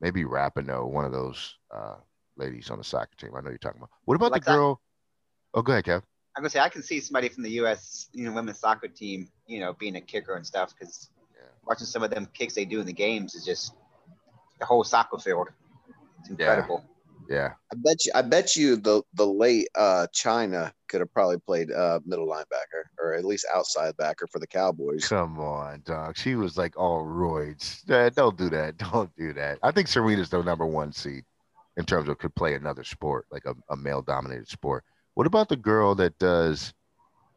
maybe 0.00 0.24
Rapinoe, 0.24 0.88
one 0.88 1.04
of 1.04 1.12
those 1.12 1.56
uh 1.74 1.96
ladies 2.36 2.70
on 2.70 2.78
the 2.78 2.84
soccer 2.84 3.14
team. 3.16 3.30
I 3.36 3.40
know 3.40 3.48
you're 3.50 3.58
talking 3.58 3.78
about. 3.78 3.90
What 4.04 4.14
about 4.14 4.32
Like 4.32 4.44
the 4.44 4.50
that- 4.50 4.56
girl? 4.56 4.80
Oh, 5.54 5.62
go 5.62 5.72
ahead, 5.72 5.84
Kev. 5.84 6.02
I'm 6.36 6.42
gonna 6.42 6.50
say 6.50 6.60
I 6.60 6.68
can 6.70 6.82
see 6.82 6.98
somebody 7.00 7.28
from 7.28 7.42
the 7.42 7.50
U.S. 7.62 8.08
you 8.12 8.24
know 8.24 8.32
women's 8.32 8.58
soccer 8.58 8.88
team, 8.88 9.28
you 9.46 9.60
know, 9.60 9.72
being 9.74 9.96
a 9.96 10.00
kicker 10.00 10.34
and 10.34 10.46
stuff 10.46 10.74
because 10.78 11.10
Yeah. 11.34 11.46
watching 11.66 11.86
some 11.86 12.02
of 12.02 12.10
them 12.10 12.26
kicks 12.32 12.54
they 12.54 12.64
do 12.64 12.80
in 12.80 12.86
the 12.86 12.92
games 12.92 13.34
is 13.34 13.44
just 13.44 13.74
the 14.58 14.64
whole 14.66 14.82
soccer 14.84 15.18
field. 15.18 15.48
It's 16.22 16.30
incredible. 16.30 16.84
Yeah, 17.28 17.52
I 17.72 17.76
bet 17.76 18.04
you 18.04 18.12
I 18.14 18.22
bet 18.22 18.56
you 18.56 18.76
the 18.76 19.02
the 19.14 19.26
late 19.26 19.68
uh, 19.74 20.06
Chyna 20.14 20.72
could 20.88 21.00
have 21.00 21.12
probably 21.14 21.38
played 21.38 21.70
uh, 21.70 22.00
middle 22.04 22.26
linebacker 22.26 22.84
or 22.98 23.14
at 23.14 23.24
least 23.24 23.46
outside 23.54 23.96
backer 23.96 24.26
for 24.26 24.38
the 24.38 24.46
Cowboys. 24.46 25.08
come 25.08 25.38
on, 25.38 25.82
dog. 25.84 26.16
She 26.16 26.34
was 26.34 26.58
like 26.58 26.78
all 26.78 27.04
roids. 27.04 27.88
Eh, 27.90 28.10
don't 28.10 28.36
do 28.36 28.50
that. 28.50 28.76
Don't 28.92 29.10
do 29.16 29.32
that. 29.34 29.58
I 29.62 29.70
think 29.70 29.88
Serena's 29.88 30.28
the 30.30 30.42
number 30.42 30.66
one 30.66 30.92
seed 30.92 31.24
in 31.76 31.84
terms 31.86 32.08
of 32.08 32.18
could 32.18 32.34
play 32.34 32.54
another 32.54 32.84
sport, 32.84 33.26
like 33.30 33.46
a, 33.46 33.54
a 33.70 33.76
male 33.76 34.02
dominated 34.02 34.48
sport. 34.48 34.84
What 35.14 35.26
about 35.26 35.48
the 35.48 35.56
girl 35.56 35.94
that 35.94 36.18
does 36.18 36.74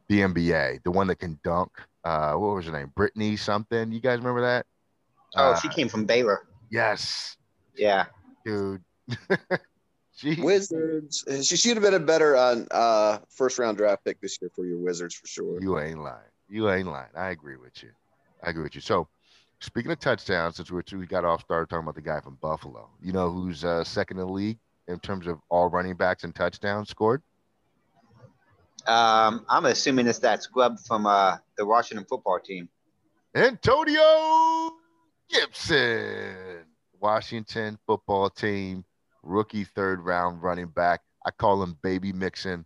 the 0.08 0.20
NBA, 0.20 0.82
the 0.82 0.90
one 0.90 1.06
that 1.06 1.18
can 1.20 1.38
dunk? 1.42 1.70
Uh, 2.04 2.34
what 2.34 2.54
was 2.54 2.66
her 2.66 2.72
name? 2.72 2.92
Brittany 2.94 3.36
something. 3.36 3.90
You 3.92 4.00
guys 4.00 4.18
remember 4.18 4.42
that? 4.42 4.66
Oh, 5.36 5.52
Uh, 5.52 5.60
she 5.60 5.68
came 5.68 5.88
from 5.88 6.04
Baylor. 6.04 6.46
yes, 6.70 7.36
Yeah. 7.74 8.06
Dude. 8.46 8.82
Wizards. 10.38 11.24
She 11.42 11.56
should 11.56 11.76
have 11.76 11.82
been 11.82 11.94
a 11.94 11.98
better 11.98 12.36
uh, 12.36 12.64
uh, 12.70 13.18
first 13.28 13.58
round 13.58 13.76
draft 13.76 14.04
pick 14.04 14.20
this 14.20 14.38
year 14.40 14.50
for 14.54 14.64
your 14.64 14.78
Wizards 14.78 15.14
for 15.14 15.26
sure. 15.26 15.60
You 15.60 15.78
ain't 15.78 16.02
lying. 16.02 16.16
You 16.48 16.70
ain't 16.70 16.88
lying. 16.88 17.10
I 17.14 17.30
agree 17.30 17.56
with 17.56 17.82
you. 17.82 17.90
I 18.42 18.50
agree 18.50 18.62
with 18.62 18.74
you. 18.74 18.80
So, 18.80 19.08
speaking 19.60 19.90
of 19.90 19.98
touchdowns, 19.98 20.56
since 20.56 20.70
we're 20.70 20.82
we 20.92 21.06
got 21.06 21.24
off 21.24 21.42
started 21.42 21.68
talking 21.68 21.82
about 21.82 21.96
the 21.96 22.00
guy 22.00 22.20
from 22.20 22.38
Buffalo, 22.40 22.88
you 23.02 23.12
know 23.12 23.30
who's 23.30 23.64
uh, 23.64 23.84
second 23.84 24.18
in 24.18 24.26
the 24.26 24.32
league 24.32 24.58
in 24.88 24.98
terms 25.00 25.26
of 25.26 25.38
all 25.48 25.68
running 25.68 25.96
backs 25.96 26.24
and 26.24 26.34
touchdowns 26.34 26.88
scored? 26.88 27.22
Um, 28.86 29.44
I'm 29.48 29.64
assuming 29.64 30.06
it's 30.06 30.20
that 30.20 30.44
scrub 30.44 30.78
from 30.78 31.06
uh, 31.06 31.38
the 31.58 31.66
Washington 31.66 32.06
football 32.08 32.38
team. 32.38 32.68
Antonio 33.34 34.72
Gibson, 35.28 36.64
Washington 37.00 37.78
football 37.86 38.30
team, 38.30 38.84
rookie 39.22 39.64
third 39.64 40.00
round 40.00 40.42
running 40.42 40.68
back. 40.68 41.00
I 41.24 41.30
call 41.30 41.62
him 41.62 41.76
Baby 41.82 42.12
Mixon. 42.12 42.64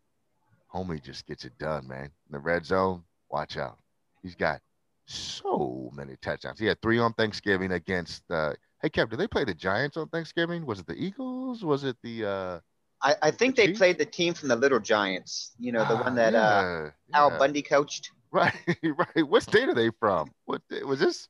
Homie 0.74 1.02
just 1.02 1.26
gets 1.26 1.44
it 1.44 1.56
done, 1.58 1.88
man. 1.88 2.04
In 2.04 2.32
the 2.32 2.38
red 2.38 2.64
zone, 2.64 3.02
watch 3.30 3.56
out. 3.56 3.78
He's 4.22 4.34
got 4.34 4.60
so 5.06 5.90
many 5.94 6.16
touchdowns. 6.22 6.60
He 6.60 6.66
had 6.66 6.80
three 6.80 6.98
on 6.98 7.12
Thanksgiving 7.14 7.72
against. 7.72 8.22
Uh, 8.30 8.54
hey, 8.82 8.88
Kev, 8.90 9.10
did 9.10 9.18
they 9.18 9.26
play 9.26 9.44
the 9.44 9.54
Giants 9.54 9.96
on 9.96 10.08
Thanksgiving? 10.08 10.64
Was 10.66 10.78
it 10.80 10.86
the 10.86 10.94
Eagles? 10.94 11.64
Was 11.64 11.84
it 11.84 11.96
the? 12.02 12.24
Uh, 12.24 12.60
I, 13.02 13.16
I 13.22 13.30
think 13.30 13.56
The 13.56 13.62
they 13.62 13.66
Chiefs? 13.68 13.78
played 13.78 13.98
the 13.98 14.04
team 14.04 14.34
from 14.34 14.48
the 14.48 14.56
Little 14.56 14.78
Giants. 14.78 15.52
You 15.58 15.72
know, 15.72 15.84
the 15.84 15.94
ah, 15.94 16.02
one 16.02 16.14
that 16.16 16.34
uh, 16.34 16.90
yeah, 17.08 17.18
Al 17.18 17.30
yeah. 17.30 17.38
Bundy 17.38 17.62
coached. 17.62 18.10
Right, 18.30 18.54
right. 18.84 19.26
What 19.26 19.42
state 19.42 19.68
are 19.68 19.74
they 19.74 19.90
from? 19.98 20.30
What 20.44 20.62
was 20.86 21.00
this? 21.00 21.28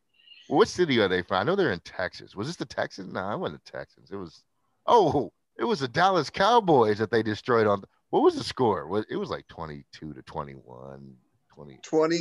What 0.50 0.68
city 0.68 0.98
are 1.00 1.08
they 1.08 1.22
from? 1.22 1.38
I 1.38 1.42
know 1.44 1.56
they're 1.56 1.72
in 1.72 1.80
Texas. 1.80 2.34
Was 2.34 2.46
this 2.46 2.56
the 2.56 2.64
Texans? 2.64 3.12
No, 3.12 3.20
I 3.20 3.34
wasn't 3.34 3.64
the 3.64 3.70
Texans. 3.72 4.10
It 4.10 4.16
was. 4.16 4.42
Oh, 4.86 5.32
it 5.58 5.64
was 5.64 5.80
the 5.80 5.88
Dallas 5.88 6.30
Cowboys 6.30 6.98
that 6.98 7.10
they 7.10 7.22
destroyed 7.22 7.66
on. 7.66 7.82
What 8.10 8.22
was 8.22 8.34
the 8.34 8.44
score? 8.44 9.04
It 9.08 9.16
was 9.16 9.30
like 9.30 9.46
twenty-two 9.48 10.14
to 10.14 10.22
21, 10.22 11.14
20. 11.54 11.78
20 11.82 12.18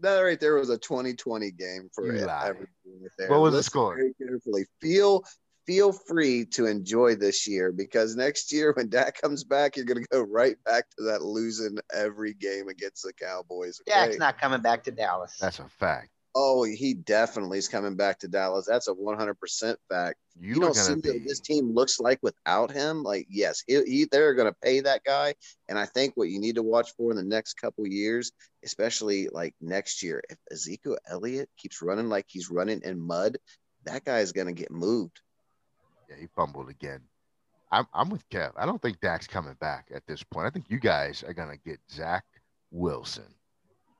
that 0.00 0.20
right 0.20 0.40
there 0.40 0.56
was 0.56 0.68
a 0.70 0.76
2020 0.78 1.50
game 1.52 1.88
for 1.94 2.06
You 2.06 2.22
it- 2.22 2.26
lie. 2.26 2.48
everyone 2.48 2.66
right 3.00 3.10
there. 3.18 3.30
What 3.30 3.40
was 3.40 3.54
the 3.54 3.62
score? 3.62 3.96
very 3.96 4.14
carefully 4.14 4.66
feel 4.80 5.24
feel 5.66 5.92
free 5.92 6.44
to 6.44 6.66
enjoy 6.66 7.14
this 7.14 7.46
year 7.48 7.72
because 7.72 8.16
next 8.16 8.52
year 8.52 8.72
when 8.76 8.90
Dak 8.90 9.18
comes 9.20 9.44
back 9.44 9.76
you're 9.76 9.86
going 9.86 10.02
to 10.02 10.08
go 10.10 10.20
right 10.20 10.56
back 10.64 10.84
to 10.98 11.04
that 11.04 11.22
losing 11.22 11.78
every 11.94 12.34
game 12.34 12.68
against 12.68 13.02
the 13.02 13.14
Cowboys 13.14 13.80
okay? 13.88 14.06
Dak's 14.08 14.18
not 14.18 14.38
coming 14.38 14.60
back 14.60 14.84
to 14.84 14.90
Dallas. 14.90 15.36
That's 15.40 15.60
a 15.60 15.68
fact. 15.68 16.10
Oh 16.34 16.64
he 16.64 16.94
definitely 16.94 17.58
is 17.58 17.68
coming 17.68 17.94
back 17.96 18.18
to 18.18 18.28
Dallas 18.28 18.66
that's 18.66 18.88
a 18.88 18.94
100% 18.94 19.76
fact 19.88 20.18
You, 20.40 20.54
you, 20.54 20.60
don't 20.60 20.74
see 20.74 20.94
be. 20.94 21.10
what 21.10 21.24
this 21.26 21.40
team 21.40 21.72
looks 21.72 22.00
like 22.00 22.18
without 22.22 22.70
him. 22.72 23.02
Like, 23.04 23.26
yes, 23.30 23.62
he, 23.66 23.82
he, 23.84 24.08
they're 24.10 24.34
going 24.34 24.50
to 24.50 24.56
pay 24.62 24.80
that 24.80 25.04
guy. 25.04 25.34
And 25.68 25.78
I 25.78 25.86
think 25.86 26.16
what 26.16 26.28
you 26.28 26.40
need 26.40 26.56
to 26.56 26.62
watch 26.62 26.90
for 26.96 27.10
in 27.12 27.16
the 27.16 27.22
next 27.22 27.54
couple 27.54 27.86
years, 27.86 28.32
especially 28.64 29.28
like 29.28 29.54
next 29.60 30.02
year, 30.02 30.22
if 30.28 30.36
Ezekiel 30.50 30.98
Elliott 31.08 31.48
keeps 31.56 31.82
running 31.82 32.08
like 32.08 32.26
he's 32.28 32.50
running 32.50 32.80
in 32.82 33.00
mud, 33.00 33.38
that 33.84 34.04
guy 34.04 34.18
is 34.20 34.32
going 34.32 34.48
to 34.48 34.52
get 34.52 34.72
moved. 34.72 35.20
Yeah, 36.10 36.16
he 36.18 36.26
fumbled 36.34 36.68
again. 36.68 37.00
I'm 37.70 37.86
I'm 37.92 38.08
with 38.08 38.28
Kev. 38.28 38.52
I 38.56 38.66
don't 38.66 38.80
think 38.80 39.00
Dak's 39.00 39.26
coming 39.26 39.56
back 39.60 39.88
at 39.92 40.06
this 40.06 40.22
point. 40.22 40.46
I 40.46 40.50
think 40.50 40.66
you 40.68 40.78
guys 40.78 41.24
are 41.26 41.32
gonna 41.32 41.56
get 41.56 41.80
Zach 41.90 42.24
Wilson, 42.70 43.24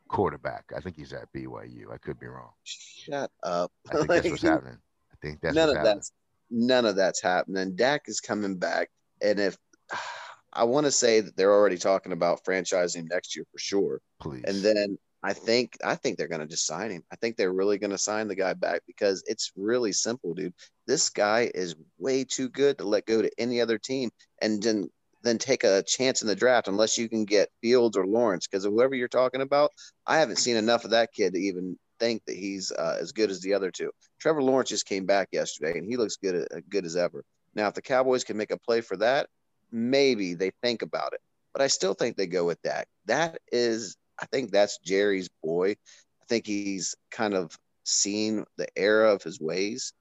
quarterback. 0.09 0.65
I 0.77 0.81
think 0.81 0.97
he's 0.97 1.13
at 1.13 1.33
BYU. 1.33 1.93
I 1.93 1.99
could 1.99 2.19
be 2.19 2.27
wrong. 2.27 2.51
Shut 2.65 3.31
up. 3.43 3.73
I 3.89 3.97
think 3.97 4.09
that's 4.09 4.31
what's 4.31 4.43
happening. 4.43 4.79
I 5.13 5.17
think 5.23 5.41
that's 5.41 5.55
none 5.55 5.69
what's 5.69 5.73
of 5.73 5.77
happening. 5.79 5.95
that's 5.97 6.13
none 6.51 6.87
of 6.87 6.97
that's 6.97 7.23
happening. 7.23 7.77
Dak 7.77 8.03
is 8.07 8.21
coming 8.21 8.57
back, 8.57 8.91
and 9.23 9.39
if 9.39 9.57
I 10.53 10.65
want 10.65 10.87
to 10.87 10.93
say 10.93 11.21
that 11.21 11.37
they're 11.37 11.53
already 11.53 11.79
talking 11.79 12.13
about 12.13 12.45
franchising 12.45 13.09
next 13.11 13.35
year 13.35 13.45
for 13.51 13.59
sure. 13.59 14.01
Please. 14.21 14.45
And 14.47 14.63
then 14.63 14.99
I 15.25 15.33
think 15.33 15.77
I 15.83 15.97
think 15.97 16.17
they're 16.17 16.29
gonna 16.29 16.47
just 16.47 16.67
sign 16.67 16.91
him. 16.91 17.03
I 17.11 17.17
think 17.17 17.37
they're 17.37 17.53
really 17.53 17.79
gonna 17.79 17.99
sign 17.99 18.29
the 18.29 18.35
guy 18.35 18.53
back 18.53 18.83
because 18.87 19.25
it's 19.27 19.53
really 19.57 19.91
simple, 19.91 20.35
dude. 20.35 20.53
This 20.87 21.09
guy 21.09 21.51
is 21.55 21.75
way 21.99 22.25
too 22.25 22.51
good 22.51 22.79
to 22.79 22.85
let 22.85 23.07
go 23.07 23.23
to 23.23 23.31
any 23.39 23.61
other 23.61 23.79
team 23.79 24.11
and 24.43 24.63
then 24.63 24.91
then 25.25 25.39
take 25.39 25.65
a 25.65 25.83
chance 25.83 26.23
in 26.23 26.29
the 26.29 26.37
draft 26.37 26.69
unless 26.69 26.99
you 26.99 27.09
can 27.09 27.25
get 27.25 27.51
Fields 27.63 27.97
or 27.97 28.07
Lawrence. 28.07 28.47
Because 28.47 28.65
whoever 28.65 28.95
you're 28.95 29.09
talking 29.09 29.41
about, 29.41 29.71
I 30.07 30.19
haven't 30.19 30.37
seen 30.37 30.57
enough 30.57 30.85
of 30.85 30.91
that 30.91 31.13
kid 31.13 31.33
to 31.33 31.41
even 31.41 31.79
think 31.99 32.23
that 32.27 32.37
he's 32.37 32.71
uh, 32.71 32.99
as 33.01 33.13
good 33.13 33.31
as 33.31 33.41
the 33.41 33.55
other 33.55 33.71
two. 33.71 33.91
Trevor 34.21 34.43
Lawrence 34.43 34.69
just 34.69 34.87
came 34.87 35.07
back 35.07 35.29
yesterday 35.33 35.79
and 35.79 35.89
he 35.89 35.97
looks 35.97 36.17
good 36.17 36.47
uh, 36.55 36.61
good 36.69 36.85
as 36.85 36.97
ever. 36.97 37.25
Now, 37.55 37.69
if 37.69 37.75
the 37.75 37.83
Cowboys 37.83 38.25
can 38.25 38.37
make 38.37 38.51
a 38.51 38.59
play 38.59 38.81
for 38.81 38.97
that, 38.99 39.29
maybe 39.73 40.35
they 40.35 40.51
think 40.63 40.83
about 40.83 41.13
it. 41.13 41.21
But 41.53 41.63
I 41.63 41.69
still 41.69 41.95
think 41.95 42.17
they 42.17 42.27
go 42.27 42.45
with 42.45 42.61
Dak. 42.63 42.89
That 43.07 43.39
is, 43.53 43.97
I 44.21 44.27
think 44.27 44.51
that's 44.51 44.79
Jerry's 44.79 45.29
boy. 45.43 45.71
I 45.71 46.25
think 46.29 46.47
he's 46.47 46.97
kind 47.11 47.35
of 47.35 47.57
seen 47.85 48.45
the 48.57 48.67
error 48.77 49.07
of 49.07 49.23
his 49.23 49.41
ways 49.41 49.93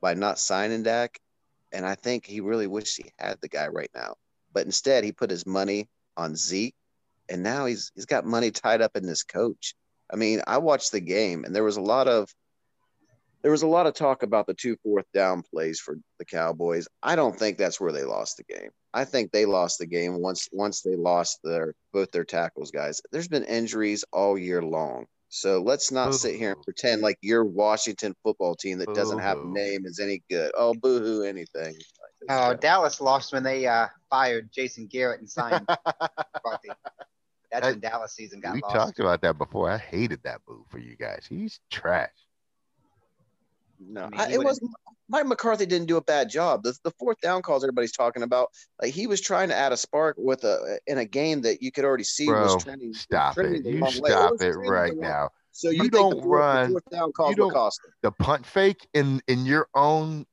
by 0.00 0.14
not 0.14 0.38
signing 0.38 0.82
Dak. 0.82 1.18
And 1.72 1.84
I 1.84 1.94
think 1.94 2.24
he 2.24 2.40
really 2.40 2.66
wished 2.66 2.96
he 2.96 3.12
had 3.18 3.38
the 3.40 3.48
guy 3.48 3.68
right 3.68 3.90
now. 3.94 4.14
But 4.54 4.64
instead, 4.64 5.04
he 5.04 5.12
put 5.12 5.30
his 5.30 5.46
money 5.46 5.88
on 6.16 6.36
Zeke. 6.36 6.74
And 7.28 7.42
now 7.42 7.66
he's 7.66 7.90
he's 7.94 8.06
got 8.06 8.26
money 8.26 8.50
tied 8.50 8.82
up 8.82 8.96
in 8.96 9.06
this 9.06 9.22
coach. 9.24 9.74
I 10.12 10.16
mean, 10.16 10.42
I 10.46 10.58
watched 10.58 10.92
the 10.92 11.00
game 11.00 11.44
and 11.44 11.54
there 11.54 11.64
was 11.64 11.78
a 11.78 11.82
lot 11.82 12.06
of 12.06 12.28
there 13.42 13.50
was 13.50 13.62
a 13.62 13.66
lot 13.66 13.86
of 13.86 13.94
talk 13.94 14.22
about 14.22 14.46
the 14.46 14.54
two 14.54 14.76
fourth 14.82 15.04
down 15.12 15.42
plays 15.42 15.78
for 15.78 15.96
the 16.18 16.24
Cowboys. 16.24 16.88
I 17.02 17.14
don't 17.14 17.38
think 17.38 17.58
that's 17.58 17.78
where 17.78 17.92
they 17.92 18.04
lost 18.04 18.38
the 18.38 18.44
game. 18.44 18.70
I 18.94 19.04
think 19.04 19.32
they 19.32 19.44
lost 19.44 19.78
the 19.78 19.86
game 19.86 20.20
once 20.20 20.48
once 20.52 20.80
they 20.80 20.96
lost 20.96 21.40
their 21.44 21.74
both 21.92 22.10
their 22.10 22.24
tackles, 22.24 22.70
guys. 22.70 23.02
There's 23.12 23.28
been 23.28 23.44
injuries 23.44 24.04
all 24.12 24.38
year 24.38 24.62
long. 24.62 25.06
So 25.28 25.60
let's 25.62 25.90
not 25.90 26.14
sit 26.14 26.36
here 26.36 26.52
and 26.52 26.62
pretend 26.62 27.02
like 27.02 27.18
your 27.20 27.44
Washington 27.44 28.14
football 28.22 28.54
team 28.54 28.78
that 28.78 28.94
doesn't 28.94 29.18
have 29.18 29.38
a 29.38 29.46
name 29.46 29.84
is 29.84 29.98
any 29.98 30.22
good. 30.30 30.52
Oh, 30.56 30.74
boo-hoo, 30.74 31.24
anything. 31.24 31.74
Oh, 32.28 32.54
Dallas 32.54 33.00
lost 33.00 33.32
when 33.32 33.42
they 33.42 33.66
uh, 33.66 33.88
fired 34.10 34.50
Jason 34.52 34.86
Garrett 34.86 35.20
and 35.20 35.28
signed 35.28 35.66
McCarthy. 35.68 36.70
That's 37.52 37.66
when 37.66 37.80
Dallas 37.80 38.12
season 38.14 38.40
got 38.40 38.54
we 38.54 38.60
lost. 38.62 38.74
talked 38.74 38.98
about 39.00 39.20
that 39.22 39.38
before. 39.38 39.70
I 39.70 39.78
hated 39.78 40.22
that 40.24 40.40
move 40.48 40.66
for 40.68 40.78
you 40.78 40.96
guys. 40.96 41.24
He's 41.28 41.60
trash. 41.70 42.10
No, 43.80 44.02
I 44.04 44.08
mean, 44.08 44.20
I- 44.20 44.24
it 44.30 44.38
would've- 44.38 44.44
was 44.44 44.60
Mike 45.08 45.26
McCarthy 45.26 45.66
didn't 45.66 45.86
do 45.86 45.98
a 45.98 46.02
bad 46.02 46.30
job. 46.30 46.62
The, 46.62 46.74
the 46.82 46.90
fourth 46.92 47.20
down 47.20 47.42
calls 47.42 47.62
everybody's 47.62 47.92
talking 47.92 48.22
about, 48.22 48.48
like 48.80 48.92
he 48.94 49.06
was 49.06 49.20
trying 49.20 49.50
to 49.50 49.54
add 49.54 49.70
a 49.72 49.76
spark 49.76 50.16
with 50.18 50.42
a 50.44 50.78
in 50.86 50.96
a 50.98 51.04
game 51.04 51.42
that 51.42 51.60
you 51.62 51.70
could 51.70 51.84
already 51.84 52.04
see 52.04 52.26
Bro, 52.26 52.54
was 52.54 52.64
trending. 52.64 52.94
stop 52.94 53.34
trending 53.34 53.66
it. 53.66 53.74
You 53.74 53.90
stop 53.90 54.32
was 54.32 54.40
it 54.40 54.54
right 54.56 54.96
now. 54.96 55.28
So 55.52 55.68
you, 55.68 55.84
You 55.84 55.90
don't 55.90 56.16
the 56.16 56.22
fourth, 56.22 56.38
run- 56.40 56.66
the 56.66 56.72
fourth 56.72 56.90
down 56.90 57.12
calls 57.12 57.30
you 57.30 57.36
don't- 57.36 57.46
will 57.48 57.52
cost 57.52 57.80
them. 57.84 57.92
The 58.02 58.12
punt 58.12 58.46
fake 58.46 58.88
in 58.94 59.20
in 59.28 59.44
your 59.44 59.68
own 59.74 60.24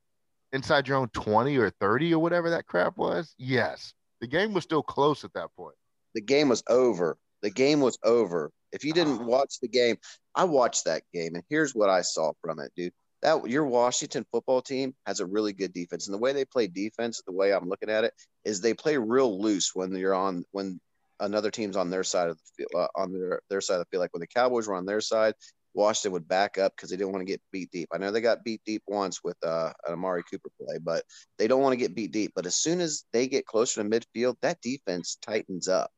inside 0.52 0.88
your 0.88 0.98
own 0.98 1.08
20 1.08 1.56
or 1.56 1.70
30 1.70 2.14
or 2.14 2.18
whatever 2.18 2.50
that 2.50 2.66
crap 2.66 2.96
was. 2.96 3.34
Yes. 3.38 3.94
The 4.20 4.26
game 4.26 4.52
was 4.54 4.64
still 4.64 4.82
close 4.82 5.24
at 5.24 5.32
that 5.34 5.48
point. 5.56 5.74
The 6.14 6.20
game 6.20 6.48
was 6.48 6.62
over. 6.68 7.16
The 7.42 7.50
game 7.50 7.80
was 7.80 7.98
over. 8.04 8.50
If 8.72 8.84
you 8.84 8.92
didn't 8.92 9.20
Oh. 9.22 9.26
watch 9.26 9.58
the 9.60 9.68
game, 9.68 9.96
I 10.34 10.44
watched 10.44 10.84
that 10.84 11.02
game, 11.12 11.34
and 11.34 11.44
here's 11.50 11.74
what 11.74 11.90
I 11.90 12.02
saw 12.02 12.32
from 12.40 12.60
it, 12.60 12.72
dude. 12.76 12.92
That 13.22 13.48
your 13.48 13.66
Washington 13.66 14.24
football 14.32 14.62
team 14.62 14.94
has 15.06 15.20
a 15.20 15.26
really 15.26 15.52
good 15.52 15.72
defense, 15.72 16.06
and 16.06 16.14
the 16.14 16.18
way 16.18 16.32
they 16.32 16.44
play 16.44 16.66
defense, 16.66 17.20
the 17.24 17.32
way 17.32 17.52
I'm 17.52 17.68
looking 17.68 17.90
at 17.90 18.04
it, 18.04 18.14
is 18.44 18.60
they 18.60 18.74
play 18.74 18.96
real 18.96 19.40
loose 19.40 19.74
when 19.74 19.94
you're 19.94 20.14
on 20.14 20.44
when 20.52 20.80
another 21.20 21.50
team's 21.50 21.76
on 21.76 21.88
their 21.90 22.02
side 22.02 22.28
of 22.30 22.36
the 22.38 22.42
field, 22.56 22.70
uh, 22.74 22.88
on 23.00 23.12
their 23.12 23.40
their 23.48 23.60
side 23.60 23.74
of 23.74 23.80
the 23.80 23.84
field. 23.90 24.00
Like 24.00 24.12
when 24.12 24.20
the 24.20 24.26
Cowboys 24.26 24.66
were 24.66 24.74
on 24.74 24.86
their 24.86 25.00
side, 25.00 25.34
Washington 25.74 26.12
would 26.12 26.28
back 26.28 26.58
up 26.58 26.72
because 26.76 26.90
they 26.90 26.96
didn't 26.96 27.12
want 27.12 27.22
to 27.26 27.32
get 27.32 27.42
beat 27.52 27.70
deep. 27.70 27.88
I 27.92 27.98
know 27.98 28.10
they 28.10 28.20
got 28.20 28.44
beat 28.44 28.60
deep 28.66 28.82
once 28.86 29.20
with 29.24 29.36
uh, 29.44 29.72
an 29.86 29.94
Amari 29.94 30.22
Cooper 30.30 30.50
play, 30.60 30.78
but 30.82 31.04
they 31.38 31.48
don't 31.48 31.62
want 31.62 31.72
to 31.72 31.78
get 31.78 31.94
beat 31.94 32.12
deep. 32.12 32.32
But 32.34 32.46
as 32.46 32.56
soon 32.56 32.80
as 32.80 33.04
they 33.12 33.28
get 33.28 33.46
closer 33.46 33.82
to 33.82 33.88
midfield, 33.88 34.36
that 34.42 34.60
defense 34.60 35.18
tightens 35.22 35.68
up 35.68 35.90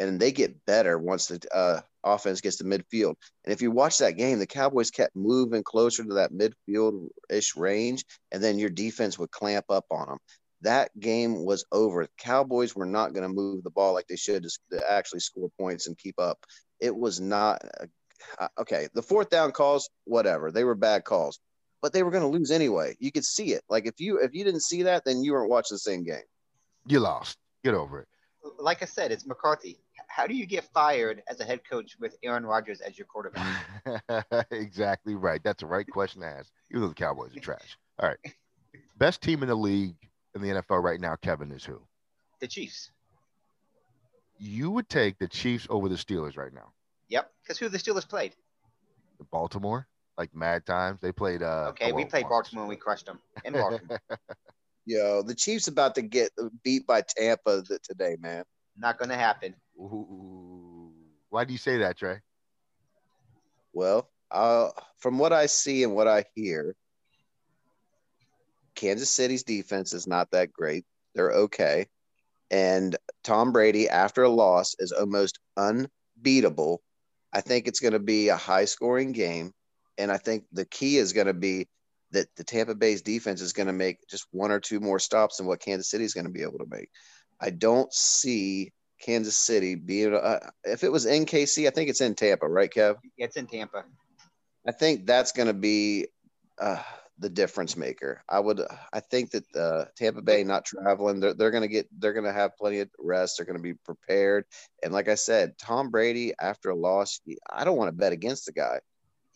and 0.00 0.18
they 0.18 0.32
get 0.32 0.64
better 0.64 0.98
once 0.98 1.26
the 1.26 1.40
uh, 1.54 1.80
offense 2.02 2.40
gets 2.40 2.56
to 2.56 2.64
midfield. 2.64 3.14
And 3.44 3.52
if 3.52 3.60
you 3.60 3.70
watch 3.70 3.98
that 3.98 4.16
game, 4.16 4.38
the 4.38 4.46
Cowboys 4.46 4.90
kept 4.90 5.14
moving 5.14 5.62
closer 5.62 6.02
to 6.02 6.14
that 6.14 6.32
midfield 6.32 7.08
ish 7.28 7.54
range, 7.54 8.04
and 8.32 8.42
then 8.42 8.58
your 8.58 8.70
defense 8.70 9.18
would 9.18 9.30
clamp 9.30 9.66
up 9.68 9.84
on 9.90 10.08
them. 10.08 10.18
That 10.62 10.90
game 10.98 11.44
was 11.44 11.64
over. 11.72 12.06
Cowboys 12.18 12.74
were 12.74 12.86
not 12.86 13.12
going 13.12 13.28
to 13.28 13.34
move 13.34 13.62
the 13.62 13.70
ball 13.70 13.92
like 13.92 14.06
they 14.08 14.16
should 14.16 14.46
to, 14.72 14.90
actually 14.90 15.20
score 15.20 15.50
points 15.58 15.86
and 15.86 15.96
keep 15.96 16.18
up. 16.18 16.38
It 16.80 16.94
was 16.94 17.20
not 17.20 17.62
uh, 17.80 17.86
Uh, 18.38 18.48
okay. 18.58 18.88
The 18.94 19.02
fourth 19.02 19.30
down 19.30 19.52
calls, 19.52 19.90
whatever, 20.04 20.50
they 20.50 20.64
were 20.64 20.74
bad 20.74 21.04
calls, 21.04 21.38
but 21.82 21.92
they 21.92 22.02
were 22.02 22.10
going 22.10 22.22
to 22.22 22.38
lose 22.38 22.50
anyway. 22.50 22.96
You 22.98 23.12
could 23.12 23.24
see 23.24 23.52
it. 23.52 23.62
Like 23.68 23.86
if 23.86 24.00
you 24.00 24.18
if 24.18 24.34
you 24.34 24.44
didn't 24.44 24.62
see 24.62 24.82
that, 24.84 25.04
then 25.04 25.22
you 25.22 25.32
weren't 25.32 25.50
watching 25.50 25.74
the 25.74 25.80
same 25.80 26.04
game. 26.04 26.22
You 26.86 27.00
lost. 27.00 27.38
Get 27.64 27.74
over 27.74 28.00
it. 28.00 28.08
Like 28.58 28.82
I 28.82 28.86
said, 28.86 29.12
it's 29.12 29.26
McCarthy. 29.26 29.78
How 30.08 30.26
do 30.26 30.34
you 30.34 30.46
get 30.46 30.64
fired 30.64 31.22
as 31.28 31.40
a 31.40 31.44
head 31.44 31.60
coach 31.68 31.96
with 32.00 32.16
Aaron 32.22 32.44
Rodgers 32.44 32.80
as 32.80 32.98
your 32.98 33.06
quarterback? 33.06 33.64
exactly 34.50 35.14
right. 35.14 35.40
That's 35.44 35.60
the 35.60 35.66
right 35.66 35.86
question 35.86 36.22
to 36.22 36.26
ask. 36.26 36.50
Even 36.70 36.82
though 36.82 36.88
the 36.88 36.94
Cowboys 36.94 37.36
are 37.36 37.40
trash. 37.40 37.76
All 37.98 38.08
right. 38.08 38.18
Best 38.98 39.22
team 39.22 39.42
in 39.42 39.48
the 39.48 39.54
league 39.54 39.94
in 40.34 40.42
the 40.42 40.48
NFL 40.48 40.82
right 40.82 41.00
now, 41.00 41.16
Kevin, 41.16 41.52
is 41.52 41.64
who? 41.64 41.80
The 42.40 42.48
Chiefs. 42.48 42.90
You 44.38 44.70
would 44.70 44.88
take 44.88 45.18
the 45.18 45.28
Chiefs 45.28 45.66
over 45.70 45.88
the 45.88 45.96
Steelers 45.96 46.36
right 46.36 46.52
now. 46.52 46.72
Yep. 47.10 47.30
Because 47.42 47.58
who 47.58 47.68
the 47.68 47.78
Steelers 47.78 48.08
played? 48.08 48.34
Baltimore, 49.30 49.86
like 50.16 50.34
mad 50.34 50.64
times. 50.64 51.00
They 51.00 51.12
played. 51.12 51.42
uh 51.42 51.66
Okay, 51.70 51.92
oh, 51.92 51.94
we 51.94 52.04
played 52.04 52.24
once. 52.24 52.30
Baltimore 52.30 52.62
and 52.64 52.68
we 52.68 52.76
crushed 52.76 53.06
them 53.06 53.20
in 53.44 53.52
Baltimore. 53.52 54.00
Yo, 54.86 55.22
the 55.22 55.34
Chiefs 55.34 55.68
about 55.68 55.94
to 55.96 56.02
get 56.02 56.30
beat 56.64 56.86
by 56.86 57.02
Tampa 57.02 57.62
today, 57.82 58.16
man. 58.18 58.44
Not 58.78 58.98
going 58.98 59.10
to 59.10 59.16
happen. 59.16 59.54
Ooh. 59.78 60.92
Why 61.28 61.44
do 61.44 61.52
you 61.52 61.58
say 61.58 61.78
that, 61.78 61.98
Trey? 61.98 62.20
Well, 63.72 64.08
uh, 64.30 64.70
from 64.98 65.18
what 65.18 65.32
I 65.32 65.46
see 65.46 65.84
and 65.84 65.94
what 65.94 66.08
I 66.08 66.24
hear, 66.34 66.74
Kansas 68.74 69.10
City's 69.10 69.42
defense 69.42 69.92
is 69.92 70.06
not 70.06 70.30
that 70.30 70.52
great. 70.52 70.84
They're 71.14 71.32
okay. 71.32 71.86
And 72.50 72.96
Tom 73.22 73.52
Brady, 73.52 73.88
after 73.88 74.24
a 74.24 74.28
loss, 74.28 74.74
is 74.78 74.92
almost 74.92 75.38
unbeatable. 75.56 76.82
I 77.32 77.40
think 77.40 77.66
it's 77.66 77.80
going 77.80 77.92
to 77.92 77.98
be 77.98 78.28
a 78.28 78.36
high 78.36 78.64
scoring 78.64 79.12
game. 79.12 79.52
And 79.98 80.10
I 80.10 80.16
think 80.16 80.44
the 80.52 80.64
key 80.64 80.96
is 80.96 81.12
going 81.12 81.26
to 81.26 81.34
be 81.34 81.68
that 82.12 82.26
the 82.36 82.44
Tampa 82.44 82.74
Bay's 82.74 83.02
defense 83.02 83.40
is 83.40 83.52
going 83.52 83.68
to 83.68 83.72
make 83.72 83.98
just 84.08 84.26
one 84.32 84.50
or 84.50 84.60
two 84.60 84.80
more 84.80 84.98
stops 84.98 85.36
than 85.36 85.46
what 85.46 85.60
Kansas 85.60 85.90
City 85.90 86.04
is 86.04 86.14
going 86.14 86.26
to 86.26 86.32
be 86.32 86.42
able 86.42 86.58
to 86.58 86.66
make. 86.68 86.88
I 87.40 87.50
don't 87.50 87.92
see 87.92 88.72
Kansas 89.00 89.36
City 89.36 89.74
being, 89.76 90.14
uh, 90.14 90.40
if 90.64 90.84
it 90.84 90.90
was 90.90 91.06
in 91.06 91.24
KC, 91.24 91.66
I 91.66 91.70
think 91.70 91.88
it's 91.88 92.00
in 92.00 92.14
Tampa, 92.14 92.48
right, 92.48 92.70
Kev? 92.70 92.96
It's 93.16 93.36
in 93.36 93.46
Tampa. 93.46 93.84
I 94.66 94.72
think 94.72 95.06
that's 95.06 95.32
going 95.32 95.48
to 95.48 95.54
be 95.54 96.08
uh, 96.58 96.82
the 97.20 97.28
difference 97.28 97.76
maker. 97.76 98.22
I 98.28 98.40
would, 98.40 98.62
I 98.92 99.00
think 99.00 99.30
that 99.30 99.44
uh, 99.54 99.84
Tampa 99.96 100.22
Bay 100.22 100.42
not 100.42 100.64
traveling, 100.64 101.20
they're, 101.20 101.34
they're 101.34 101.50
going 101.50 101.62
to 101.62 101.68
get, 101.68 101.86
they're 101.98 102.14
going 102.14 102.24
to 102.24 102.32
have 102.32 102.56
plenty 102.56 102.80
of 102.80 102.88
rest. 102.98 103.36
They're 103.36 103.46
going 103.46 103.58
to 103.58 103.62
be 103.62 103.74
prepared. 103.74 104.46
And 104.82 104.92
like 104.92 105.08
I 105.08 105.14
said, 105.14 105.58
Tom 105.58 105.90
Brady 105.90 106.32
after 106.40 106.70
a 106.70 106.74
loss, 106.74 107.20
I 107.48 107.64
don't 107.64 107.76
want 107.76 107.88
to 107.88 107.96
bet 107.96 108.12
against 108.12 108.46
the 108.46 108.52
guy. 108.52 108.80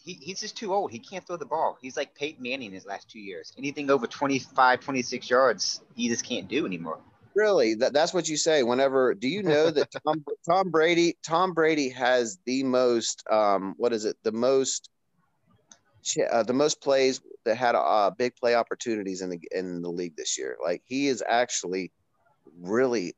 He, 0.02 0.14
he's 0.14 0.40
just 0.40 0.56
too 0.56 0.74
old. 0.74 0.90
He 0.90 0.98
can't 0.98 1.26
throw 1.26 1.36
the 1.36 1.46
ball. 1.46 1.78
He's 1.80 1.96
like 1.96 2.14
Peyton 2.14 2.42
Manning 2.42 2.72
his 2.72 2.86
last 2.86 3.08
two 3.10 3.20
years. 3.20 3.52
Anything 3.56 3.90
over 3.90 4.06
25, 4.06 4.80
26 4.80 5.30
yards, 5.30 5.80
he 5.94 6.08
just 6.08 6.24
can't 6.24 6.48
do 6.48 6.66
anymore. 6.66 6.98
Really, 7.34 7.74
that, 7.76 7.92
that's 7.92 8.14
what 8.14 8.28
you 8.28 8.36
say. 8.36 8.62
Whenever, 8.62 9.14
do 9.14 9.28
you 9.28 9.42
know 9.42 9.70
that 9.70 9.88
Tom, 10.06 10.24
Tom 10.48 10.70
Brady, 10.70 11.16
Tom 11.22 11.52
Brady 11.52 11.90
has 11.90 12.38
the 12.46 12.62
most, 12.62 13.24
um, 13.30 13.74
what 13.76 13.92
is 13.92 14.04
it? 14.04 14.16
The 14.22 14.32
most, 14.32 14.88
uh, 16.30 16.42
the 16.42 16.52
most 16.52 16.80
plays 16.82 17.20
that 17.44 17.56
had 17.56 17.74
uh, 17.74 18.10
big 18.10 18.34
play 18.36 18.54
opportunities 18.54 19.20
in 19.20 19.30
the 19.30 19.40
in 19.50 19.82
the 19.82 19.90
league 19.90 20.16
this 20.16 20.38
year. 20.38 20.56
Like 20.62 20.82
he 20.84 21.08
is 21.08 21.22
actually 21.26 21.92
really. 22.60 23.14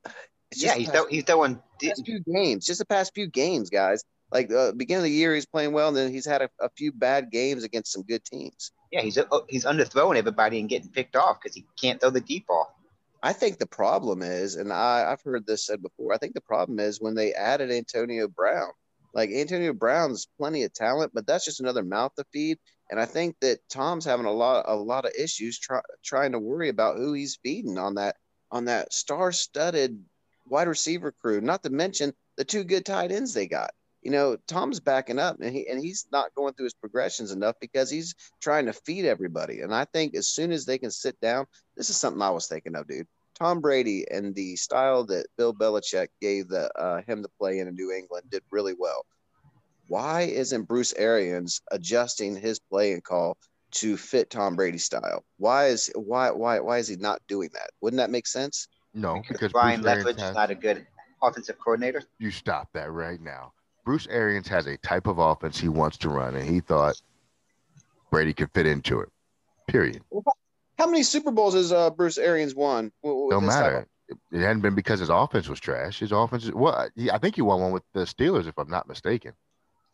Yeah, 0.55 0.74
he's, 0.74 0.87
the 0.87 0.93
throw, 0.93 1.07
he's 1.07 1.24
throwing. 1.24 1.61
past 1.83 2.07
few 2.07 2.20
games, 2.20 2.64
just 2.66 2.79
the 2.79 2.87
past 2.87 3.12
few 3.14 3.27
games, 3.27 3.68
guys. 3.68 4.05
Like 4.33 4.53
uh, 4.53 4.72
beginning 4.72 5.01
of 5.01 5.05
the 5.05 5.11
year, 5.11 5.35
he's 5.35 5.47
playing 5.47 5.72
well, 5.72 5.89
and 5.89 5.97
then 5.97 6.12
he's 6.12 6.27
had 6.27 6.43
a, 6.43 6.49
a 6.61 6.68
few 6.70 6.93
bad 6.93 7.31
games 7.31 7.64
against 7.64 7.93
some 7.93 8.03
good 8.03 8.24
teams. 8.24 8.72
Yeah, 8.93 9.03
he's 9.03 9.18
uh, 9.18 9.24
he's 9.49 9.64
underthrowing 9.64 10.16
everybody 10.16 10.61
and 10.61 10.68
getting 10.68 10.91
picked 10.91 11.16
off 11.16 11.41
because 11.41 11.55
he 11.55 11.66
can't 11.81 12.01
throw 12.01 12.11
the 12.11 12.20
deep 12.20 12.47
ball. 12.47 12.72
I 13.22 13.33
think 13.33 13.59
the 13.59 13.66
problem 13.66 14.22
is, 14.22 14.57
and 14.57 14.72
I, 14.72 15.11
I've 15.11 15.22
heard 15.22 15.47
this 15.47 15.66
said 15.66 15.83
before. 15.83 16.14
I 16.14 16.18
think 16.18 16.35
the 16.35 16.41
problem 16.41 16.79
is 16.79 17.01
when 17.01 17.14
they 17.14 17.33
added 17.33 17.70
Antonio 17.70 18.29
Brown. 18.29 18.70
Like 19.16 19.30
Antonio 19.30 19.72
Brown's 19.72 20.28
plenty 20.38 20.64
of 20.64 20.74
talent, 20.74 21.12
but 21.14 21.26
that's 21.26 21.46
just 21.46 21.60
another 21.60 21.82
mouth 21.82 22.14
to 22.16 22.24
feed. 22.34 22.58
And 22.90 23.00
I 23.00 23.06
think 23.06 23.34
that 23.40 23.60
Tom's 23.70 24.04
having 24.04 24.26
a 24.26 24.30
lot, 24.30 24.66
a 24.68 24.76
lot 24.76 25.06
of 25.06 25.12
issues 25.18 25.58
try, 25.58 25.80
trying 26.04 26.32
to 26.32 26.38
worry 26.38 26.68
about 26.68 26.98
who 26.98 27.14
he's 27.14 27.38
feeding 27.42 27.78
on 27.78 27.94
that, 27.94 28.16
on 28.50 28.66
that 28.66 28.92
star-studded 28.92 30.04
wide 30.46 30.68
receiver 30.68 31.12
crew. 31.12 31.40
Not 31.40 31.62
to 31.62 31.70
mention 31.70 32.12
the 32.36 32.44
two 32.44 32.62
good 32.62 32.84
tight 32.84 33.10
ends 33.10 33.32
they 33.32 33.46
got. 33.46 33.70
You 34.02 34.10
know, 34.10 34.36
Tom's 34.46 34.80
backing 34.80 35.18
up, 35.18 35.38
and 35.40 35.50
he 35.52 35.66
and 35.66 35.80
he's 35.80 36.06
not 36.12 36.34
going 36.36 36.52
through 36.52 36.66
his 36.66 36.74
progressions 36.74 37.32
enough 37.32 37.56
because 37.58 37.90
he's 37.90 38.14
trying 38.40 38.66
to 38.66 38.74
feed 38.74 39.06
everybody. 39.06 39.62
And 39.62 39.74
I 39.74 39.86
think 39.86 40.14
as 40.14 40.28
soon 40.28 40.52
as 40.52 40.66
they 40.66 40.76
can 40.76 40.90
sit 40.90 41.18
down, 41.20 41.46
this 41.74 41.88
is 41.88 41.96
something 41.96 42.22
I 42.22 42.30
was 42.30 42.46
thinking 42.46 42.76
of, 42.76 42.86
dude. 42.86 43.08
Tom 43.39 43.61
Brady 43.61 44.07
and 44.11 44.34
the 44.34 44.57
style 44.57 45.05
that 45.07 45.26
Bill 45.37 45.53
Belichick 45.55 46.09
gave 46.20 46.49
the, 46.49 46.70
uh, 46.78 47.03
him 47.03 47.22
to 47.22 47.28
play 47.39 47.59
in 47.59 47.68
New 47.74 47.93
England 47.93 48.24
did 48.30 48.43
really 48.51 48.74
well. 48.78 49.05
Why 49.89 50.22
isn't 50.22 50.64
Bruce 50.64 50.93
Arians 50.95 51.61
adjusting 51.70 52.34
his 52.34 52.59
play 52.59 52.93
and 52.93 53.05
call 53.05 53.37
to 53.72 53.97
fit 53.97 54.30
Tom 54.30 54.57
Brady's 54.57 54.84
style? 54.84 55.24
Why 55.37 55.66
is 55.66 55.91
why 55.95 56.30
why 56.30 56.59
why 56.61 56.78
is 56.78 56.89
he 56.89 56.97
not 56.97 57.20
doing 57.28 57.51
that? 57.53 57.70
Wouldn't 57.80 57.99
that 57.99 58.11
make 58.11 58.26
sense? 58.26 58.66
No, 58.95 59.14
Because 59.14 59.37
because 59.37 59.53
Byron 59.53 59.82
Bruce 59.82 59.93
Arians 59.93 60.07
Leftwich 60.07 60.28
is 60.30 60.34
not 60.34 60.51
a 60.51 60.55
good 60.55 60.87
offensive 61.22 61.59
coordinator. 61.59 62.03
you 62.18 62.30
stop 62.30 62.68
that 62.72 62.91
right 62.91 63.20
now. 63.20 63.53
Bruce 63.84 64.09
Arians 64.11 64.49
has 64.49 64.66
a 64.66 64.76
type 64.78 65.07
of 65.07 65.18
offense 65.18 65.61
he 65.61 65.68
wants 65.68 65.97
to 65.99 66.09
run, 66.09 66.34
and 66.34 66.49
he 66.49 66.59
thought 66.61 67.01
Brady 68.11 68.32
could 68.32 68.51
fit 68.53 68.66
into 68.66 69.01
it. 69.01 69.09
Period. 69.68 70.03
How 70.79 70.87
many 70.87 71.03
Super 71.03 71.31
Bowls 71.31 71.55
has 71.55 71.72
uh, 71.72 71.91
Bruce 71.91 72.18
Arians 72.18 72.55
won? 72.55 72.93
with 73.03 73.31
Don't 73.31 73.47
matter. 73.47 73.87
It, 74.09 74.18
it 74.31 74.41
hadn't 74.41 74.61
been 74.61 74.74
because 74.74 75.01
his 75.01 75.09
offense 75.09 75.49
was 75.49 75.59
trash. 75.59 75.99
His 75.99 76.12
offense 76.12 76.45
is 76.45 76.53
well. 76.53 76.89
I 77.12 77.18
think 77.18 77.35
he 77.35 77.43
won 77.43 77.61
one 77.61 77.72
with 77.72 77.83
the 77.93 78.01
Steelers, 78.01 78.47
if 78.47 78.57
I'm 78.59 78.70
not 78.70 78.87
mistaken. 78.87 79.33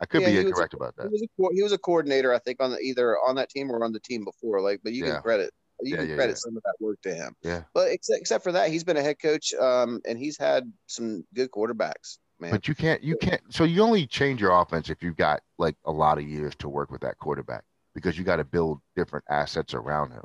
I 0.01 0.07
could 0.07 0.23
Yeah, 0.23 0.27
be 0.29 0.33
he 0.33 0.37
was 0.39 0.45
a- 0.45 0.49
incorrect 0.49 0.75
about 0.75 0.95
He 0.99 1.03
that. 1.05 1.11
was 1.11 1.23
a 1.23 1.55
he 1.55 1.63
was 1.63 1.73
a 1.73 1.79
coordinator, 1.79 2.35
I 2.35 2.39
think, 2.41 2.61
on 2.61 2.71
the 2.73 2.79
either 2.81 3.17
on 3.27 3.37
that 3.37 3.49
team 3.49 3.71
or 3.71 3.83
on 3.85 3.93
the 3.93 4.01
team 4.01 4.25
before. 4.25 4.61
Like, 4.61 4.81
but 4.83 4.93
you 4.93 5.05
Yeah. 5.05 5.15
can 5.15 5.23
credit 5.23 5.51
you 5.81 5.97
Yeah, 5.97 6.05
can 6.05 6.15
credit 6.15 6.39
some 6.39 6.57
of 6.57 6.63
that 6.65 6.75
work 6.81 7.01
to 7.03 7.15
him. 7.15 7.35
Yeah. 7.43 7.63
But 7.75 7.91
except 7.91 8.21
except 8.21 8.45
for 8.45 8.53
that, 8.53 8.71
he's 8.71 8.85
been 8.85 8.97
a 8.97 9.03
head 9.03 9.19
coach, 9.21 9.53
um, 9.55 10.01
and 10.07 10.19
he's 10.19 10.37
had 10.39 10.71
some 10.87 11.25
good 11.35 11.51
quarterbacks, 11.51 12.19
man. 12.39 12.51
But 12.51 12.69
you 12.69 12.75
can't. 12.75 13.03
You 13.03 13.17
can't. 13.17 13.41
So 13.51 13.65
you 13.65 13.83
only 13.83 14.07
change 14.07 14.41
your 14.41 14.53
offense 14.61 14.91
if 14.91 15.03
you've 15.03 15.17
got 15.17 15.41
like 15.59 15.77
a 15.85 15.93
lot 15.93 16.19
of 16.19 16.25
years 16.25 16.55
to 16.57 16.69
work 16.69 16.91
with 16.91 17.01
that 17.01 17.19
quarterback 17.19 17.65
because 17.95 18.19
you 18.19 18.25
got 18.25 18.37
to 18.37 18.45
build 18.45 18.81
different 18.97 19.25
assets 19.29 19.75
around 19.75 20.11
him. 20.13 20.23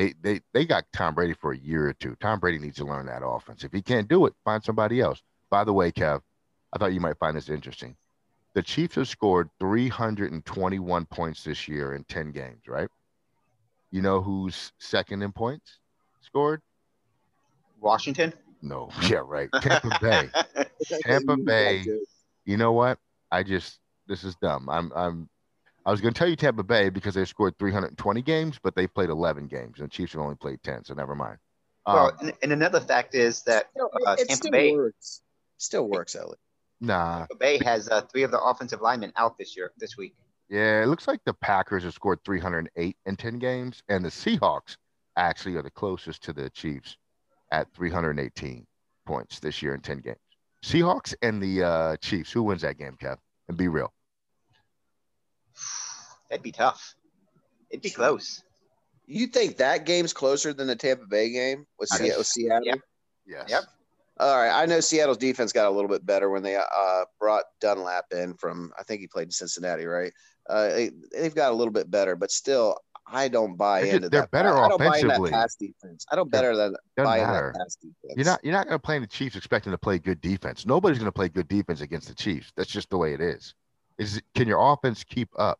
They 0.00 0.14
they 0.22 0.40
they 0.54 0.64
got 0.64 0.86
Tom 0.94 1.14
Brady 1.14 1.34
for 1.34 1.52
a 1.52 1.58
year 1.58 1.86
or 1.86 1.92
two. 1.92 2.16
Tom 2.20 2.40
Brady 2.40 2.58
needs 2.58 2.78
to 2.78 2.86
learn 2.86 3.04
that 3.04 3.20
offense. 3.22 3.64
If 3.64 3.72
he 3.72 3.82
can't 3.82 4.08
do 4.08 4.24
it, 4.24 4.32
find 4.46 4.64
somebody 4.64 4.98
else. 4.98 5.20
By 5.50 5.62
the 5.62 5.74
way, 5.74 5.92
Kev, 5.92 6.22
I 6.72 6.78
thought 6.78 6.94
you 6.94 7.00
might 7.00 7.18
find 7.18 7.36
this 7.36 7.50
interesting. 7.50 7.94
The 8.54 8.62
Chiefs 8.62 8.94
have 8.94 9.08
scored 9.08 9.50
321 9.60 11.04
points 11.04 11.44
this 11.44 11.68
year 11.68 11.94
in 11.94 12.04
10 12.04 12.32
games, 12.32 12.62
right? 12.66 12.88
You 13.90 14.00
know 14.00 14.22
who's 14.22 14.72
second 14.78 15.22
in 15.22 15.32
points 15.32 15.78
scored? 16.22 16.62
Washington. 17.78 18.32
No. 18.62 18.88
Yeah, 19.02 19.20
right. 19.22 19.50
Tampa 19.60 19.98
Bay. 20.00 20.30
Tampa 21.02 21.36
Bay. 21.44 21.84
You 22.46 22.56
know 22.56 22.72
what? 22.72 22.98
I 23.30 23.42
just 23.42 23.78
this 24.06 24.24
is 24.24 24.34
dumb. 24.36 24.66
I'm 24.70 24.92
I'm 24.96 25.28
I 25.86 25.90
was 25.90 26.00
going 26.00 26.12
to 26.12 26.18
tell 26.18 26.28
you 26.28 26.36
Tampa 26.36 26.62
Bay 26.62 26.90
because 26.90 27.14
they 27.14 27.24
scored 27.24 27.58
320 27.58 28.22
games, 28.22 28.58
but 28.62 28.74
they 28.74 28.86
played 28.86 29.08
11 29.08 29.46
games, 29.46 29.78
and 29.78 29.88
the 29.88 29.90
Chiefs 29.90 30.12
have 30.12 30.22
only 30.22 30.34
played 30.34 30.62
10, 30.62 30.84
so 30.84 30.94
never 30.94 31.14
mind. 31.14 31.38
well, 31.86 32.08
Um, 32.08 32.12
and, 32.20 32.32
and 32.42 32.52
another 32.52 32.80
fact 32.80 33.14
is 33.14 33.42
that 33.44 33.70
uh, 34.06 34.16
Tampa 34.16 34.34
still 34.34 34.50
Bay, 34.50 34.72
works. 34.72 35.22
Still 35.58 35.88
works, 35.88 36.14
Ellie. 36.14 36.36
nah, 36.80 37.18
Tampa 37.18 37.36
Bay 37.36 37.58
has 37.64 37.88
uh, 37.88 38.02
three 38.02 38.22
of 38.22 38.30
the 38.30 38.40
offensive 38.40 38.80
linemen 38.80 39.12
out 39.16 39.38
this 39.38 39.56
year, 39.56 39.72
this 39.78 39.96
week. 39.96 40.14
yeah, 40.48 40.82
it 40.82 40.86
looks 40.86 41.08
like 41.08 41.20
the 41.24 41.34
Packers 41.34 41.84
have 41.84 41.94
scored 41.94 42.18
308 42.24 42.96
in 43.06 43.16
10 43.16 43.38
games, 43.38 43.82
and 43.88 44.04
the 44.04 44.10
Seahawks 44.10 44.76
actually 45.16 45.56
are 45.56 45.62
the 45.62 45.70
closest 45.70 46.22
to 46.24 46.32
the 46.32 46.50
Chiefs 46.50 46.96
at 47.52 47.72
318 47.74 48.66
points 49.06 49.40
this 49.40 49.62
year 49.62 49.74
in 49.74 49.80
10 49.80 49.98
games. 49.98 50.16
Seahawks 50.64 51.14
and 51.22 51.42
the 51.42 51.62
uh, 51.62 51.96
Chiefs. 51.96 52.30
Who 52.32 52.42
wins 52.42 52.62
that 52.62 52.78
game, 52.78 52.96
Kev? 53.00 53.16
And 53.48 53.56
be 53.56 53.68
real. 53.68 53.92
That'd 56.30 56.42
be 56.42 56.52
tough. 56.52 56.94
It'd 57.70 57.82
be 57.82 57.90
close. 57.90 58.42
You 59.06 59.26
think 59.26 59.56
that 59.56 59.84
game's 59.86 60.12
closer 60.12 60.52
than 60.52 60.68
the 60.68 60.76
Tampa 60.76 61.06
Bay 61.06 61.30
game 61.30 61.66
with 61.78 61.90
I 61.92 62.02
with 62.16 62.26
Seattle? 62.26 62.64
Yep. 62.66 62.78
Yes. 63.26 63.44
Yep. 63.48 63.62
All 64.20 64.36
right, 64.36 64.50
I 64.62 64.66
know 64.66 64.80
Seattle's 64.80 65.16
defense 65.16 65.50
got 65.50 65.66
a 65.66 65.70
little 65.70 65.88
bit 65.88 66.04
better 66.04 66.28
when 66.28 66.42
they 66.42 66.54
uh, 66.56 67.04
brought 67.18 67.44
Dunlap 67.60 68.04
in 68.12 68.34
from. 68.34 68.70
I 68.78 68.82
think 68.82 69.00
he 69.00 69.06
played 69.06 69.24
in 69.28 69.30
Cincinnati, 69.30 69.86
right? 69.86 70.12
Uh, 70.48 70.68
they, 70.68 70.90
they've 71.12 71.34
got 71.34 71.52
a 71.52 71.54
little 71.54 71.72
bit 71.72 71.90
better, 71.90 72.16
but 72.16 72.30
still, 72.30 72.76
I 73.06 73.28
don't 73.28 73.56
buy 73.56 73.82
They're- 73.82 73.94
into 73.96 74.08
they're 74.10 74.20
that. 74.22 74.30
better 74.30 74.54
I 74.56 74.68
don't 74.68 74.78
buy 74.78 74.84
into 74.98 75.08
that 75.08 75.14
offensively. 75.14 75.30
pass 75.30 75.54
defense. 75.56 76.04
I 76.12 76.16
don't 76.16 76.30
better 76.30 76.54
than 76.54 76.74
buy 76.96 77.18
into 77.18 77.32
matter. 77.32 77.52
that 77.54 77.60
pass 77.60 77.76
defense. 77.76 78.14
You're 78.16 78.26
not 78.26 78.44
you're 78.44 78.52
not 78.52 78.66
going 78.66 78.78
to 78.78 78.84
play 78.84 78.98
the 78.98 79.06
Chiefs 79.06 79.36
expecting 79.36 79.72
to 79.72 79.78
play 79.78 79.98
good 79.98 80.20
defense. 80.20 80.66
Nobody's 80.66 80.98
going 80.98 81.08
to 81.08 81.12
play 81.12 81.28
good 81.30 81.48
defense 81.48 81.80
against 81.80 82.08
the 82.08 82.14
Chiefs. 82.14 82.52
That's 82.56 82.70
just 82.70 82.90
the 82.90 82.98
way 82.98 83.14
it 83.14 83.20
is. 83.22 83.54
Is 83.98 84.20
can 84.34 84.46
your 84.46 84.60
offense 84.72 85.02
keep 85.02 85.30
up? 85.38 85.58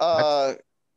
Uh, 0.00 0.54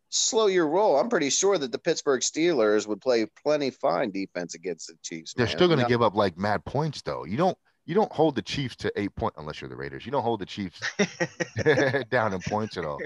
slow 0.10 0.48
your 0.48 0.68
roll. 0.68 0.98
I'm 1.00 1.10
pretty 1.10 1.30
sure 1.30 1.58
that 1.58 1.72
the 1.72 1.80
Pittsburgh 1.80 2.22
Steelers 2.22 2.88
would 2.88 3.02
play 3.02 3.26
plenty 3.44 3.70
fine 3.72 4.12
defense 4.12 4.56
against 4.56 4.88
the 4.88 4.96
Chiefs. 5.04 5.34
They're 5.34 5.46
man. 5.46 5.56
still 5.56 5.68
going 5.68 5.80
to 5.80 5.84
No. 5.84 5.90
give 5.90 6.02
up 6.02 6.16
like 6.16 6.38
mad 6.38 6.64
points 6.66 7.02
though. 7.02 7.26
You 7.26 7.38
don't 7.38 7.58
you 7.86 7.96
don't 7.96 8.12
hold 8.12 8.36
the 8.36 8.42
Chiefs 8.42 8.76
to 8.78 8.92
eight 9.00 9.16
point 9.16 9.34
unless 9.38 9.62
you're 9.62 9.70
the 9.70 9.76
Raiders. 9.76 10.06
You 10.06 10.12
don't 10.12 10.24
hold 10.24 10.40
the 10.42 10.46
Chiefs 10.46 10.80
down 12.10 12.34
in 12.34 12.42
points 12.42 12.78
at 12.78 12.86
all. 12.86 13.00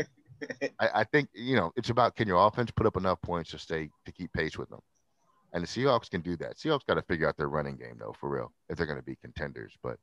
I, 0.80 0.90
I 0.96 1.04
think 1.04 1.30
you 1.34 1.56
know 1.56 1.72
it's 1.76 1.90
about 1.90 2.16
can 2.16 2.28
your 2.28 2.46
offense 2.48 2.72
put 2.72 2.86
up 2.88 2.98
enough 2.98 3.22
points 3.22 3.52
to 3.52 3.60
stay 3.60 3.90
to 4.06 4.12
keep 4.12 4.32
pace 4.34 4.58
with 4.58 4.70
them. 4.70 4.80
And 5.54 5.62
the 5.64 5.68
Seahawks 5.68 6.10
can 6.10 6.22
do 6.22 6.38
that. 6.38 6.58
Seahawks 6.58 6.86
got 6.88 6.94
to 6.96 7.02
figure 7.02 7.28
out 7.28 7.36
their 7.38 7.50
running 7.50 7.76
game 7.76 7.98
though, 8.00 8.16
for 8.20 8.30
real, 8.30 8.54
if 8.70 8.78
they're 8.78 8.86
going 8.88 9.00
to 9.00 9.04
be 9.06 9.18
contenders. 9.18 9.74
But 9.84 9.98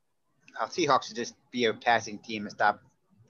Uh, 0.59 0.67
Seahawks 0.67 1.05
should 1.05 1.15
just 1.15 1.33
be 1.51 1.65
a 1.65 1.73
passing 1.73 2.19
team 2.19 2.43
and 2.43 2.51
stop 2.51 2.81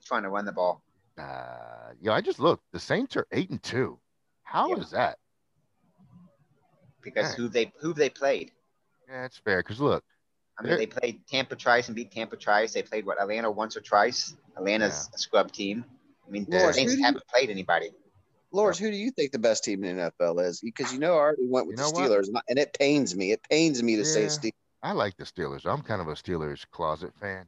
trying 0.04 0.24
to 0.24 0.30
run 0.30 0.44
the 0.46 0.52
ball. 0.52 0.82
Uh, 1.20 1.92
you 2.00 2.08
know, 2.10 2.14
I 2.14 2.22
just 2.22 2.40
looked. 2.40 2.64
The 2.72 2.80
Saints 2.80 3.16
are 3.18 3.28
eight 3.32 3.50
and 3.50 3.62
two. 3.62 4.00
How 4.44 4.74
is 4.76 4.92
Yeah. 4.92 4.98
that? 5.00 5.18
because 7.02 7.32
Yeah. 7.32 7.36
who 7.38 7.50
they 7.50 7.72
who 7.80 7.94
they 7.94 8.10
played. 8.10 8.52
Yeah, 9.08 9.26
it's 9.26 9.38
fair. 9.38 9.58
Because 9.64 9.80
look, 9.80 10.04
I 10.58 10.64
mean, 10.64 10.78
They're- 10.78 10.88
played 10.88 11.26
Tampa 11.28 11.56
twice 11.56 11.88
and 11.88 11.96
beat 11.96 12.12
Tampa 12.12 12.36
twice. 12.36 12.74
They 12.74 12.84
played 12.84 13.06
what 13.06 13.20
Atlanta 13.22 13.50
once 13.50 13.78
or 13.78 13.82
twice. 13.82 14.36
Atlanta's 14.58 15.10
a 15.14 15.18
scrub 15.18 15.52
team. 15.52 15.86
I 16.28 16.30
mean, 16.30 16.46
Lawrence, 16.50 16.68
the 16.68 16.74
Saints 16.74 16.92
who 16.92 16.96
do 16.98 17.00
you- 17.00 17.06
haven't 17.06 17.28
played 17.28 17.50
anybody. 17.50 17.92
Lawrence, 18.52 18.78
who 18.80 18.90
do 18.92 18.98
you 18.98 19.12
think 19.12 19.32
the 19.32 19.40
best 19.40 19.64
team 19.64 19.84
in 19.84 19.96
the 19.98 20.04
NFL 20.12 20.40
is? 20.40 20.60
Because 20.60 20.92
you 20.92 21.00
know 21.00 21.14
I 21.14 21.18
already 21.18 21.48
went 21.48 21.68
with 21.68 21.78
You 21.80 21.84
know 21.86 21.92
the? 21.92 21.98
Steelers, 22.02 22.28
and 22.28 22.42
and 22.50 22.60
it 22.60 22.74
pains 22.78 23.16
me. 23.16 23.32
It 23.32 23.42
pains 23.50 23.82
me 23.82 23.96
to 23.96 24.06
say 24.06 24.24
Yeah. 24.24 24.28
Steelers. 24.30 24.52
I 24.84 24.92
like 24.92 25.16
the 25.18 25.24
Steelers. 25.24 25.66
I'm 25.66 25.82
kind 25.82 26.02
of 26.02 26.08
a 26.08 26.14
Steelers 26.14 26.70
closet 26.72 27.14
fan. 27.16 27.48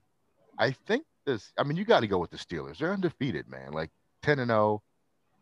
I 0.57 0.71
think 0.71 1.05
this. 1.25 1.51
I 1.57 1.63
mean, 1.63 1.77
you 1.77 1.85
got 1.85 2.01
to 2.01 2.07
go 2.07 2.17
with 2.19 2.31
the 2.31 2.37
Steelers. 2.37 2.77
They're 2.77 2.93
undefeated, 2.93 3.47
man. 3.47 3.71
Like 3.71 3.89
ten 4.23 4.39
and 4.39 4.49
zero. 4.49 4.81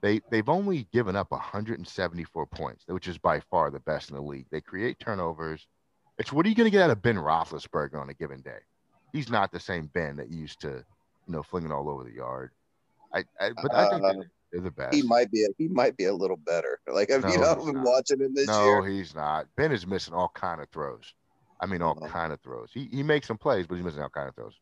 They 0.02 0.22
they've 0.32 0.48
only 0.48 0.88
given 0.94 1.16
up 1.18 1.30
174 1.32 2.46
points, 2.48 2.86
which 2.88 3.08
is 3.08 3.18
by 3.18 3.42
far 3.52 3.70
the 3.70 3.80
best 3.82 4.10
in 4.10 4.16
the 4.16 4.22
league. 4.22 4.46
They 4.50 4.62
create 4.62 4.98
turnovers. 5.00 5.68
It's 6.18 6.32
what 6.32 6.46
are 6.46 6.50
you 6.50 6.56
going 6.56 6.68
to 6.70 6.72
get 6.72 6.82
out 6.84 6.90
of 6.90 7.02
Ben 7.02 7.16
Roethlisberger 7.16 7.96
on 8.00 8.10
a 8.10 8.14
given 8.14 8.42
day? 8.42 8.60
He's 9.14 9.30
not 9.30 9.52
the 9.52 9.60
same 9.60 9.88
Ben 9.94 10.16
that 10.18 10.32
used 10.32 10.62
to, 10.62 10.68
you 11.28 11.34
know, 11.34 11.44
flinging 11.44 11.72
all 11.72 11.90
over 11.90 12.04
the 12.04 12.14
yard. 12.14 12.52
I, 13.14 13.24
I 13.42 13.52
but 13.62 13.74
I 13.74 13.90
think 13.90 14.04
Uh, 14.04 14.14
they're, 14.52 14.62
the 14.62 14.72
best. 14.72 14.94
He 14.96 15.02
might 15.04 15.32
be. 15.32 15.44
A, 15.44 15.48
he 15.58 15.68
might 15.68 15.98
be 15.98 16.06
a 16.06 16.14
little 16.14 16.38
better. 16.38 16.80
Like 16.92 17.12
I've, 17.12 17.24
No, 17.24 17.30
you 17.32 17.38
know 17.40 17.56
he's 17.56 17.66
been 17.66 17.76
not. 17.76 17.86
watching 17.86 18.20
him 18.22 18.34
this 18.34 18.48
no, 18.48 18.64
year? 18.66 18.82
No, 18.82 18.88
he's 18.88 19.14
not. 19.16 19.48
Ben 19.58 19.72
is 19.72 19.86
missing 19.88 20.14
all 20.14 20.32
kind 20.34 20.62
of 20.62 20.70
throws. 20.70 21.14
I 21.62 21.66
mean, 21.66 21.82
all 21.82 21.98
Uh-huh. 22.02 22.08
kind 22.12 22.32
of 22.32 22.40
throws. 22.42 22.70
He 22.74 22.86
he 22.92 23.04
makes 23.04 23.28
some 23.28 23.38
plays, 23.38 23.68
but 23.68 23.76
he's 23.76 23.84
missing 23.84 24.02
all 24.02 24.10
kind 24.10 24.30
of 24.30 24.36
throws. 24.36 24.54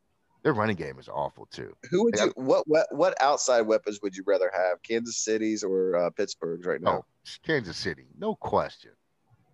Their 0.44 0.54
running 0.54 0.76
game 0.76 0.98
is 1.00 1.10
awful 1.10 1.48
too. 1.48 1.76
Who 1.90 2.04
would 2.06 2.16
Yeah. 2.18 2.26
you? 2.26 2.34
What 2.36 2.68
what 2.68 2.88
what 2.92 3.22
outside 3.22 3.62
weapons 3.62 4.00
would 4.02 4.16
you 4.16 4.24
rather 4.26 4.50
have? 4.54 4.82
Kansas 4.84 5.18
City's 5.18 5.64
or 5.64 5.96
uh, 5.98 6.10
Pittsburgh's 6.12 6.66
right 6.66 6.82
now? 6.82 7.00
Oh, 7.00 7.06
Kansas 7.46 7.76
City, 7.78 8.06
no 8.18 8.36
question. 8.36 8.92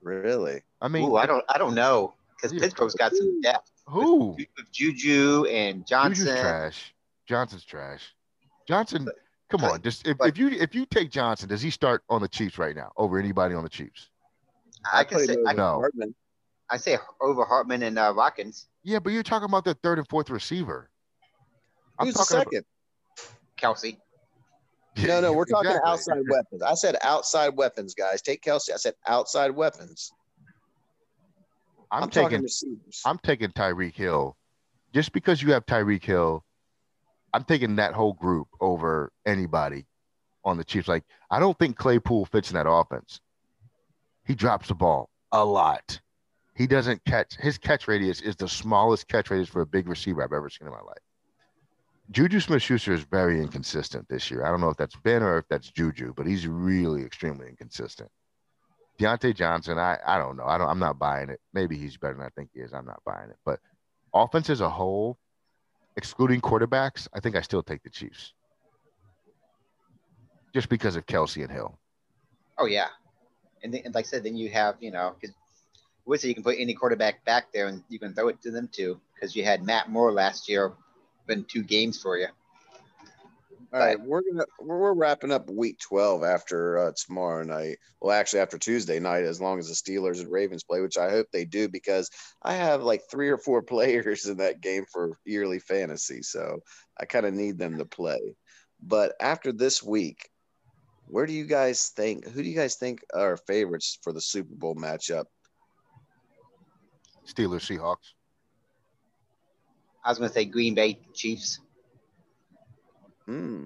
Really? 0.02 0.62
I 0.82 0.88
mean, 0.90 1.10
Ooh, 1.10 1.16
I 1.16 1.26
don't 1.26 1.44
I 1.50 1.58
don't 1.58 1.74
know 1.76 2.14
because 2.36 2.54
Yeah. 2.54 2.60
Pittsburgh's 2.60 2.94
got 2.96 3.14
some 3.16 3.42
depth 3.42 3.72
who? 3.88 4.36
with 4.38 4.72
Juju 4.72 5.46
and 5.46 5.88
Johnson. 5.88 6.26
Juju's 6.28 6.42
trash. 6.42 6.94
Johnson's 7.26 7.64
trash. 7.66 8.14
Johnson, 8.68 9.06
But- 9.06 9.16
come 9.50 9.64
on. 9.64 9.82
Just 9.82 10.06
if, 10.08 10.18
but- 10.18 10.28
if 10.28 10.38
you 10.38 10.50
if 10.50 10.76
you 10.76 10.86
take 10.86 11.10
Johnson, 11.10 11.48
does 11.50 11.62
he 11.62 11.70
start 11.70 12.04
on 12.10 12.22
the 12.22 12.28
Chiefs 12.28 12.58
right 12.58 12.76
now 12.76 12.92
over 12.98 13.18
anybody 13.18 13.56
on 13.56 13.64
the 13.64 13.70
Chiefs? 13.70 14.10
I 14.92 15.06
can 15.06 15.20
put 15.20 15.28
say 15.28 15.38
I, 15.48 15.54
No. 15.54 15.76
Hardman. 15.76 16.14
I 16.70 16.78
say 16.78 16.98
over 17.22 17.44
Hardman 17.46 17.84
and 17.84 18.00
uh, 18.00 18.14
Watkins, 18.16 18.68
Yeah, 18.84 19.00
but 19.00 19.12
you're 19.14 19.24
talking 19.24 19.46
about 19.46 19.66
the 19.66 19.74
third 19.76 20.00
and 20.00 20.08
fourth 20.08 20.30
receiver. 20.30 20.90
I'm 22.00 22.08
Who's 22.08 22.16
the 22.16 22.20
talking 22.20 22.38
about- 22.38 22.46
second? 22.54 22.66
Kelce. 23.58 23.98
No, 25.08 25.22
no, 25.22 25.34
we're 25.34 25.46
talking 25.46 25.72
Exactly. 25.72 25.92
outside 25.92 26.22
weapons. 26.30 26.62
I 26.62 26.74
said 26.76 26.98
outside 27.02 27.50
weapons, 27.58 27.96
guys. 27.96 28.22
Take 28.22 28.44
Kelce. 28.44 28.72
I 28.72 28.78
said 28.78 28.94
outside 29.08 29.52
weapons. 29.52 30.12
I'm, 31.92 32.04
I'm, 32.04 32.10
taking 32.10 32.42
receivers. 32.44 33.02
I'm 33.06 33.18
taking 33.20 33.50
Tyreek 33.50 33.94
Hill. 33.96 34.36
Just 34.94 35.12
because 35.12 35.42
you 35.42 35.52
have 35.54 35.66
Tyreek 35.66 36.04
Hill, 36.04 36.44
I'm 37.34 37.44
taking 37.44 37.76
that 37.78 37.94
whole 37.94 38.14
group 38.14 38.48
over 38.62 39.12
anybody 39.26 39.86
on 40.46 40.58
the 40.58 40.64
Chiefs. 40.64 40.88
Like, 40.88 41.04
I 41.32 41.40
don't 41.40 41.58
think 41.58 41.76
Claypool 41.78 42.26
fits 42.26 42.52
in 42.52 42.56
that 42.56 42.70
offense. 42.70 43.20
He 44.26 44.36
drops 44.36 44.68
the 44.68 44.76
ball 44.76 45.10
a 45.32 45.44
lot. 45.44 46.00
He 46.56 46.68
doesn't 46.68 47.04
catch 47.06 47.36
his 47.36 47.58
catch 47.58 47.88
radius 47.88 48.22
is 48.22 48.36
the 48.36 48.48
smallest 48.48 49.08
catch 49.08 49.32
radius 49.32 49.50
for 49.50 49.62
a 49.62 49.66
big 49.66 49.88
receiver 49.88 50.24
I've 50.24 50.34
ever 50.34 50.50
seen 50.50 50.68
in 50.68 50.74
my 50.74 50.82
life. 50.82 50.98
Juju 52.12 52.40
Smith 52.40 52.62
Schuster 52.62 52.94
is 52.94 53.04
very 53.04 53.40
inconsistent 53.42 54.08
this 54.08 54.30
year. 54.30 54.46
I 54.46 54.52
don't 54.52 54.62
know 54.62 54.70
if 54.70 54.78
that's 54.78 54.96
Ben 54.98 55.24
or 55.24 55.40
if 55.40 55.46
that's 55.50 55.72
Juju, 55.72 56.14
but 56.16 56.28
he's 56.28 56.48
really 56.48 57.04
extremely 57.04 57.48
inconsistent. 57.48 58.10
Diontae 59.00 59.36
Johnson, 59.36 59.80
I, 59.80 59.98
I 60.06 60.18
don't 60.20 60.38
know. 60.38 60.46
I 60.46 60.58
don't 60.58 60.70
I'm 60.70 60.80
not 60.80 61.00
buying 61.00 61.30
it. 61.30 61.40
Maybe 61.54 61.78
he's 61.78 61.98
better 61.98 62.14
than 62.14 62.24
I 62.24 62.30
think 62.36 62.50
he 62.54 62.60
is. 62.60 62.74
I'm 62.74 62.86
not 62.86 63.02
buying 63.06 63.30
it. 63.30 63.38
But 63.46 63.60
offense 64.14 64.50
as 64.50 64.62
a 64.62 64.70
whole, 64.70 65.18
excluding 65.96 66.42
quarterbacks, 66.42 67.08
I 67.14 67.20
think 67.20 67.36
I 67.36 67.42
still 67.42 67.64
take 67.64 67.82
the 67.82 67.90
Chiefs. 67.90 68.34
Just 70.54 70.70
because 70.70 70.96
of 70.96 71.08
Kelce 71.08 71.42
and 71.42 71.52
Hill. 71.52 71.80
Oh 72.60 72.68
yeah, 72.68 72.90
and, 73.64 73.74
and 73.74 73.96
like 73.96 74.06
I 74.06 74.08
said, 74.08 74.24
then 74.24 74.36
you 74.36 74.50
have 74.50 74.76
you 74.80 74.92
know 74.92 75.16
because 75.20 75.36
would 76.06 76.20
say 76.20 76.28
you 76.28 76.34
can 76.34 76.44
put 76.44 76.58
any 76.60 76.74
quarterback 76.74 77.24
back 77.26 77.52
there 77.54 77.68
and 77.68 77.84
you 77.90 78.00
can 78.00 78.14
throw 78.14 78.28
it 78.28 78.42
to 78.42 78.52
them 78.52 78.70
too 78.72 79.00
because 79.14 79.36
you 79.36 79.44
had 79.44 79.64
Matt 79.64 79.90
Moore 79.90 80.12
last 80.12 80.50
year, 80.50 80.74
been 81.28 81.46
two 81.46 81.64
games 81.64 82.02
for 82.02 82.18
you. 82.18 82.28
All 83.74 83.80
right, 83.80 84.00
we're 84.00 84.22
gonna 84.22 84.46
we're 84.62 84.94
wrapping 84.94 85.32
up 85.32 85.50
week 85.50 85.80
twelve 85.80 86.24
after 86.24 86.78
uh, 86.78 86.92
tomorrow 86.96 87.44
night. 87.44 87.80
Well, 88.00 88.16
actually 88.16 88.42
after 88.42 88.60
Tuesday 88.60 89.00
night, 89.00 89.24
as 89.24 89.42
long 89.42 89.58
as 89.58 89.68
the 89.68 89.74
Steelers 89.74 90.20
and 90.20 90.32
Ravens 90.32 90.64
play, 90.64 90.80
which 90.80 90.98
I 90.98 91.10
hope 91.10 91.26
they 91.34 91.46
do, 91.46 91.68
because 91.68 92.12
I 92.44 92.54
have 92.54 92.84
like 92.84 93.02
three 93.10 93.30
or 93.30 93.40
four 93.40 93.62
players 93.64 94.28
in 94.28 94.38
that 94.38 94.62
game 94.62 94.86
for 94.92 95.18
yearly 95.26 95.58
fantasy, 95.58 96.22
so 96.22 96.60
I 97.00 97.06
kind 97.06 97.26
of 97.26 97.34
need 97.34 97.58
them 97.58 97.80
to 97.80 97.86
play. 97.86 98.36
But 98.80 99.14
after 99.20 99.52
this 99.52 99.82
week, 99.82 100.30
where 101.08 101.26
do 101.26 101.34
you 101.34 101.46
guys 101.46 101.90
think? 101.96 102.28
Who 102.28 102.44
do 102.44 102.50
you 102.50 102.56
guys 102.56 102.76
think 102.76 103.04
are 103.12 103.38
favorites 103.38 103.98
for 104.04 104.14
the 104.14 104.22
Super 104.22 104.54
Bowl 104.54 104.76
matchup? 104.76 105.26
Steelers, 107.28 107.66
Seahawks. 107.66 108.14
I 110.04 110.10
was 110.10 110.18
going 110.18 110.30
to 110.30 110.34
say 110.34 110.46
Green 110.46 110.76
Bay 110.76 111.00
Chiefs. 111.14 111.60
Hmm. 113.26 113.66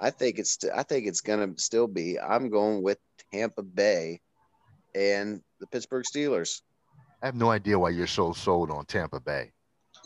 I 0.00 0.10
think 0.10 0.38
it's 0.38 0.58
I 0.74 0.82
think 0.82 1.06
it's 1.06 1.20
gonna 1.20 1.52
still 1.58 1.86
be. 1.86 2.18
I'm 2.18 2.48
going 2.48 2.82
with 2.82 2.98
Tampa 3.32 3.62
Bay 3.62 4.20
and 4.94 5.42
the 5.60 5.66
Pittsburgh 5.66 6.04
Steelers. 6.04 6.62
I 7.22 7.26
have 7.26 7.34
no 7.34 7.50
idea 7.50 7.78
why 7.78 7.90
you're 7.90 8.06
so 8.06 8.32
sold 8.32 8.70
on 8.70 8.86
Tampa 8.86 9.20
Bay. 9.20 9.52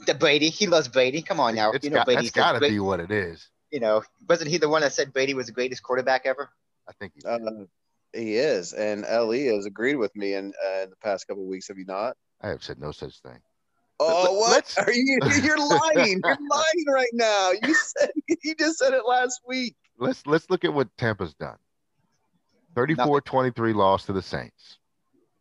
The 0.07 0.14
Brady, 0.14 0.49
he 0.49 0.66
loves 0.66 0.89
Brady. 0.89 1.22
Come 1.22 1.39
on 1.39 1.55
now, 1.55 1.70
It's 1.70 1.85
you 1.85 1.91
know 1.91 1.99
got, 1.99 2.07
Brady's 2.07 2.33
that's 2.33 2.53
got 2.53 2.53
to 2.59 2.61
be 2.61 2.81
what 2.81 2.99
it 2.99 3.12
is. 3.12 3.49
You 3.70 3.79
know, 3.79 4.03
wasn't 4.29 4.51
he 4.51 4.59
the 4.59 4.68
one 4.68 4.83
that 4.83 4.93
said 4.93 5.12
Brady 5.12 5.35
was 5.35 5.47
the 5.47 5.53
greatest 5.53 5.83
quarterback 5.85 6.22
ever? 6.27 6.51
I 6.89 6.93
think 6.93 7.12
he's 7.14 7.25
Uh, 7.25 7.39
he 8.14 8.36
is, 8.36 8.72
and 8.72 9.02
Le 9.02 9.38
has 9.54 9.66
agreed 9.66 9.96
with 9.96 10.14
me 10.16 10.34
in, 10.34 10.52
uh, 10.64 10.82
in 10.82 10.90
the 10.90 10.96
past 11.02 11.26
couple 11.26 11.42
of 11.42 11.48
weeks. 11.48 11.68
Have 11.68 11.78
you 11.78 11.84
not? 11.86 12.16
I 12.40 12.48
have 12.48 12.62
said 12.62 12.78
no 12.78 12.90
such 12.92 13.20
thing. 13.20 13.38
Oh, 14.00 14.34
what? 14.34 14.50
let's- 14.52 14.78
Are 14.78 14.92
you? 14.92 15.18
You're 15.42 15.58
lying. 15.58 16.20
You're 16.24 16.38
lying 16.50 16.84
right 16.92 17.08
now. 17.12 17.52
You 17.62 17.74
said 17.74 18.10
you 18.42 18.54
just 18.56 18.78
said 18.78 18.92
it 18.92 19.02
last 19.06 19.40
week. 19.46 19.76
Let's 19.98 20.26
let's 20.26 20.50
look 20.50 20.64
at 20.64 20.74
what 20.74 20.88
Tampa's 20.98 21.34
done. 21.34 21.56
34-23 22.74 23.74
loss 23.74 24.04
to 24.06 24.12
the 24.12 24.22
Saints. 24.22 24.78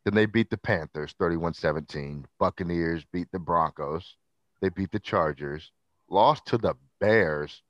Then 0.05 0.13
they 0.13 0.25
beat 0.27 0.49
the 0.51 0.57
Panthers 0.57 1.15
31-17. 1.19 2.25
Buccaneers 2.39 3.03
beat 3.11 3.27
the 3.31 3.39
Broncos. 3.39 4.17
They 4.61 4.69
beat 4.69 4.91
the 4.91 4.99
Chargers. 4.99 5.71
Lost 6.09 6.45
to 6.47 6.57
the 6.59 6.75
Bears 6.99 7.63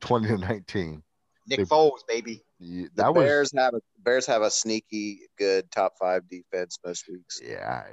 20 0.00 0.28
to 0.28 0.38
19. 0.38 1.02
Nick 1.50 1.58
They- 1.58 1.64
Foles, 1.64 2.06
baby. 2.08 2.42
Yeah, 2.58 2.86
The 2.94 3.12
was 3.12 3.24
Bears 3.24 3.52
have 3.56 3.74
a 3.74 3.80
Bears 3.98 4.26
have 4.26 4.42
a 4.42 4.50
sneaky 4.50 5.28
good 5.36 5.70
top 5.70 5.94
five 5.98 6.28
defense 6.28 6.78
most 6.84 7.08
weeks. 7.08 7.40
Yeah. 7.42 7.84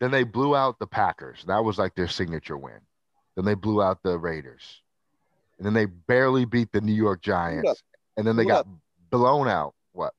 Then 0.00 0.10
they 0.10 0.24
blew 0.24 0.56
out 0.56 0.78
the 0.78 0.86
Packers. 0.86 1.44
That 1.46 1.62
was 1.64 1.78
like 1.78 1.94
their 1.94 2.08
signature 2.08 2.56
win. 2.56 2.80
Then 3.36 3.44
they 3.44 3.54
blew 3.54 3.82
out 3.82 4.02
the 4.02 4.18
Raiders. 4.18 4.82
And 5.58 5.66
then 5.66 5.72
they 5.74 5.86
barely 5.86 6.44
beat 6.44 6.72
the 6.72 6.80
New 6.80 6.92
York 6.94 7.22
Giants. 7.22 7.82
And 8.16 8.26
then 8.26 8.36
they 8.36 8.44
Hold 8.44 8.66
got 8.66 8.66
blown 9.10 9.48
out. 9.48 9.74
What? 9.92 10.14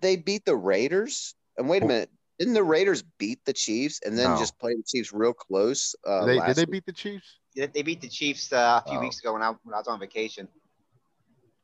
They 0.00 0.16
beat 0.16 0.44
the 0.44 0.56
Raiders. 0.56 1.34
And 1.58 1.68
wait 1.68 1.82
a 1.82 1.86
minute, 1.86 2.10
didn't 2.38 2.54
the 2.54 2.64
Raiders 2.64 3.02
beat 3.18 3.44
the 3.44 3.52
Chiefs 3.52 4.00
and 4.04 4.18
then 4.18 4.30
No. 4.32 4.38
just 4.38 4.58
play 4.58 4.74
the 4.74 4.82
Chiefs 4.86 5.12
real 5.12 5.32
close? 5.34 5.94
Uh, 6.06 6.24
Did 6.26 6.40
they, 6.40 6.46
did 6.46 6.56
they 6.56 6.64
beat 6.64 6.86
the 6.86 6.92
Chiefs? 6.92 7.38
They 7.54 7.66
they 7.66 7.82
beat 7.82 8.00
the 8.00 8.08
Chiefs 8.08 8.52
uh, 8.52 8.80
a 8.84 8.88
few 8.88 8.98
Oh. 8.98 9.00
weeks 9.02 9.20
ago 9.20 9.34
when 9.34 9.42
I, 9.42 9.50
when 9.62 9.74
I 9.74 9.78
was 9.78 9.86
on 9.88 10.00
vacation. 10.00 10.48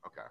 Okay. 0.09 0.29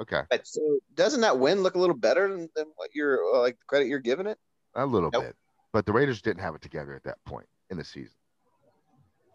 Okay. 0.00 0.22
So 0.42 0.78
doesn't 0.94 1.20
that 1.20 1.38
win 1.38 1.62
look 1.62 1.74
a 1.74 1.78
little 1.78 1.96
better 1.96 2.28
than, 2.28 2.48
than 2.56 2.66
what 2.76 2.90
you're 2.94 3.20
uh, 3.34 3.40
like 3.40 3.58
the 3.58 3.64
credit 3.66 3.88
you're 3.88 4.00
giving 4.00 4.26
it? 4.26 4.38
A 4.74 4.84
little 4.84 5.10
Nope. 5.12 5.22
bit. 5.22 5.36
But 5.72 5.86
the 5.86 5.92
Raiders 5.92 6.22
didn't 6.22 6.42
have 6.42 6.54
it 6.54 6.62
together 6.62 6.94
at 6.94 7.04
that 7.04 7.18
point 7.24 7.46
in 7.70 7.76
the 7.76 7.84
season. 7.84 8.14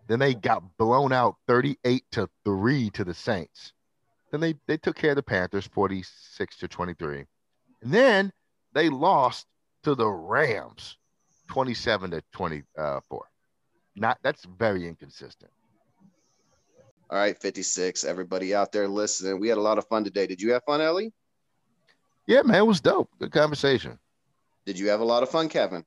Then 0.07 0.19
they 0.19 0.33
got 0.33 0.63
blown 0.77 1.13
out 1.13 1.35
38 1.47 2.03
to 2.13 2.29
3 2.43 2.89
to 2.91 3.03
the 3.03 3.13
Saints. 3.13 3.73
Then 4.31 4.41
they, 4.41 4.55
they 4.67 4.77
took 4.77 4.95
care 4.95 5.11
of 5.11 5.15
the 5.15 5.23
Panthers 5.23 5.67
46 5.67 6.57
to 6.57 6.67
23. 6.67 7.25
And 7.81 7.91
then 7.91 8.31
they 8.73 8.89
lost 8.89 9.45
to 9.83 9.95
the 9.95 10.07
Rams 10.07 10.97
27 11.49 12.11
to 12.11 12.23
24. 12.33 13.01
Not 13.95 14.17
that's 14.23 14.45
very 14.45 14.87
inconsistent. 14.87 15.51
All 17.11 17.17
right, 17.17 17.35
56. 17.39 18.03
Everybody 18.03 18.53
out 18.53 18.71
there 18.71 18.87
listening, 18.87 19.39
we 19.39 19.47
had 19.47 19.57
a 19.57 19.61
lot 19.61 19.77
of 19.79 19.87
fun 19.87 20.03
today. 20.03 20.27
Did 20.27 20.41
you 20.41 20.53
have 20.53 20.63
fun, 20.63 20.79
Ellie? 20.79 21.11
Yeah, 22.27 22.43
man, 22.43 22.57
it 22.57 22.65
was 22.67 22.81
dope. 22.81 23.09
Good 23.19 23.31
conversation. 23.31 23.97
Did 24.65 24.77
you 24.77 24.89
have 24.89 24.99
a 24.99 25.05
lot 25.05 25.23
of 25.23 25.29
fun, 25.29 25.49
Kevin? 25.49 25.83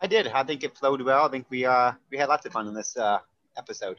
I 0.00 0.06
did. 0.06 0.26
I 0.26 0.42
think 0.42 0.62
it 0.62 0.76
flowed 0.76 1.00
well. 1.00 1.24
I 1.24 1.30
think 1.30 1.46
we 1.48 1.64
uh 1.64 1.92
we 2.10 2.18
had 2.18 2.28
lots 2.28 2.44
of 2.44 2.52
fun 2.52 2.68
in 2.68 2.74
this 2.74 2.94
uh 2.98 3.18
episode. 3.56 3.98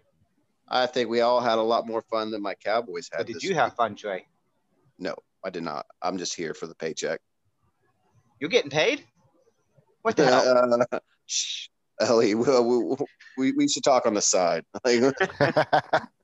I 0.68 0.86
think 0.86 1.10
we 1.10 1.22
all 1.22 1.42
had 1.42 1.58
a 1.58 1.62
lot 1.62 1.88
more 1.88 2.04
fun 2.04 2.30
than 2.30 2.44
my 2.44 2.54
Cowboys 2.54 3.10
had. 3.12 3.20
But 3.20 3.28
did 3.28 3.36
this 3.38 3.44
you 3.44 3.50
week. 3.50 3.58
have 3.58 3.76
fun, 3.76 3.96
Trey? 3.96 4.28
No, 5.00 5.16
I 5.44 5.50
did 5.50 5.64
not. 5.64 5.88
I'm 6.04 6.20
just 6.20 6.36
here 6.36 6.54
for 6.54 6.68
the 6.68 6.76
paycheck. 6.76 7.20
You're 8.40 8.52
getting 8.52 8.70
paid? 8.70 9.04
What 10.04 10.16
the 10.16 10.26
hell? 10.26 10.86
Uh, 10.92 11.00
shh, 11.26 11.70
Ellie, 12.00 12.36
we, 12.36 12.60
we, 12.60 12.96
we, 13.38 13.52
we 13.54 13.68
should 13.68 13.84
talk 13.84 14.06
on 14.06 14.14
the 14.14 14.22
side. 14.22 14.64
Like, 14.84 15.02